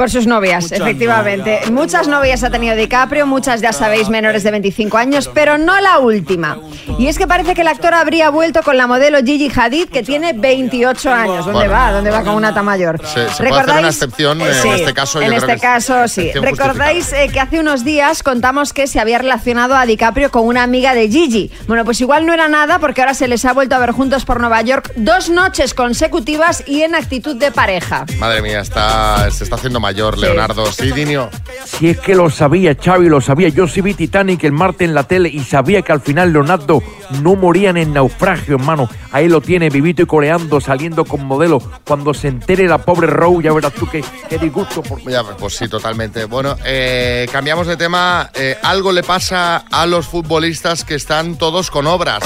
Por 0.02 0.10
sus 0.10 0.26
novias, 0.26 0.64
Muchas 0.64 0.80
efectivamente. 0.80 1.60
Muchas 1.72 2.08
novias 2.08 2.44
ha 2.44 2.50
tenido 2.50 2.76
DiCaprio, 2.76 3.28
muchas 3.28 3.62
ya 3.62 3.72
sabéis 3.72 4.10
menores 4.10 4.42
de 4.42 4.50
25 4.50 4.98
años, 4.98 5.30
pero 5.32 5.60
no 5.60 5.80
la 5.80 6.00
última. 6.00 6.58
Y 6.98 7.06
es 7.06 7.20
que 7.20 7.28
parece 7.28 7.54
que 7.54 7.62
el 7.62 7.68
actor 7.68 7.94
habría 7.94 8.32
vuelto 8.32 8.64
con 8.64 8.78
la 8.78 8.88
modelo 8.88 9.20
Gigi 9.20 9.52
Hadid, 9.56 9.90
que 9.90 10.02
tiene 10.02 10.34
28 10.34 11.14
años. 11.14 11.46
¿Dónde 11.46 11.52
Bueno. 11.52 11.72
va? 11.72 11.92
¿Dónde 11.92 12.10
va 12.10 12.24
con 12.24 12.34
una 12.34 12.52
tamayor? 12.52 13.00
Se, 13.06 13.30
se 13.30 13.44
puede 13.44 13.62
hacer 13.62 13.78
una 13.78 13.88
excepción, 13.90 14.42
eh, 14.42 14.54
Sí, 14.60 14.70
en 14.70 14.74
este 14.74 14.94
caso 14.96 15.20
yo 15.20 15.26
en 15.28 15.28
creo 15.28 15.38
este 15.42 15.48
que 15.52 15.56
es 15.58 15.62
caso, 15.62 16.08
sí. 16.08 16.32
¿Recordáis 16.34 17.14
eh, 17.14 17.30
que 17.32 17.40
hace 17.40 17.60
unos 17.60 17.84
días 17.86 18.24
contamos 18.24 18.74
que 18.74 18.88
se 18.88 19.00
había 19.00 19.20
relacionado 19.20 19.76
a 19.76 19.86
DiCaprio 19.86 20.32
con 20.32 20.48
una 20.48 20.64
amiga 20.64 20.96
de 20.96 21.10
Gigi? 21.10 21.52
Bueno, 21.68 21.86
pues 21.86 22.02
igual 22.02 22.26
no 22.26 22.34
era 22.34 22.48
nada 22.48 22.80
porque 22.80 23.02
ahora 23.02 23.14
se 23.14 23.28
les 23.28 23.46
ha 23.46 23.54
vuelto 23.54 23.76
a 23.76 23.78
ver 23.78 23.92
juntos 23.92 24.26
por 24.26 24.40
Nueva 24.40 24.64
York 24.64 24.94
dos 24.96 25.30
noches 25.30 25.76
consecutivas 25.76 26.64
y 26.66 26.82
en 26.82 26.96
actitud 26.96 27.36
de 27.36 27.52
pareja. 27.52 28.08
Madre 28.18 28.42
mía, 28.42 28.62
está, 28.62 29.30
se 29.30 29.44
está 29.44 29.58
haciendo 29.58 29.80
mayor 29.80 29.91
mayor, 29.92 30.18
Leonardo. 30.18 30.72
Sí, 30.72 30.92
Dinio. 30.92 31.30
Si 31.66 31.90
es 31.90 32.00
que 32.00 32.16
lo 32.16 32.30
sabía, 32.30 32.76
Xavi, 32.76 33.10
lo 33.10 33.20
sabía. 33.20 33.50
Yo 33.50 33.68
sí 33.68 33.82
vi 33.82 33.94
Titanic 33.94 34.44
el 34.46 34.54
martes 34.54 34.88
en 34.88 34.94
la 34.94 35.04
tele 35.04 35.28
y 35.28 35.42
sabía 35.42 35.82
que 35.82 35.92
al 35.92 36.00
final 36.00 36.32
Leonardo 36.32 36.82
no 37.22 37.36
morían 37.36 37.76
en 37.76 37.94
naufragio, 37.94 38.56
hermano. 38.56 38.90
Ahí 39.12 39.28
lo 39.28 39.42
tiene, 39.42 39.70
vivito 39.70 40.02
y 40.04 40.06
coleando, 40.06 40.62
saliendo 40.62 41.04
con 41.04 41.26
modelo. 41.26 41.62
Cuando 41.86 42.14
se 42.14 42.30
entere 42.30 42.68
la 42.68 42.78
pobre 42.78 43.08
Row, 43.08 43.42
ya 43.42 43.52
verás 43.52 43.74
tú 43.74 43.86
qué, 43.90 44.02
qué 44.30 44.38
disgusto. 44.38 44.82
Por... 44.82 45.02
Ya, 45.10 45.24
pues 45.24 45.58
sí, 45.58 45.68
totalmente. 45.68 46.24
Bueno, 46.24 46.56
eh, 46.66 47.28
cambiamos 47.32 47.68
de 47.68 47.76
tema. 47.76 48.32
Eh, 48.34 48.58
algo 48.64 48.94
le 48.94 49.04
pasa 49.04 49.66
a 49.70 49.86
los 49.86 50.08
futbolistas 50.08 50.86
que 50.86 50.96
están 50.96 51.38
todos 51.38 51.70
con 51.70 51.86
obras. 51.86 52.24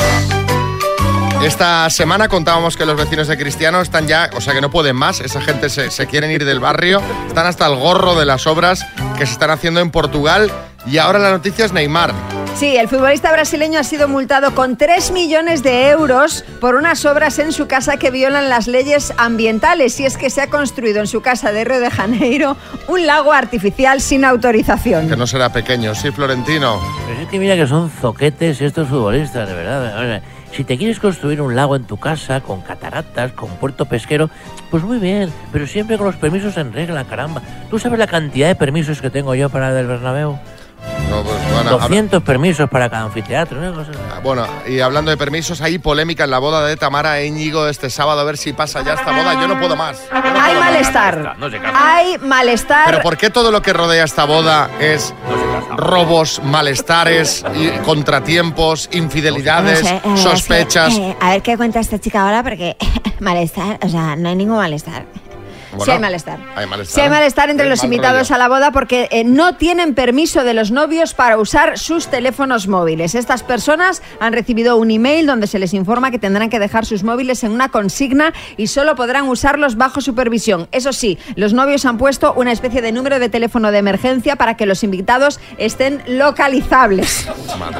Esta 1.44 1.90
semana 1.90 2.28
contábamos 2.28 2.76
que 2.76 2.86
los 2.86 2.98
vecinos 2.98 3.28
de 3.28 3.38
Cristiano 3.38 3.82
están 3.82 4.08
ya, 4.08 4.30
o 4.36 4.42
sea 4.42 4.54
que 4.54 4.62
no 4.62 4.72
pueden 4.72 4.96
más, 4.96 5.20
esa 5.20 5.42
gente 5.42 5.70
se, 5.70 5.92
se 5.92 6.08
quieren 6.08 6.32
ir 6.32 6.44
del 6.44 6.60
barrio, 6.60 7.02
están 7.28 7.46
hasta 7.46 7.68
el 7.68 7.76
gorro 7.76 8.16
de 8.16 8.26
las 8.26 8.48
obras 8.48 8.86
que 9.18 9.26
se 9.26 9.34
están 9.34 9.52
haciendo 9.52 9.80
en 9.80 9.92
Portugal 9.92 10.52
y 10.88 10.98
ahora 10.98 11.20
la 11.20 11.32
noticia 11.32 11.66
es 11.66 11.74
Neymar. 11.74 12.14
Sí, 12.56 12.78
el 12.78 12.88
futbolista 12.88 13.34
brasileño 13.34 13.80
ha 13.80 13.84
sido 13.84 14.08
multado 14.08 14.56
con 14.56 14.78
3 14.78 15.12
millones 15.12 15.62
de 15.62 15.90
euros 15.90 16.46
por 16.62 16.76
unas 16.76 17.04
obras 17.04 17.38
en 17.38 17.52
su 17.52 17.68
casa 17.68 17.98
que 17.98 18.12
violan 18.12 18.48
las 18.48 18.68
leyes 18.68 19.14
ambientales. 19.18 20.00
Y 20.00 20.06
es 20.06 20.16
que 20.16 20.30
se 20.30 20.42
ha 20.42 20.50
construido 20.50 21.02
en 21.02 21.08
su 21.08 21.22
casa 21.22 21.52
de 21.52 21.66
Río 21.66 21.82
de 21.82 21.92
Janeiro 21.92 22.56
un 22.88 23.06
lago 23.06 23.34
artificial 23.34 24.00
sin 24.00 24.24
autorización. 24.24 25.10
Que 25.10 25.18
no 25.18 25.28
será 25.28 25.52
pequeño, 25.52 25.94
sí, 25.96 26.12
Florentino. 26.12 26.80
Pero 27.06 27.22
es 27.24 27.28
que 27.28 27.40
mira 27.40 27.58
que 27.58 27.68
son 27.68 27.90
zoquetes 27.90 28.62
estos 28.62 28.88
futbolistas, 28.88 29.50
de 29.50 29.54
verdad. 29.54 30.22
Si 30.56 30.64
te 30.64 30.78
quieres 30.78 31.00
construir 31.00 31.42
un 31.42 31.56
lago 31.56 31.76
en 31.76 31.84
tu 31.86 31.98
casa, 31.98 32.40
con 32.42 32.62
cataratas, 32.62 33.34
con 33.34 33.50
puerto 33.58 33.86
pesquero, 33.86 34.30
pues 34.72 34.84
muy 34.84 35.00
bien, 35.00 35.32
pero 35.52 35.68
siempre 35.68 35.98
con 35.98 36.08
los 36.08 36.16
permisos 36.16 36.56
en 36.58 36.72
regla, 36.72 37.04
caramba. 37.04 37.42
¿Tú 37.70 37.78
sabes 37.78 38.00
la 38.00 38.08
cantidad 38.08 38.48
de 38.48 38.56
permisos 38.56 39.02
que 39.02 39.10
tengo 39.10 39.36
yo 39.36 39.50
para 39.50 39.78
el 39.78 39.86
Bernabéu? 39.88 40.40
No, 41.10 41.22
pues, 41.24 41.36
bueno, 41.52 41.70
habla- 41.72 41.72
200 41.88 42.24
permisos 42.24 42.70
para 42.70 42.90
cada 42.90 43.04
anfiteatro, 43.04 43.60
¿no? 43.60 43.82
Ah, 44.14 44.20
Bueno, 44.24 44.46
y 44.68 44.80
hablando 44.80 45.12
de 45.12 45.18
permisos, 45.18 45.62
hay 45.62 45.78
polémica 45.78 46.24
en 46.24 46.32
la 46.32 46.40
boda 46.40 46.66
de 46.66 46.78
Tamara 46.78 47.20
e 47.20 47.26
Íñigo 47.28 47.68
este 47.68 47.90
sábado, 47.90 48.22
a 48.22 48.24
ver 48.24 48.38
si 48.38 48.54
pasa 48.54 48.82
ya 48.84 48.94
esta 48.94 49.12
boda. 49.12 49.34
Yo 49.34 49.48
no 49.48 49.60
puedo 49.60 49.76
más. 49.76 50.00
No 50.12 50.18
Hay 50.18 50.22
puedo 50.22 50.34
más. 50.60 50.60
malestar. 50.72 51.36
Hay 51.74 52.18
malestar. 52.20 52.86
Pero 52.86 53.02
¿por 53.02 53.18
qué 53.18 53.30
todo 53.30 53.52
lo 53.52 53.62
que 53.62 53.74
rodea 53.74 54.04
esta 54.04 54.26
boda 54.26 54.70
es 54.80 55.14
robos, 55.76 56.42
malestares, 56.44 57.44
y 57.56 57.70
contratiempos, 57.84 58.90
infidelidades, 58.92 59.84
No 59.84 59.90
sé, 59.90 59.96
eh, 60.04 60.18
sospechas? 60.18 60.94
eh, 60.98 61.16
a 61.20 61.32
ver 61.32 61.42
qué 61.42 61.58
cuenta 61.58 61.80
esta 61.80 62.00
chica 62.00 62.22
ahora, 62.24 62.44
porque 62.44 62.76
malestar, 63.20 63.80
o 63.82 63.90
sea, 63.90 64.16
no 64.16 64.30
hay 64.30 64.36
ningún 64.36 64.58
malestar. 64.58 65.06
Sí 65.84 65.92
hay 65.92 66.00
malestar. 66.00 66.40
Hay 66.56 66.68
malestar. 66.68 66.96
Sí 66.96 67.02
hay 67.02 67.10
malestar 67.10 67.50
entre 67.50 67.68
los 67.68 67.80
mal 67.80 67.86
invitados 67.86 68.30
rollo. 68.30 68.36
a 68.36 68.38
la 68.38 68.48
boda 68.48 68.72
porque 68.72 69.08
eh, 69.12 69.24
no 69.24 69.56
tienen 69.56 69.96
permiso 69.96 70.44
de 70.44 70.54
los 70.54 70.72
novios 70.72 71.14
para 71.14 71.38
usar 71.38 71.78
sus 71.78 72.08
teléfonos 72.08 72.68
móviles. 72.68 73.16
Estas 73.16 73.44
personas 73.44 74.02
han 74.20 74.34
recibido 74.34 74.78
un 74.78 74.92
email 74.92 75.26
donde 75.26 75.48
se 75.48 75.60
les 75.60 75.74
informa 75.74 76.12
que 76.12 76.20
tendrán 76.20 76.50
que 76.50 76.60
dejar 76.60 76.86
sus 76.86 77.04
móviles 77.04 77.44
en 77.44 77.52
una 77.52 77.70
consigna 77.70 78.34
y 78.58 78.68
solo 78.68 78.96
podrán 78.96 79.28
usarlos 79.28 79.76
bajo 79.76 80.02
supervisión. 80.02 80.68
Eso 80.72 80.94
sí, 80.94 81.18
los 81.36 81.54
novios 81.54 81.86
han 81.86 81.98
puesto 81.98 82.34
una 82.34 82.52
especie 82.52 82.82
de 82.82 82.92
número 82.92 83.20
de 83.20 83.30
teléfono 83.30 83.72
de 83.72 83.80
emergencia 83.80 84.36
para 84.36 84.56
que 84.58 84.66
los 84.66 84.84
invitados 84.84 85.40
estén 85.58 86.04
localizables. 86.08 87.28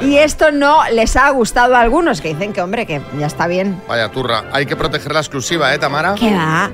Y 0.02 0.18
esto 0.18 0.52
no 0.52 0.82
les 0.92 1.16
ha 1.16 1.30
gustado 1.30 1.76
a 1.76 1.82
algunos 1.82 2.22
que 2.22 2.30
dicen 2.30 2.54
que, 2.54 2.62
hombre, 2.62 2.86
que 2.86 3.02
ya 3.20 3.28
está 3.28 3.48
bien. 3.48 3.82
Vaya 3.88 4.10
turra. 4.10 4.46
Hay 4.52 4.66
que 4.66 4.76
proteger 4.76 5.14
la 5.14 5.20
exclusiva, 5.20 5.74
¿eh, 5.74 5.80
Tamara? 5.80 6.16
¿Qué 6.16 6.34
va? 6.34 6.72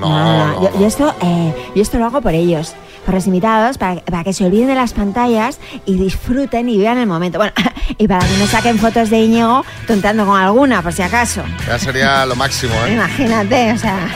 No, 0.00 0.08
No, 0.08 0.46
no. 0.46 0.62
Yo, 0.62 0.80
yo 0.80 0.86
esto, 0.86 1.14
eh, 1.22 1.54
yo 1.74 1.82
esto 1.82 1.98
lo 1.98 2.06
hago 2.06 2.20
por 2.20 2.34
ellos, 2.34 2.74
por 3.04 3.14
los 3.14 3.26
invitados, 3.26 3.78
para, 3.78 4.00
para 4.02 4.24
que 4.24 4.32
se 4.32 4.44
olviden 4.44 4.68
de 4.68 4.74
las 4.74 4.92
pantallas 4.92 5.58
y 5.86 5.96
disfruten 5.96 6.68
y 6.68 6.78
vean 6.78 6.98
el 6.98 7.06
momento. 7.06 7.38
Bueno, 7.38 7.52
y 7.98 8.08
para 8.08 8.26
que 8.26 8.36
no 8.38 8.46
saquen 8.46 8.78
fotos 8.78 9.10
de 9.10 9.20
Íñigo 9.20 9.64
tonteando 9.86 10.26
con 10.26 10.40
alguna, 10.40 10.82
por 10.82 10.92
si 10.92 11.02
acaso. 11.02 11.42
Ya 11.66 11.78
sería 11.78 12.26
lo 12.26 12.34
máximo, 12.36 12.74
¿eh? 12.86 12.94
Imagínate, 12.94 13.72
o 13.72 13.78
sea... 13.78 14.08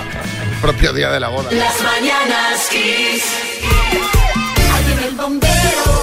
El 0.50 0.60
propio 0.60 0.92
día 0.92 1.10
de 1.10 1.20
la 1.20 1.28
boda. 1.28 1.50
Las 1.52 1.82
mañanas 1.82 2.68
Kiss. 2.70 3.24
Ahí 4.74 4.84
viene 4.86 5.06
el 5.08 5.14
bombero 5.14 5.93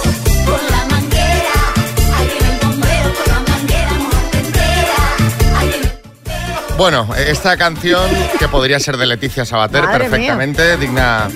Bueno, 6.76 7.06
esta 7.14 7.56
canción, 7.56 8.10
que 8.38 8.48
podría 8.48 8.80
ser 8.80 8.96
de 8.96 9.06
Leticia 9.06 9.44
Sabater 9.44 9.84
Madre 9.84 10.08
perfectamente, 10.08 10.76
digna. 10.76 11.28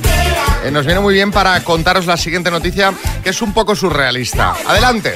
eh, 0.64 0.70
nos 0.70 0.86
viene 0.86 1.00
muy 1.00 1.14
bien 1.14 1.30
para 1.30 1.62
contaros 1.62 2.06
la 2.06 2.16
siguiente 2.16 2.50
noticia, 2.50 2.92
que 3.22 3.30
es 3.30 3.42
un 3.42 3.52
poco 3.52 3.76
surrealista. 3.76 4.54
Adelante. 4.66 5.14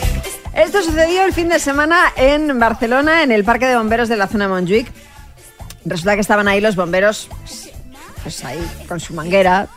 Esto 0.55 0.83
sucedió 0.83 1.25
el 1.25 1.33
fin 1.33 1.49
de 1.49 1.59
semana 1.59 2.13
en 2.17 2.59
Barcelona, 2.59 3.23
en 3.23 3.33
el 3.33 3.45
Parque 3.45 3.67
de 3.67 3.77
Bomberos 3.77 4.09
de 4.09 4.17
la 4.17 4.29
zona 4.29 4.45
de 4.45 4.51
Montjuic. 4.51 4.93
Resulta 5.85 6.15
que 6.15 6.21
estaban 6.21 6.47
ahí 6.49 6.61
los 6.61 6.77
bomberos, 6.77 7.29
pues, 7.41 7.71
pues 8.23 8.45
ahí 8.45 8.61
con 8.87 9.01
su 9.01 9.15
manguera. 9.15 9.69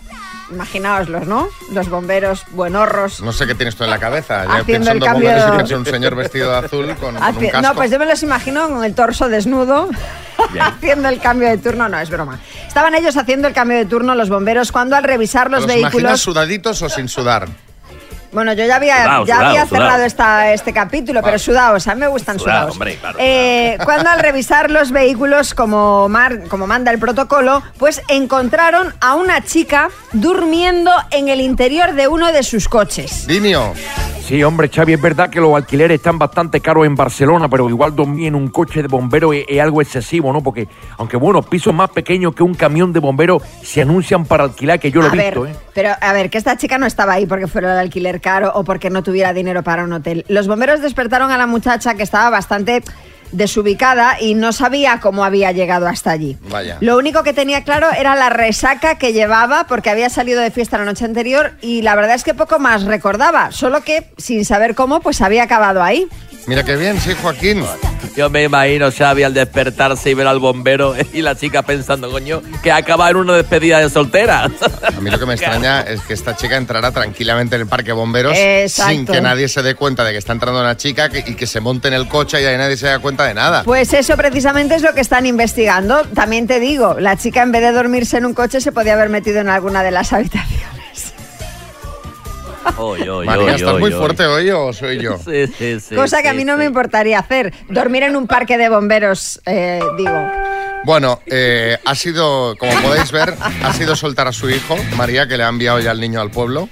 Imaginaoslos, 0.51 1.25
¿no? 1.27 1.47
Los 1.71 1.89
bomberos 1.89 2.43
buenorros. 2.51 3.21
No 3.21 3.31
sé 3.33 3.47
qué 3.47 3.55
tienes 3.55 3.75
tú 3.75 3.83
en 3.83 3.89
la 3.89 3.99
cabeza. 3.99 4.45
Yo 4.45 4.51
Haciendo 4.51 4.91
el 4.91 4.99
cambio- 4.99 5.29
bomberos 5.31 5.71
un 5.71 5.85
señor 5.85 6.15
vestido 6.15 6.51
de 6.51 6.57
azul 6.65 6.85
con, 6.95 7.15
con 7.15 7.15
un 7.15 7.47
casco. 7.49 7.61
no, 7.61 7.73
pues 7.75 7.91
yo 7.91 7.99
me 7.99 8.05
los 8.05 8.21
imagino 8.23 8.67
con 8.69 8.83
el 8.83 8.93
torso 8.93 9.29
desnudo, 9.29 9.89
haciendo 10.59 11.09
el 11.09 11.19
cambio 11.19 11.49
de 11.49 11.57
turno. 11.57 11.87
No, 11.89 11.99
es 11.99 12.09
broma. 12.09 12.39
Estaban 12.67 12.93
ellos 12.95 13.15
haciendo 13.17 13.47
el 13.47 13.53
cambio 13.53 13.77
de 13.77 13.85
turno, 13.85 14.15
los 14.15 14.29
bomberos, 14.29 14.71
cuando 14.71 14.95
al 14.95 15.03
revisar 15.03 15.49
los, 15.49 15.61
¿Los 15.63 15.71
imaginas 15.75 15.93
vehículos... 15.93 16.21
sudaditos 16.21 16.81
o 16.81 16.89
sin 16.89 17.07
sudar? 17.07 17.47
Bueno, 18.34 18.53
yo 18.53 18.65
ya 18.65 18.77
había, 18.77 19.03
Sudado, 19.03 19.25
ya 19.25 19.36
sudado, 19.36 19.49
había 19.49 19.65
sudado. 19.67 19.86
cerrado 19.86 20.03
esta, 20.05 20.53
este 20.53 20.73
capítulo, 20.73 21.21
pero 21.23 21.38
sudados, 21.39 21.88
a 21.88 21.93
mí 21.93 22.01
me 22.01 22.07
gustan 22.07 22.39
Sudado, 22.39 22.57
sudados. 22.71 22.73
hombre, 22.73 22.95
claro, 22.97 23.17
Eh, 23.21 23.77
cuando 23.86 24.09
al 24.09 24.19
revisar 24.19 24.71
los 24.71 24.91
vehículos, 24.91 25.53
como, 25.53 26.09
mar- 26.09 26.47
como 26.49 26.65
manda 26.67 26.91
el 26.91 26.99
protocolo, 26.99 27.61
pues 27.77 28.01
encontraron 28.07 28.93
a 29.01 29.15
una 29.15 29.41
chica 29.43 29.89
durmiendo 30.13 30.91
en 31.11 31.27
el 31.29 31.41
interior 31.41 31.93
de 31.93 32.07
uno 32.07 32.31
de 32.31 32.43
sus 32.43 32.67
coches. 32.67 33.27
Dinio. 33.27 33.73
Sí, 34.25 34.41
hombre, 34.41 34.69
Xavi, 34.73 34.93
es 34.93 35.01
verdad 35.01 35.29
que 35.29 35.41
los 35.41 35.53
alquileres 35.53 35.95
están 35.97 36.17
bastante 36.17 36.61
caros 36.61 36.86
en 36.86 36.95
Barcelona, 36.95 37.49
pero 37.49 37.67
igual 37.69 37.93
dormir 37.93 38.27
en 38.27 38.36
un 38.36 38.47
coche 38.47 38.81
de 38.81 38.88
bombero 38.88 39.34
es, 39.34 39.43
es 39.49 39.59
algo 39.61 39.81
excesivo, 39.81 40.31
¿no? 40.31 40.41
Porque, 40.41 40.69
aunque 40.97 41.17
bueno, 41.17 41.41
pisos 41.41 41.73
más 41.73 41.89
pequeños 41.89 42.34
que 42.34 42.41
un 42.41 42.53
camión 42.55 42.93
de 42.93 43.01
bomberos 43.01 43.43
se 43.61 43.81
anuncian 43.81 44.23
para 44.23 44.45
alquilar, 44.45 44.79
que 44.79 44.91
yo 44.91 45.01
lo 45.01 45.09
a 45.09 45.13
he 45.13 45.17
ver, 45.17 45.38
visto, 45.38 45.45
¿eh? 45.45 45.55
pero 45.73 45.89
a 45.99 46.13
ver, 46.13 46.29
que 46.29 46.38
esta 46.38 46.55
chica 46.55 46.77
no 46.77 46.86
estaba 46.86 47.11
ahí 47.13 47.25
porque 47.25 47.47
fuera 47.47 47.73
de 47.75 47.81
alquiler 47.81 48.21
caro 48.24 48.51
o 48.55 48.63
porque 48.63 48.89
no 48.89 49.03
tuviera 49.03 49.34
dinero 49.34 49.61
para 49.61 49.84
un 49.84 49.93
hotel. 49.93 50.26
Los 50.28 50.47
bomberos 50.47 50.82
despertaron 50.82 51.30
a 51.30 51.38
la 51.38 51.45
muchacha 51.45 51.93
que 51.93 52.01
estaba 52.01 52.32
bastante 52.32 52.82
desubicada 53.34 54.19
y 54.19 54.36
no 54.36 54.53
sabía 54.53 54.99
cómo 54.99 55.23
había 55.25 55.51
llegado 55.51 55.88
hasta 55.88 56.11
allí. 56.11 56.38
Vaya. 56.49 56.77
Lo 56.79 56.97
único 56.97 57.23
que 57.23 57.34
tenía 57.34 57.63
claro 57.63 57.88
era 57.97 58.15
la 58.15 58.29
resaca 58.29 58.97
que 58.97 59.13
llevaba 59.13 59.65
porque 59.67 59.89
había 59.89 60.09
salido 60.09 60.41
de 60.41 60.51
fiesta 60.51 60.77
la 60.77 60.86
noche 60.86 61.05
anterior 61.05 61.53
y 61.61 61.81
la 61.81 61.95
verdad 61.95 62.15
es 62.15 62.23
que 62.23 62.34
poco 62.34 62.59
más 62.59 62.84
recordaba, 62.84 63.51
solo 63.51 63.81
que 63.81 64.11
sin 64.17 64.45
saber 64.45 64.75
cómo 64.75 65.01
pues 65.01 65.21
había 65.21 65.43
acabado 65.43 65.84
ahí. 65.84 66.07
Mira 66.45 66.63
qué 66.63 66.75
bien, 66.75 66.99
sí, 66.99 67.11
Joaquín. 67.21 67.63
Yo 68.17 68.29
me 68.29 68.43
imagino 68.43 68.91
Xavi 68.91 69.23
al 69.23 69.34
despertarse 69.34 70.11
y 70.11 70.13
ver 70.13 70.27
al 70.27 70.39
bombero 70.39 70.93
y 71.13 71.21
la 71.21 71.36
chica 71.36 71.63
pensando, 71.63 72.11
coño, 72.11 72.41
que 72.61 72.71
acaba 72.71 73.09
en 73.09 73.15
una 73.15 73.34
despedida 73.34 73.79
de 73.79 73.89
soltera. 73.89 74.43
A 74.43 75.01
mí 75.01 75.09
lo 75.09 75.17
que 75.17 75.25
me 75.25 75.34
extraña 75.36 75.81
es 75.81 76.01
que 76.01 76.13
esta 76.13 76.36
chica 76.36 76.57
entrará 76.57 76.91
tranquilamente 76.91 77.55
en 77.55 77.61
el 77.61 77.67
parque 77.67 77.88
de 77.88 77.93
bomberos 77.93 78.38
Exacto. 78.38 78.91
sin 78.91 79.05
que 79.05 79.21
nadie 79.21 79.47
se 79.47 79.61
dé 79.63 79.75
cuenta 79.75 80.03
de 80.03 80.11
que 80.11 80.17
está 80.17 80.34
entrando 80.34 80.59
una 80.59 80.75
chica 80.77 81.09
y 81.13 81.34
que 81.34 81.47
se 81.47 81.59
monte 81.61 81.88
en 81.88 81.93
el 81.93 82.07
coche 82.07 82.41
y 82.41 82.45
ahí 82.45 82.57
nadie 82.57 82.77
se 82.77 82.88
da 82.88 82.99
cuenta 82.99 83.22
de 83.24 83.34
nada. 83.34 83.63
Pues 83.63 83.93
eso 83.93 84.15
precisamente 84.17 84.76
es 84.76 84.82
lo 84.82 84.93
que 84.93 85.01
están 85.01 85.26
investigando. 85.26 86.03
También 86.13 86.47
te 86.47 86.59
digo, 86.59 86.95
la 86.99 87.17
chica 87.17 87.41
en 87.41 87.51
vez 87.51 87.61
de 87.61 87.71
dormirse 87.71 88.17
en 88.17 88.26
un 88.26 88.34
coche 88.34 88.61
se 88.61 88.71
podía 88.71 88.93
haber 88.93 89.09
metido 89.09 89.39
en 89.39 89.49
alguna 89.49 89.84
de 89.84 89.91
las 89.91 90.13
habitaciones. 90.13 91.13
Oy, 92.78 93.01
oy, 93.07 93.26
María, 93.26 93.45
oy, 93.45 93.51
¿estás 93.55 93.80
muy 93.80 93.91
oy. 93.91 93.99
fuerte 93.99 94.26
hoy 94.26 94.49
o 94.49 94.71
soy 94.74 94.97
yo? 94.99 95.17
Sí, 95.26 95.47
sí, 95.57 95.80
sí. 95.80 95.95
Cosa 95.95 96.21
que 96.21 96.30
a 96.30 96.34
mí 96.34 96.45
no 96.45 96.57
me 96.57 96.65
importaría 96.65 97.19
hacer. 97.19 97.53
Dormir 97.69 98.03
en 98.03 98.15
un 98.15 98.26
parque 98.26 98.57
de 98.57 98.69
bomberos, 98.69 99.41
eh, 99.45 99.82
digo. 99.97 100.32
Bueno, 100.84 101.21
eh, 101.27 101.77
ha 101.86 101.95
sido, 101.95 102.55
como 102.57 102.73
podéis 102.81 103.11
ver, 103.11 103.36
ha 103.63 103.73
sido 103.73 103.95
soltar 103.95 104.27
a 104.27 104.34
su 104.34 104.49
hijo, 104.49 104.75
María, 104.97 105.27
que 105.27 105.38
le 105.38 105.43
ha 105.43 105.47
enviado 105.47 105.79
ya 105.79 105.91
el 105.91 105.99
niño 105.99 106.19
al 106.19 106.29
pueblo. 106.29 106.69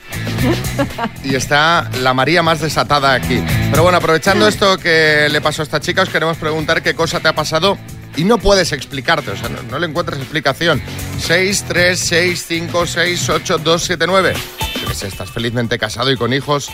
Y 1.23 1.35
está 1.35 1.89
la 2.01 2.13
María 2.13 2.43
más 2.43 2.59
desatada 2.59 3.13
aquí. 3.13 3.41
Pero 3.69 3.83
bueno, 3.83 3.99
aprovechando 3.99 4.47
esto 4.47 4.77
que 4.77 5.27
le 5.29 5.39
pasó 5.39 5.61
a 5.61 5.63
esta 5.63 5.79
chica, 5.79 6.01
os 6.01 6.09
queremos 6.09 6.37
preguntar 6.37 6.81
qué 6.81 6.93
cosa 6.93 7.19
te 7.19 7.29
ha 7.29 7.35
pasado 7.35 7.77
y 8.17 8.25
no 8.25 8.37
puedes 8.37 8.73
explicarte, 8.73 9.31
o 9.31 9.37
sea, 9.37 9.49
no, 9.49 9.61
no 9.63 9.79
le 9.79 9.87
encuentras 9.87 10.19
explicación. 10.19 10.81
6, 11.19 11.65
3, 11.67 11.99
6, 11.99 12.45
5, 12.47 12.87
6, 12.87 13.29
8, 13.29 13.57
2, 13.59 13.83
7, 13.83 14.05
9. 14.07 14.33
Sé, 14.93 15.07
estás 15.07 15.31
felizmente 15.31 15.79
casado 15.79 16.11
y 16.11 16.17
con 16.17 16.33
hijos 16.33 16.69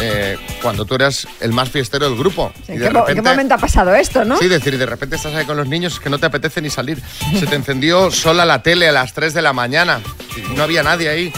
eh, 0.00 0.36
cuando 0.62 0.84
tú 0.84 0.94
eras 0.94 1.28
el 1.40 1.52
más 1.52 1.68
fiestero 1.68 2.08
del 2.08 2.18
grupo. 2.18 2.52
Y 2.66 2.72
¿En 2.72 2.78
de 2.78 2.84
qué, 2.84 2.86
en 2.86 2.92
qué 2.92 2.98
repente- 3.10 3.30
momento 3.30 3.54
ha 3.54 3.58
pasado 3.58 3.94
esto, 3.94 4.24
no? 4.24 4.36
Sí, 4.38 4.48
decir, 4.48 4.76
de 4.78 4.86
repente 4.86 5.16
estás 5.16 5.34
ahí 5.34 5.44
con 5.44 5.56
los 5.56 5.68
niños 5.68 5.94
es 5.94 6.00
que 6.00 6.08
no 6.10 6.18
te 6.18 6.26
apetece 6.26 6.60
ni 6.62 6.70
salir. 6.70 7.00
Se 7.38 7.46
te 7.46 7.54
encendió 7.54 8.10
sola 8.10 8.44
la 8.46 8.62
tele 8.62 8.88
a 8.88 8.92
las 8.92 9.12
3 9.12 9.34
de 9.34 9.42
la 9.42 9.52
mañana 9.52 10.00
y 10.36 10.54
no 10.56 10.62
había 10.62 10.82
nadie 10.82 11.08
ahí. 11.08 11.32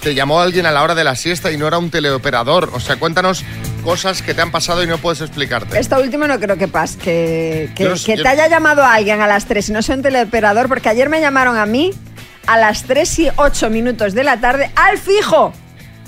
te 0.00 0.14
llamó 0.14 0.40
alguien 0.40 0.66
a 0.66 0.70
la 0.72 0.82
hora 0.82 0.94
de 0.94 1.02
la 1.04 1.16
siesta 1.16 1.50
y 1.52 1.56
no 1.56 1.66
era 1.66 1.78
un 1.78 1.90
teleoperador. 1.90 2.70
O 2.74 2.80
sea, 2.80 2.96
cuéntanos 2.96 3.42
cosas 3.82 4.20
que 4.22 4.34
te 4.34 4.42
han 4.42 4.50
pasado 4.50 4.82
y 4.82 4.86
no 4.86 4.98
puedes 4.98 5.20
explicarte. 5.20 5.78
Esto 5.78 5.98
último 6.00 6.26
no 6.26 6.38
creo 6.40 6.56
que 6.58 6.68
pase, 6.68 6.98
que, 6.98 7.70
que, 7.74 7.84
que 8.04 8.16
yo- 8.16 8.22
te 8.22 8.28
haya 8.28 8.48
llamado 8.48 8.82
a 8.82 8.94
alguien 8.94 9.20
a 9.22 9.26
las 9.26 9.46
3 9.46 9.68
y 9.68 9.72
no 9.72 9.82
sea 9.82 9.96
un 9.96 10.02
teleoperador, 10.02 10.68
porque 10.68 10.88
ayer 10.88 11.08
me 11.08 11.20
llamaron 11.20 11.56
a 11.56 11.64
mí 11.66 11.92
a 12.46 12.58
las 12.58 12.82
3 12.84 13.18
y 13.20 13.28
8 13.36 13.70
minutos 13.70 14.12
de 14.12 14.24
la 14.24 14.38
tarde 14.40 14.70
al 14.76 14.98
fijo. 14.98 15.54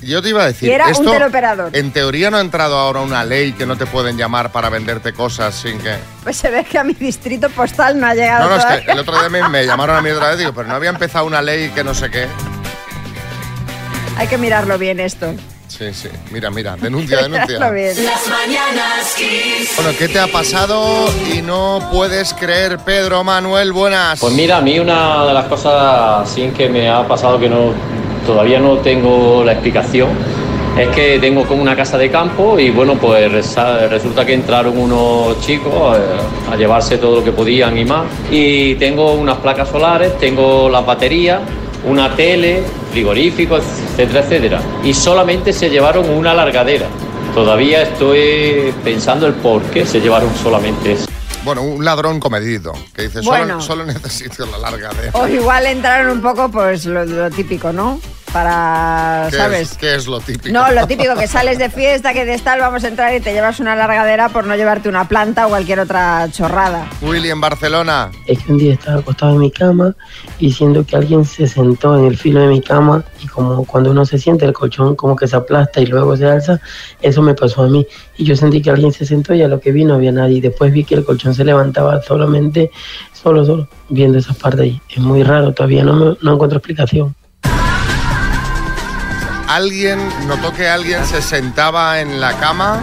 Yo 0.03 0.21
te 0.23 0.29
iba 0.29 0.43
a 0.43 0.47
decir, 0.47 0.69
Y 0.69 0.73
era 0.73 0.87
un 0.87 0.93
esto, 0.93 1.11
teleoperador. 1.11 1.71
en 1.75 1.91
teoría 1.91 2.31
no 2.31 2.37
ha 2.37 2.41
entrado 2.41 2.77
ahora 2.79 3.01
una 3.01 3.25
ley 3.25 3.53
que 3.53 3.65
no 3.67 3.77
te 3.77 3.87
pueden 3.87 4.17
llamar 4.17 4.53
para 4.53 4.69
venderte 4.69 5.13
cosas 5.13 5.55
sin 5.55 5.79
que... 5.79 5.97
Pues 6.23 6.37
se 6.37 6.51
ve 6.51 6.65
que 6.65 6.79
a 6.79 6.85
mi 6.85 6.93
distrito 6.93 7.49
postal 7.51 7.99
no 7.99 8.07
ha 8.07 8.15
llegado 8.15 8.49
No, 8.49 8.57
no, 8.57 8.69
es 8.71 8.85
que 8.85 8.93
el 8.93 8.99
otro 8.99 9.19
día 9.19 9.29
me, 9.29 9.49
me 9.49 9.65
llamaron 9.67 9.97
a 9.97 10.03
mí 10.03 10.11
otra 10.11 10.29
vez, 10.29 10.39
digo, 10.39 10.53
pero 10.53 10.69
no 10.69 10.75
había 10.75 10.91
empezado 10.91 11.25
una 11.25 11.41
ley 11.43 11.71
que 11.71 11.83
no 11.83 11.95
sé 11.95 12.11
qué. 12.11 12.27
Hay 14.19 14.29
que 14.29 14.39
mirarlo 14.39 14.79
bien 14.79 15.01
esto. 15.01 15.35
Sí, 15.69 15.93
sí, 15.93 16.09
mira, 16.31 16.51
mira, 16.51 16.77
denuncia, 16.77 17.19
denuncia. 17.23 17.47
Mirarlo 17.47 17.75
bien. 17.75 18.05
Las 18.05 18.29
mañanas. 18.29 19.17
Bueno, 19.77 19.91
¿qué 19.99 20.09
te 20.09 20.19
ha 20.21 20.27
pasado 20.29 21.07
y 21.35 21.43
no 21.43 21.87
puedes 21.93 22.33
creer, 22.35 22.79
Pedro 22.79 23.25
Manuel? 23.25 23.73
Buenas. 23.73 24.21
Pues 24.21 24.33
mira, 24.33 24.59
a 24.59 24.61
mí 24.61 24.79
una 24.79 25.25
de 25.27 25.35
las 25.35 25.47
cosas 25.47 26.29
así 26.29 26.49
que 26.57 26.69
me 26.69 26.89
ha 26.89 27.07
pasado 27.07 27.39
que 27.39 27.49
no 27.49 27.75
todavía 28.27 28.59
no 28.61 28.79
tengo 28.79 29.43
la 29.45 29.53
explicación 29.53 30.09
es 30.79 30.89
que 30.89 31.19
tengo 31.19 31.47
como 31.47 31.63
una 31.63 31.75
casa 31.75 31.97
de 31.97 32.11
campo 32.11 32.59
y 32.59 32.71
bueno, 32.71 32.97
pues 32.97 33.33
resulta 33.33 34.27
que 34.27 34.35
entraron 34.35 34.77
unos 34.77 35.41
chicos 35.41 35.97
a 36.53 36.55
llevarse 36.57 36.99
todo 36.99 37.17
lo 37.21 37.25
que 37.25 37.33
podían 37.33 37.79
y 37.79 37.85
más. 37.87 38.05
Y 38.31 38.75
tengo 38.75 39.15
unas 39.15 39.39
placas 39.39 39.71
solares, 39.71 40.19
tengo 40.19 40.69
las 40.69 40.85
baterías, 40.85 41.41
una 41.87 42.15
tele, 42.15 42.63
frigorífico, 42.93 43.57
etcétera, 43.57 44.21
etcétera. 44.21 44.61
Y 44.85 44.93
solamente 44.93 45.55
se 45.55 45.71
llevaron 45.71 46.11
una 46.11 46.35
largadera. 46.35 46.87
Todavía 47.35 47.83
estoy 47.83 48.75
pensando 48.85 49.27
el 49.27 49.33
por 49.33 49.63
qué 49.63 49.87
se 49.87 50.01
llevaron 50.01 50.29
solamente 50.43 50.93
eso. 50.93 51.07
Bueno, 51.43 51.63
un 51.63 51.85
ladrón 51.85 52.21
comedido, 52.21 52.75
que 52.95 53.03
dice, 53.03 53.21
Bueno. 53.23 53.63
solo, 53.63 53.85
solo 53.85 53.87
necesito 53.87 54.45
la 54.47 54.59
larga 54.59 54.91
de... 54.91 55.11
O 55.13 55.27
igual 55.29 55.65
entraron 55.67 56.11
un 56.11 56.21
poco, 56.21 56.51
pues 56.51 56.85
lo, 56.87 57.05
lo 57.05 57.31
típico, 57.31 57.73
¿no? 57.73 57.99
Para, 58.33 59.29
¿Qué 59.31 59.37
¿sabes? 59.37 59.73
Es, 59.73 59.79
¿Qué 59.79 59.95
es 59.95 60.07
lo 60.07 60.21
típico? 60.21 60.53
No, 60.53 60.71
lo 60.73 60.87
típico, 60.87 61.15
que 61.17 61.27
sales 61.27 61.59
de 61.59 61.71
fiesta, 61.71 62.13
que 62.13 62.25
de 62.25 62.37
tal, 62.39 62.61
vamos 62.61 62.85
a 62.85 62.89
entrar 62.89 63.15
y 63.15 63.21
te 63.21 63.33
llevas 63.33 63.61
una 63.61 63.75
largadera 63.75 64.29
por 64.29 64.47
no 64.47 64.55
llevarte 64.57 64.89
una 64.89 65.09
planta 65.09 65.47
o 65.47 65.49
cualquier 65.49 65.81
otra 65.81 66.29
chorrada. 66.31 66.87
Willy 67.03 67.31
en 67.31 67.41
Barcelona. 67.41 68.11
Es 68.27 68.39
que 68.43 68.53
un 68.53 68.59
día 68.59 68.75
estaba 68.75 68.99
acostado 69.01 69.33
en 69.33 69.39
mi 69.39 69.51
cama 69.51 69.95
y 70.39 70.53
siento 70.53 70.85
que 70.85 70.97
alguien 70.97 71.25
se 71.25 71.47
sentó 71.47 71.97
en 71.99 72.05
el 72.07 72.17
filo 72.17 72.41
de 72.41 72.49
mi 72.49 72.61
cama 72.61 73.05
y 73.23 73.27
como 73.27 73.65
cuando 73.65 73.91
uno 73.91 74.05
se 74.05 74.19
siente 74.19 74.45
el 74.45 74.53
colchón 74.53 74.97
como 74.97 75.17
que 75.17 75.27
se 75.27 75.37
aplasta 75.37 75.81
y 75.81 75.87
luego 75.87 76.17
se 76.17 76.27
alza, 76.27 76.61
eso 77.03 77.23
me 77.23 77.35
pasó 77.35 77.63
a 77.63 77.69
mí. 77.69 77.87
Y 78.19 78.25
yo 78.25 78.37
sentí 78.37 78.61
que 78.63 78.71
alguien 78.71 78.93
se 78.93 79.07
sentó 79.07 79.35
y 79.35 79.43
a 79.43 79.49
lo 79.49 79.61
que 79.61 79.73
vi 79.73 79.85
no 79.85 79.95
había 79.95 80.13
nadie. 80.13 80.41
Después 80.41 80.73
vi 80.73 80.85
que 80.85 80.95
el 80.95 81.05
colchón 81.05 81.35
se 81.35 81.45
levantaba 81.45 82.03
solamente, 82.03 82.71
solo, 83.13 83.45
solo, 83.45 83.69
viendo 83.89 84.19
esa 84.19 84.35
parte 84.35 84.63
ahí. 84.63 84.81
Es 84.91 84.99
muy 84.99 85.23
raro, 85.23 85.53
todavía 85.53 85.83
no, 85.85 85.93
me- 85.95 86.17
no 86.21 86.35
encuentro 86.35 86.59
explicación. 86.59 87.15
Alguien 89.49 89.99
notó 90.27 90.53
que 90.53 90.69
alguien 90.69 91.05
se 91.07 91.23
sentaba 91.23 92.01
en 92.01 92.21
la 92.21 92.33
cama. 92.35 92.81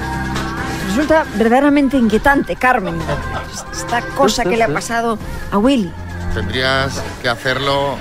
Resulta 0.87 1.25
verdaderamente 1.35 1.97
inquietante, 1.97 2.55
Carmen, 2.55 2.95
esta 3.73 4.01
cosa 4.15 4.43
que 4.43 4.55
le 4.57 4.63
ha 4.63 4.67
pasado 4.69 5.17
a 5.51 5.57
Willy. 5.57 5.91
Tendrías 6.33 7.01
que 7.21 7.29
hacerlo 7.29 7.95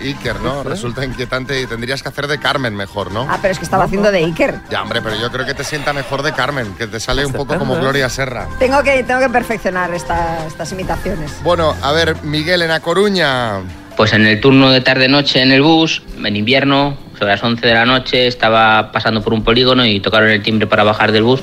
Iker, 0.00 0.40
¿no? 0.40 0.62
Resulta 0.62 1.04
inquietante 1.04 1.60
y 1.60 1.66
tendrías 1.66 2.02
que 2.02 2.08
hacer 2.10 2.26
de 2.26 2.38
Carmen 2.38 2.74
mejor, 2.74 3.10
¿no? 3.12 3.26
Ah, 3.28 3.38
pero 3.40 3.52
es 3.52 3.58
que 3.58 3.64
estaba 3.64 3.84
haciendo 3.84 4.10
de 4.12 4.18
Iker. 4.18 4.60
Ya, 4.70 4.82
hombre, 4.82 5.00
pero 5.02 5.16
yo 5.16 5.30
creo 5.32 5.46
que 5.46 5.54
te 5.54 5.64
sienta 5.64 5.92
mejor 5.92 6.22
de 6.22 6.32
Carmen, 6.32 6.74
que 6.74 6.86
te 6.86 7.00
sale 7.00 7.24
un 7.26 7.32
poco 7.32 7.58
como 7.58 7.76
Gloria 7.76 8.08
Serra. 8.08 8.46
Tengo 8.58 8.82
que, 8.82 9.02
tengo 9.04 9.20
que 9.20 9.28
perfeccionar 9.30 9.92
esta- 9.94 10.46
estas 10.46 10.70
imitaciones. 10.72 11.32
Bueno, 11.42 11.74
a 11.82 11.92
ver, 11.92 12.16
Miguel 12.22 12.62
en 12.62 12.70
A 12.70 12.80
Coruña. 12.80 13.60
Pues 13.96 14.12
en 14.12 14.26
el 14.26 14.40
turno 14.40 14.70
de 14.70 14.80
tarde-noche 14.80 15.40
en 15.40 15.52
el 15.52 15.62
bus, 15.62 16.02
en 16.22 16.34
invierno, 16.34 16.96
sobre 17.18 17.32
las 17.32 17.42
11 17.42 17.66
de 17.66 17.74
la 17.74 17.84
noche, 17.84 18.26
estaba 18.26 18.92
pasando 18.92 19.22
por 19.22 19.32
un 19.32 19.42
polígono 19.42 19.86
y 19.86 20.00
tocaron 20.00 20.30
el 20.30 20.42
timbre 20.42 20.66
para 20.66 20.84
bajar 20.84 21.12
del 21.12 21.22
bus. 21.22 21.40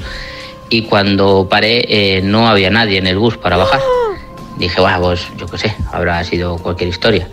Y 0.69 0.83
cuando 0.83 1.47
paré, 1.49 1.85
eh, 1.89 2.21
no 2.21 2.47
había 2.47 2.69
nadie 2.69 2.97
en 2.97 3.07
el 3.07 3.17
bus 3.17 3.37
para 3.37 3.57
bajar. 3.57 3.81
Dije, 4.57 4.79
bueno, 4.79 4.99
pues 5.01 5.27
yo 5.37 5.47
qué 5.47 5.57
sé, 5.57 5.75
habrá 5.91 6.23
sido 6.23 6.57
cualquier 6.57 6.89
historia. 6.89 7.27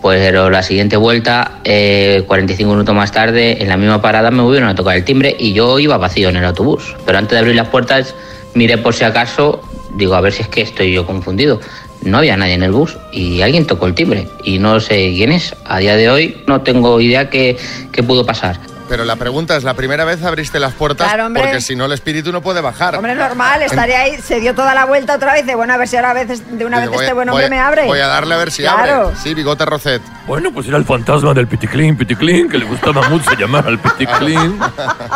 Pues 0.00 0.20
pero 0.20 0.50
la 0.50 0.62
siguiente 0.62 0.98
vuelta, 0.98 1.60
eh, 1.64 2.24
45 2.26 2.70
minutos 2.70 2.94
más 2.94 3.10
tarde, 3.10 3.62
en 3.62 3.68
la 3.68 3.76
misma 3.76 4.02
parada 4.02 4.30
me 4.30 4.42
volvieron 4.42 4.68
a 4.68 4.74
tocar 4.74 4.96
el 4.96 5.04
timbre 5.04 5.34
y 5.38 5.54
yo 5.54 5.78
iba 5.78 5.96
vacío 5.96 6.28
en 6.28 6.36
el 6.36 6.44
autobús. 6.44 6.94
Pero 7.06 7.16
antes 7.16 7.32
de 7.32 7.38
abrir 7.38 7.54
las 7.54 7.68
puertas, 7.68 8.14
miré 8.54 8.76
por 8.76 8.94
si 8.94 9.04
acaso, 9.04 9.62
digo, 9.96 10.14
a 10.14 10.20
ver 10.20 10.32
si 10.32 10.42
es 10.42 10.48
que 10.48 10.60
estoy 10.60 10.92
yo 10.92 11.06
confundido. 11.06 11.60
No 12.04 12.18
había 12.18 12.36
nadie 12.36 12.54
en 12.54 12.62
el 12.62 12.72
bus 12.72 12.96
y 13.12 13.40
alguien 13.40 13.66
tocó 13.66 13.86
el 13.86 13.94
timbre 13.94 14.28
y 14.42 14.58
no 14.58 14.78
sé 14.78 15.12
quién 15.14 15.32
es. 15.32 15.54
A 15.64 15.78
día 15.78 15.96
de 15.96 16.10
hoy 16.10 16.42
no 16.46 16.60
tengo 16.60 17.00
idea 17.00 17.30
qué, 17.30 17.56
qué 17.92 18.02
pudo 18.02 18.26
pasar. 18.26 18.60
Pero 18.88 19.04
la 19.04 19.16
pregunta 19.16 19.56
es, 19.56 19.64
¿la 19.64 19.72
primera 19.74 20.04
vez 20.04 20.22
abriste 20.22 20.60
las 20.60 20.74
puertas? 20.74 21.08
Claro, 21.08 21.26
hombre. 21.26 21.42
Porque 21.42 21.60
si 21.62 21.74
no, 21.74 21.86
el 21.86 21.92
espíritu 21.92 22.30
no 22.32 22.42
puede 22.42 22.60
bajar. 22.60 22.96
Hombre, 22.96 23.14
normal, 23.14 23.62
estaría 23.62 24.00
ahí, 24.00 24.20
se 24.20 24.40
dio 24.40 24.54
toda 24.54 24.74
la 24.74 24.84
vuelta 24.84 25.14
otra 25.14 25.32
vez 25.32 25.46
de, 25.46 25.54
bueno, 25.54 25.72
a 25.72 25.78
ver 25.78 25.88
si 25.88 25.96
ahora 25.96 26.10
a 26.10 26.14
veces, 26.14 26.42
de 26.58 26.66
una 26.66 26.76
Dice, 26.80 26.90
vez 26.90 26.96
voy- 26.98 27.04
este 27.04 27.14
buen 27.14 27.28
hombre 27.30 27.46
a- 27.46 27.48
me 27.48 27.58
abre. 27.60 27.86
Voy 27.86 28.00
a 28.00 28.08
darle 28.08 28.34
a 28.34 28.38
ver 28.38 28.52
si 28.52 28.62
Claro. 28.62 29.06
abre. 29.06 29.16
Sí, 29.22 29.32
bigote 29.32 29.64
Rocet. 29.64 30.02
Bueno, 30.26 30.52
pues 30.52 30.68
era 30.68 30.76
el 30.76 30.84
fantasma 30.84 31.32
del 31.32 31.46
Piticlin, 31.48 31.96
Piticlin, 31.96 32.48
que 32.48 32.58
le 32.58 32.66
gustaba 32.66 33.08
mucho 33.08 33.32
llamar 33.38 33.66
al 33.66 33.78
Piticlin. 33.78 34.60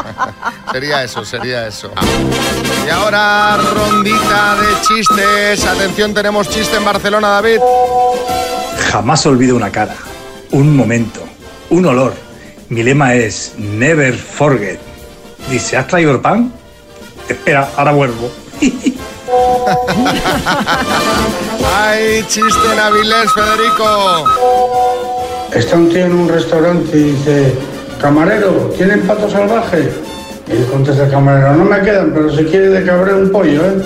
sería 0.73 1.03
eso, 1.05 1.25
sería 1.25 1.67
eso. 1.67 1.93
Y 2.87 2.91
ahora, 2.91 3.59
rondita 3.59 4.55
de 4.57 4.81
chistes. 4.81 5.67
Atención, 5.67 6.15
tenemos 6.15 6.49
chiste 6.49 6.77
en 6.79 6.85
Barcelona, 6.87 7.29
David. 7.29 7.59
Jamás 8.91 9.27
olvido 9.27 9.57
una 9.57 9.71
cara, 9.71 9.95
un 10.53 10.75
momento, 10.75 11.21
un 11.71 11.85
olor. 11.85 12.15
Mi 12.71 12.83
lema 12.83 13.15
es 13.15 13.55
Never 13.57 14.15
Forget. 14.15 14.79
Dice, 15.51 15.79
¿has 15.79 15.87
traído 15.87 16.13
el 16.13 16.21
pan? 16.21 16.53
Espera, 17.27 17.67
ahora 17.77 17.93
vuelvo. 17.93 18.31
¡Ay, 21.75 22.23
chiste 22.29 22.73
en 22.73 22.79
Avilés, 22.79 23.33
Federico! 23.33 24.25
Está 25.55 25.77
un 25.77 25.89
tío 25.89 26.05
en 26.05 26.13
un 26.13 26.29
restaurante 26.29 26.95
y 26.95 27.05
dice, 27.05 27.55
camarero, 28.03 28.71
¿tienen 28.77 29.01
pato 29.07 29.31
salvaje? 29.31 29.91
Y 30.49 30.53
le 30.53 30.67
contesta 30.67 31.05
el 31.05 31.11
camarero, 31.11 31.55
no 31.55 31.65
me 31.65 31.81
quedan, 31.81 32.13
pero 32.13 32.31
si 32.37 32.45
quiere 32.45 32.69
de 32.69 32.85
cabré 32.85 33.15
un 33.15 33.33
pollo, 33.33 33.65
¿eh? 33.65 33.83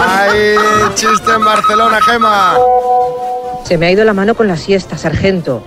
¡Ay, 0.00 0.56
chiste 0.94 1.30
en 1.30 1.44
Barcelona, 1.44 2.00
Gema! 2.00 2.56
Se 3.64 3.76
me 3.76 3.88
ha 3.88 3.90
ido 3.90 4.02
la 4.02 4.14
mano 4.14 4.34
con 4.34 4.48
la 4.48 4.56
siesta, 4.56 4.96
sargento. 4.96 5.62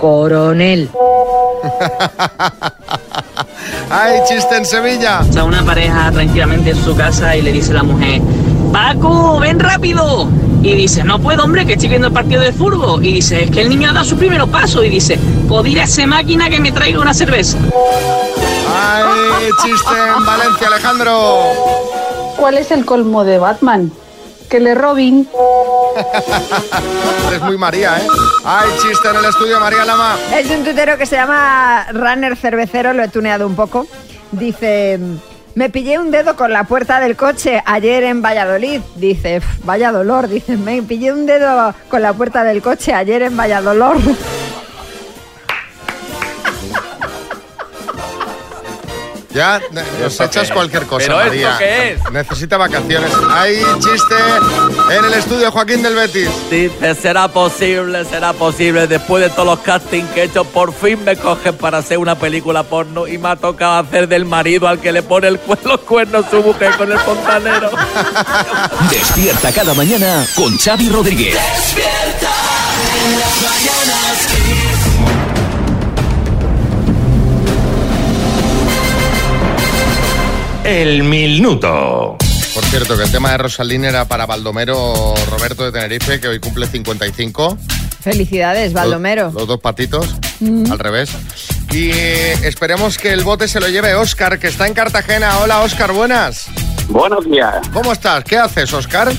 Coronel. 0.00 0.90
¡Ay, 3.90 4.18
chiste 4.28 4.56
en 4.56 4.64
Sevilla! 4.64 5.20
Está 5.20 5.44
una 5.44 5.62
pareja 5.62 6.10
tranquilamente 6.10 6.70
en 6.70 6.84
su 6.84 6.96
casa 6.96 7.36
y 7.36 7.42
le 7.42 7.52
dice 7.52 7.72
la 7.72 7.82
mujer, 7.82 8.20
Paco, 8.72 9.38
ven 9.38 9.60
rápido. 9.60 10.28
Y 10.62 10.74
dice, 10.74 11.04
no 11.04 11.18
puedo, 11.20 11.44
hombre, 11.44 11.66
que 11.66 11.74
estoy 11.74 11.90
viendo 11.90 12.08
el 12.08 12.12
partido 12.12 12.40
de 12.42 12.52
fútbol. 12.52 13.04
Y 13.04 13.12
dice, 13.12 13.44
es 13.44 13.50
que 13.50 13.60
el 13.60 13.68
niño 13.68 13.90
ha 13.90 13.92
dado 13.92 14.04
su 14.04 14.16
primer 14.16 14.44
paso. 14.48 14.82
Y 14.82 14.88
dice, 14.88 15.18
pues 15.46 15.62
dile 15.64 15.82
a 15.82 15.84
esa 15.84 16.06
máquina 16.06 16.48
que 16.48 16.58
me 16.58 16.72
traiga 16.72 17.00
una 17.00 17.14
cerveza. 17.14 17.58
¡Ay, 18.76 19.48
chiste 19.62 19.94
en 20.16 20.24
Valencia, 20.24 20.66
Alejandro! 20.68 21.42
¿Cuál 22.36 22.58
es 22.58 22.70
el 22.70 22.84
colmo 22.84 23.24
de 23.24 23.38
Batman? 23.38 23.92
Que 24.54 24.60
le 24.60 24.72
Robin. 24.76 25.28
Eres 27.26 27.40
muy 27.42 27.58
María, 27.58 27.98
¿eh? 27.98 28.06
¡Ay, 28.44 28.68
chiste 28.80 29.08
en 29.08 29.16
el 29.16 29.24
estudio, 29.24 29.58
María 29.58 29.84
Lama! 29.84 30.14
Es 30.32 30.48
un 30.48 30.62
tutero 30.62 30.96
que 30.96 31.06
se 31.06 31.16
llama 31.16 31.84
Runner 31.92 32.36
Cervecero, 32.36 32.92
lo 32.92 33.02
he 33.02 33.08
tuneado 33.08 33.48
un 33.48 33.56
poco. 33.56 33.84
Dice, 34.30 35.00
me 35.56 35.70
pillé 35.70 35.98
un 35.98 36.12
dedo 36.12 36.36
con 36.36 36.52
la 36.52 36.62
puerta 36.62 37.00
del 37.00 37.16
coche 37.16 37.64
ayer 37.66 38.04
en 38.04 38.22
Valladolid. 38.22 38.80
Dice, 38.94 39.38
"Uf, 39.38 39.44
vaya 39.64 39.90
dolor. 39.90 40.28
Dice, 40.28 40.56
me 40.56 40.80
pillé 40.84 41.12
un 41.12 41.26
dedo 41.26 41.74
con 41.88 42.00
la 42.02 42.12
puerta 42.12 42.44
del 42.44 42.62
coche 42.62 42.94
ayer 42.94 43.22
en 43.22 43.36
Valladolid. 43.36 44.14
Ya 49.34 49.60
nos 49.72 49.84
¿Esto 50.12 50.24
echas 50.24 50.50
cualquier 50.52 50.84
cosa, 50.86 51.06
¿Pero 51.06 51.20
esto 51.20 51.28
María. 51.32 51.56
qué 51.58 51.92
es? 51.94 52.10
Necesita 52.12 52.56
vacaciones. 52.56 53.10
¡Hay 53.32 53.56
chiste 53.80 54.14
en 54.96 55.04
el 55.04 55.14
estudio, 55.14 55.50
Joaquín 55.50 55.82
del 55.82 55.96
Betis! 55.96 56.28
Dice, 56.50 56.94
será 56.94 57.26
posible, 57.26 58.04
será 58.04 58.32
posible. 58.32 58.86
Después 58.86 59.24
de 59.24 59.30
todos 59.30 59.46
los 59.46 59.58
castings 59.58 60.08
que 60.10 60.20
he 60.20 60.24
hecho, 60.26 60.44
por 60.44 60.72
fin 60.72 61.02
me 61.04 61.16
cogen 61.16 61.56
para 61.56 61.78
hacer 61.78 61.98
una 61.98 62.14
película 62.14 62.62
porno 62.62 63.08
y 63.08 63.18
me 63.18 63.28
ha 63.30 63.36
tocado 63.36 63.78
hacer 63.80 64.06
del 64.06 64.24
marido 64.24 64.68
al 64.68 64.78
que 64.78 64.92
le 64.92 65.02
pone 65.02 65.26
el 65.26 65.40
cu- 65.40 65.58
los 65.64 65.80
cuernos 65.80 66.26
su 66.30 66.40
mujer 66.40 66.70
con 66.76 66.92
el 66.92 66.98
fontanero. 67.00 67.70
Despierta 68.90 69.50
cada 69.52 69.74
mañana 69.74 70.24
con 70.36 70.56
Xavi 70.56 70.88
Rodríguez. 70.90 71.34
Despierta 71.34 72.30
en 73.04 73.18
las 73.18 73.42
mañanas 73.42 74.03
El 80.64 81.02
minuto. 81.04 82.16
Por 82.54 82.64
cierto, 82.66 82.96
que 82.96 83.02
el 83.04 83.10
tema 83.12 83.32
de 83.32 83.38
Rosalín 83.38 83.84
era 83.84 84.04
para 84.06 84.26
Baldomero 84.26 85.14
Roberto 85.30 85.64
de 85.64 85.72
Tenerife, 85.72 86.20
que 86.20 86.28
hoy 86.28 86.38
cumple 86.40 86.66
55. 86.66 87.58
Felicidades, 88.00 88.72
Baldomero. 88.72 89.24
Los, 89.26 89.34
los 89.34 89.46
dos 89.48 89.60
patitos, 89.60 90.14
Mm. 90.40 90.70
al 90.72 90.78
revés. 90.78 91.10
Y 91.70 91.90
eh, 91.92 92.32
esperemos 92.46 92.98
que 92.98 93.12
el 93.12 93.24
bote 93.24 93.46
se 93.48 93.60
lo 93.60 93.68
lleve 93.68 93.94
Oscar, 93.94 94.38
que 94.38 94.48
está 94.48 94.66
en 94.66 94.74
Cartagena. 94.74 95.38
Hola, 95.38 95.60
Oscar, 95.62 95.92
buenas. 95.92 96.46
Buenos 96.88 97.24
días. 97.30 97.66
¿Cómo 97.72 97.92
estás? 97.92 98.22
¿Qué 98.24 98.36
haces, 98.38 98.72
Oscar? 98.72 99.12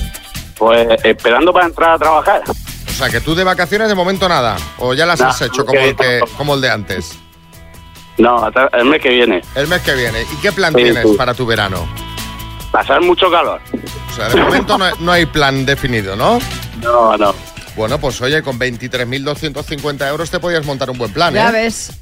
Pues 0.56 0.88
esperando 1.04 1.52
para 1.52 1.66
entrar 1.66 1.92
a 1.92 1.98
trabajar. 1.98 2.42
O 2.48 2.92
sea, 2.98 3.08
que 3.10 3.20
tú 3.20 3.34
de 3.34 3.44
vacaciones 3.44 3.88
de 3.88 3.94
momento 3.94 4.28
nada. 4.28 4.56
¿O 4.78 4.94
ya 4.94 5.04
las 5.06 5.20
Nah, 5.20 5.28
has 5.28 5.42
hecho 5.42 5.64
como 5.66 5.80
el, 5.80 5.94
que, 5.96 6.20
como 6.36 6.54
el 6.54 6.60
de 6.60 6.70
antes? 6.70 7.18
No, 8.18 8.36
hasta 8.44 8.68
el 8.72 8.84
mes 8.86 9.00
que 9.02 9.10
viene. 9.10 9.42
El 9.54 9.66
mes 9.68 9.82
que 9.82 9.94
viene. 9.94 10.22
¿Y 10.32 10.36
qué 10.40 10.52
plan 10.52 10.72
Sí, 10.74 10.82
tienes 10.82 11.02
sí. 11.08 11.14
para 11.16 11.34
tu 11.34 11.44
verano? 11.46 11.86
Pasar 12.72 13.00
mucho 13.02 13.30
calor. 13.30 13.60
O 14.10 14.14
sea, 14.14 14.28
de 14.28 14.36
momento 14.42 14.78
no, 14.78 14.86
no 15.00 15.12
hay 15.12 15.26
plan 15.26 15.64
definido, 15.66 16.16
¿no? 16.16 16.38
No, 16.82 17.16
no. 17.16 17.34
Bueno, 17.76 17.98
pues 17.98 18.20
oye, 18.22 18.42
con 18.42 18.58
23.250 18.58 20.08
euros 20.08 20.30
te 20.30 20.40
podías 20.40 20.64
montar 20.64 20.88
un 20.90 20.96
buen 20.98 21.12
plan, 21.12 21.34
Ya 21.34 21.48
¿eh? 21.50 21.52
ves. 21.52 21.92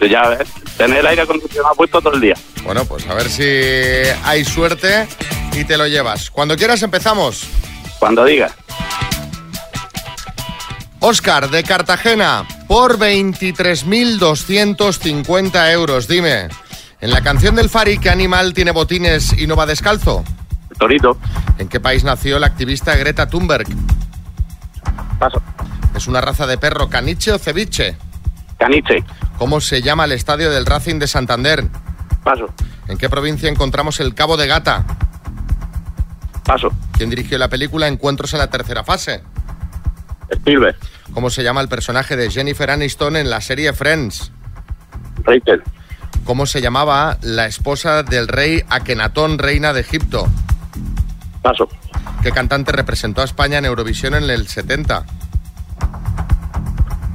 Ya 0.00 0.28
ves, 0.28 0.46
tener 0.76 0.98
el 0.98 1.06
aire 1.06 1.22
acondicionado 1.22 1.74
puesto 1.74 2.00
todo 2.02 2.14
el 2.14 2.20
día. 2.20 2.34
Bueno, 2.64 2.84
pues 2.84 3.06
a 3.08 3.14
ver 3.14 3.28
si 3.30 3.42
hay 4.24 4.44
suerte 4.44 5.08
y 5.54 5.64
te 5.64 5.76
lo 5.78 5.86
llevas. 5.86 6.30
Cuando 6.30 6.54
quieras 6.56 6.82
empezamos. 6.82 7.44
Cuando 7.98 8.24
digas. 8.24 8.52
Oscar, 11.00 11.50
de 11.50 11.62
Cartagena, 11.62 12.46
por 12.66 12.98
23.250 12.98 15.72
euros. 15.72 16.08
Dime, 16.08 16.48
en 17.00 17.10
la 17.10 17.20
canción 17.20 17.54
del 17.54 17.68
Fari, 17.68 17.98
¿qué 17.98 18.08
animal 18.10 18.54
tiene 18.54 18.70
botines 18.70 19.38
y 19.38 19.46
no 19.46 19.56
va 19.56 19.66
descalzo? 19.66 20.24
Torito. 20.78 21.18
¿En 21.58 21.68
qué 21.68 21.80
país 21.80 22.04
nació 22.04 22.38
la 22.38 22.46
activista 22.46 22.96
Greta 22.96 23.28
Thunberg? 23.28 23.66
Paso. 25.18 25.42
¿Es 25.94 26.06
una 26.06 26.20
raza 26.20 26.46
de 26.46 26.58
perro 26.58 26.88
caniche 26.88 27.32
o 27.32 27.38
ceviche? 27.38 27.96
Caniche. 28.58 29.04
¿Cómo 29.38 29.60
se 29.60 29.82
llama 29.82 30.06
el 30.06 30.12
estadio 30.12 30.50
del 30.50 30.66
Racing 30.66 30.98
de 30.98 31.06
Santander? 31.06 31.66
Paso. 32.24 32.46
¿En 32.88 32.98
qué 32.98 33.08
provincia 33.08 33.48
encontramos 33.48 34.00
el 34.00 34.14
Cabo 34.14 34.36
de 34.36 34.46
Gata? 34.46 34.84
Paso. 36.44 36.68
¿Quién 36.92 37.10
dirigió 37.10 37.38
la 37.38 37.48
película 37.48 37.88
Encuentros 37.88 38.32
en 38.32 38.38
la 38.38 38.50
tercera 38.50 38.84
fase? 38.84 39.22
Spielberg. 40.30 40.76
¿Cómo 41.12 41.30
se 41.30 41.42
llama 41.42 41.60
el 41.60 41.68
personaje 41.68 42.16
de 42.16 42.30
Jennifer 42.30 42.70
Aniston 42.70 43.16
en 43.16 43.30
la 43.30 43.40
serie 43.40 43.72
Friends? 43.72 44.32
Rachel. 45.24 45.62
¿Cómo 46.24 46.46
se 46.46 46.60
llamaba 46.60 47.18
la 47.22 47.46
esposa 47.46 48.02
del 48.02 48.28
rey 48.28 48.62
Akenatón, 48.68 49.38
reina 49.38 49.72
de 49.72 49.80
Egipto? 49.80 50.26
Paso. 51.42 51.68
¿Qué 52.22 52.32
cantante 52.32 52.72
representó 52.72 53.22
a 53.22 53.24
España 53.24 53.58
en 53.58 53.64
Eurovisión 53.64 54.14
en 54.14 54.28
el 54.28 54.48
70? 54.48 55.04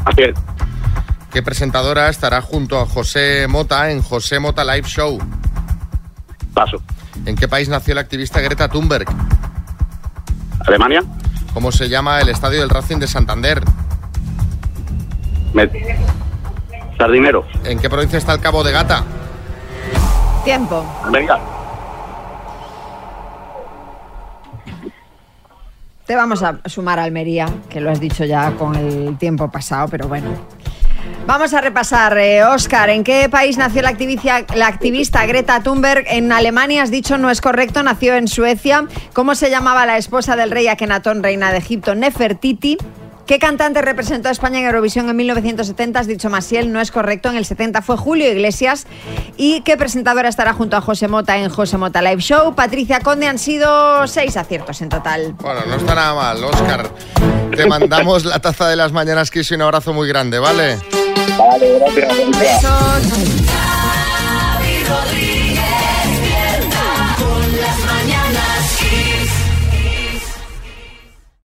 Así 0.05 0.21
es. 0.21 0.35
¿Qué 1.31 1.43
presentadora 1.43 2.09
estará 2.09 2.41
junto 2.41 2.79
a 2.79 2.85
José 2.85 3.47
Mota 3.47 3.91
en 3.91 4.01
José 4.01 4.39
Mota 4.39 4.63
Live 4.63 4.87
Show? 4.87 5.19
Paso. 6.53 6.81
¿En 7.25 7.35
qué 7.35 7.47
país 7.47 7.69
nació 7.69 7.95
la 7.95 8.01
activista 8.01 8.41
Greta 8.41 8.67
Thunberg? 8.67 9.07
Alemania. 10.65 11.03
¿Cómo 11.53 11.71
se 11.71 11.89
llama 11.89 12.19
el 12.21 12.29
estadio 12.29 12.59
del 12.61 12.69
Racing 12.69 12.97
de 12.97 13.07
Santander? 13.07 13.61
Me- 15.53 15.69
Sardinero. 16.97 17.45
¿En 17.65 17.79
qué 17.79 17.89
provincia 17.89 18.17
está 18.17 18.33
el 18.33 18.39
Cabo 18.39 18.63
de 18.63 18.71
Gata? 18.71 19.03
Tiempo. 20.45 20.83
Venga. 21.11 21.39
Te 26.05 26.15
vamos 26.15 26.43
a 26.43 26.57
sumar 26.65 26.99
a 26.99 27.03
Almería, 27.03 27.47
que 27.69 27.79
lo 27.79 27.89
has 27.91 27.99
dicho 27.99 28.25
ya 28.25 28.51
con 28.51 28.75
el 28.75 29.17
tiempo 29.17 29.49
pasado, 29.49 29.87
pero 29.87 30.07
bueno. 30.07 30.29
Vamos 31.25 31.53
a 31.53 31.61
repasar, 31.61 32.17
eh, 32.17 32.43
Oscar, 32.43 32.89
¿en 32.89 33.03
qué 33.03 33.29
país 33.29 33.57
nació 33.57 33.83
la 33.83 33.93
la 34.55 34.67
activista 34.67 35.25
Greta 35.25 35.61
Thunberg? 35.61 36.05
En 36.07 36.31
Alemania, 36.31 36.83
has 36.83 36.91
dicho, 36.91 37.17
no 37.17 37.29
es 37.29 37.41
correcto, 37.41 37.83
nació 37.83 38.15
en 38.15 38.27
Suecia. 38.27 38.87
¿Cómo 39.13 39.35
se 39.35 39.49
llamaba 39.49 39.85
la 39.85 39.97
esposa 39.97 40.35
del 40.35 40.51
rey 40.51 40.67
Akenatón, 40.67 41.23
reina 41.23 41.51
de 41.51 41.59
Egipto? 41.59 41.95
Nefertiti. 41.95 42.77
¿Qué 43.31 43.39
cantante 43.39 43.81
representó 43.81 44.27
a 44.27 44.33
España 44.33 44.59
en 44.59 44.65
Eurovisión 44.65 45.07
en 45.07 45.15
1970? 45.15 46.01
Has 46.01 46.05
dicho 46.05 46.29
Masiel, 46.29 46.73
no 46.73 46.81
es 46.81 46.91
correcto. 46.91 47.29
En 47.29 47.37
el 47.37 47.45
70 47.45 47.81
fue 47.81 47.95
Julio 47.95 48.29
Iglesias. 48.29 48.87
¿Y 49.37 49.61
qué 49.61 49.77
presentadora 49.77 50.27
estará 50.27 50.51
junto 50.51 50.75
a 50.75 50.81
José 50.81 51.07
Mota 51.07 51.37
en 51.37 51.47
José 51.47 51.77
Mota 51.77 52.01
Live 52.01 52.21
Show? 52.21 52.55
Patricia 52.55 52.99
Conde 52.99 53.27
han 53.27 53.39
sido 53.39 54.05
seis 54.05 54.35
aciertos 54.35 54.81
en 54.81 54.89
total. 54.89 55.33
Bueno, 55.39 55.61
no 55.65 55.75
está 55.75 55.95
nada 55.95 56.13
mal, 56.13 56.43
Oscar. 56.43 56.89
Te 57.55 57.65
mandamos 57.67 58.25
la 58.25 58.39
taza 58.39 58.67
de 58.67 58.75
las 58.75 58.91
mañanas 58.91 59.31
Kiss 59.31 59.49
y 59.51 59.53
un 59.53 59.61
abrazo 59.61 59.93
muy 59.93 60.09
grande, 60.09 60.37
¿vale? 60.37 60.77
Vale, 61.37 61.79
gracias. 61.79 62.37
Besos. 62.37 63.31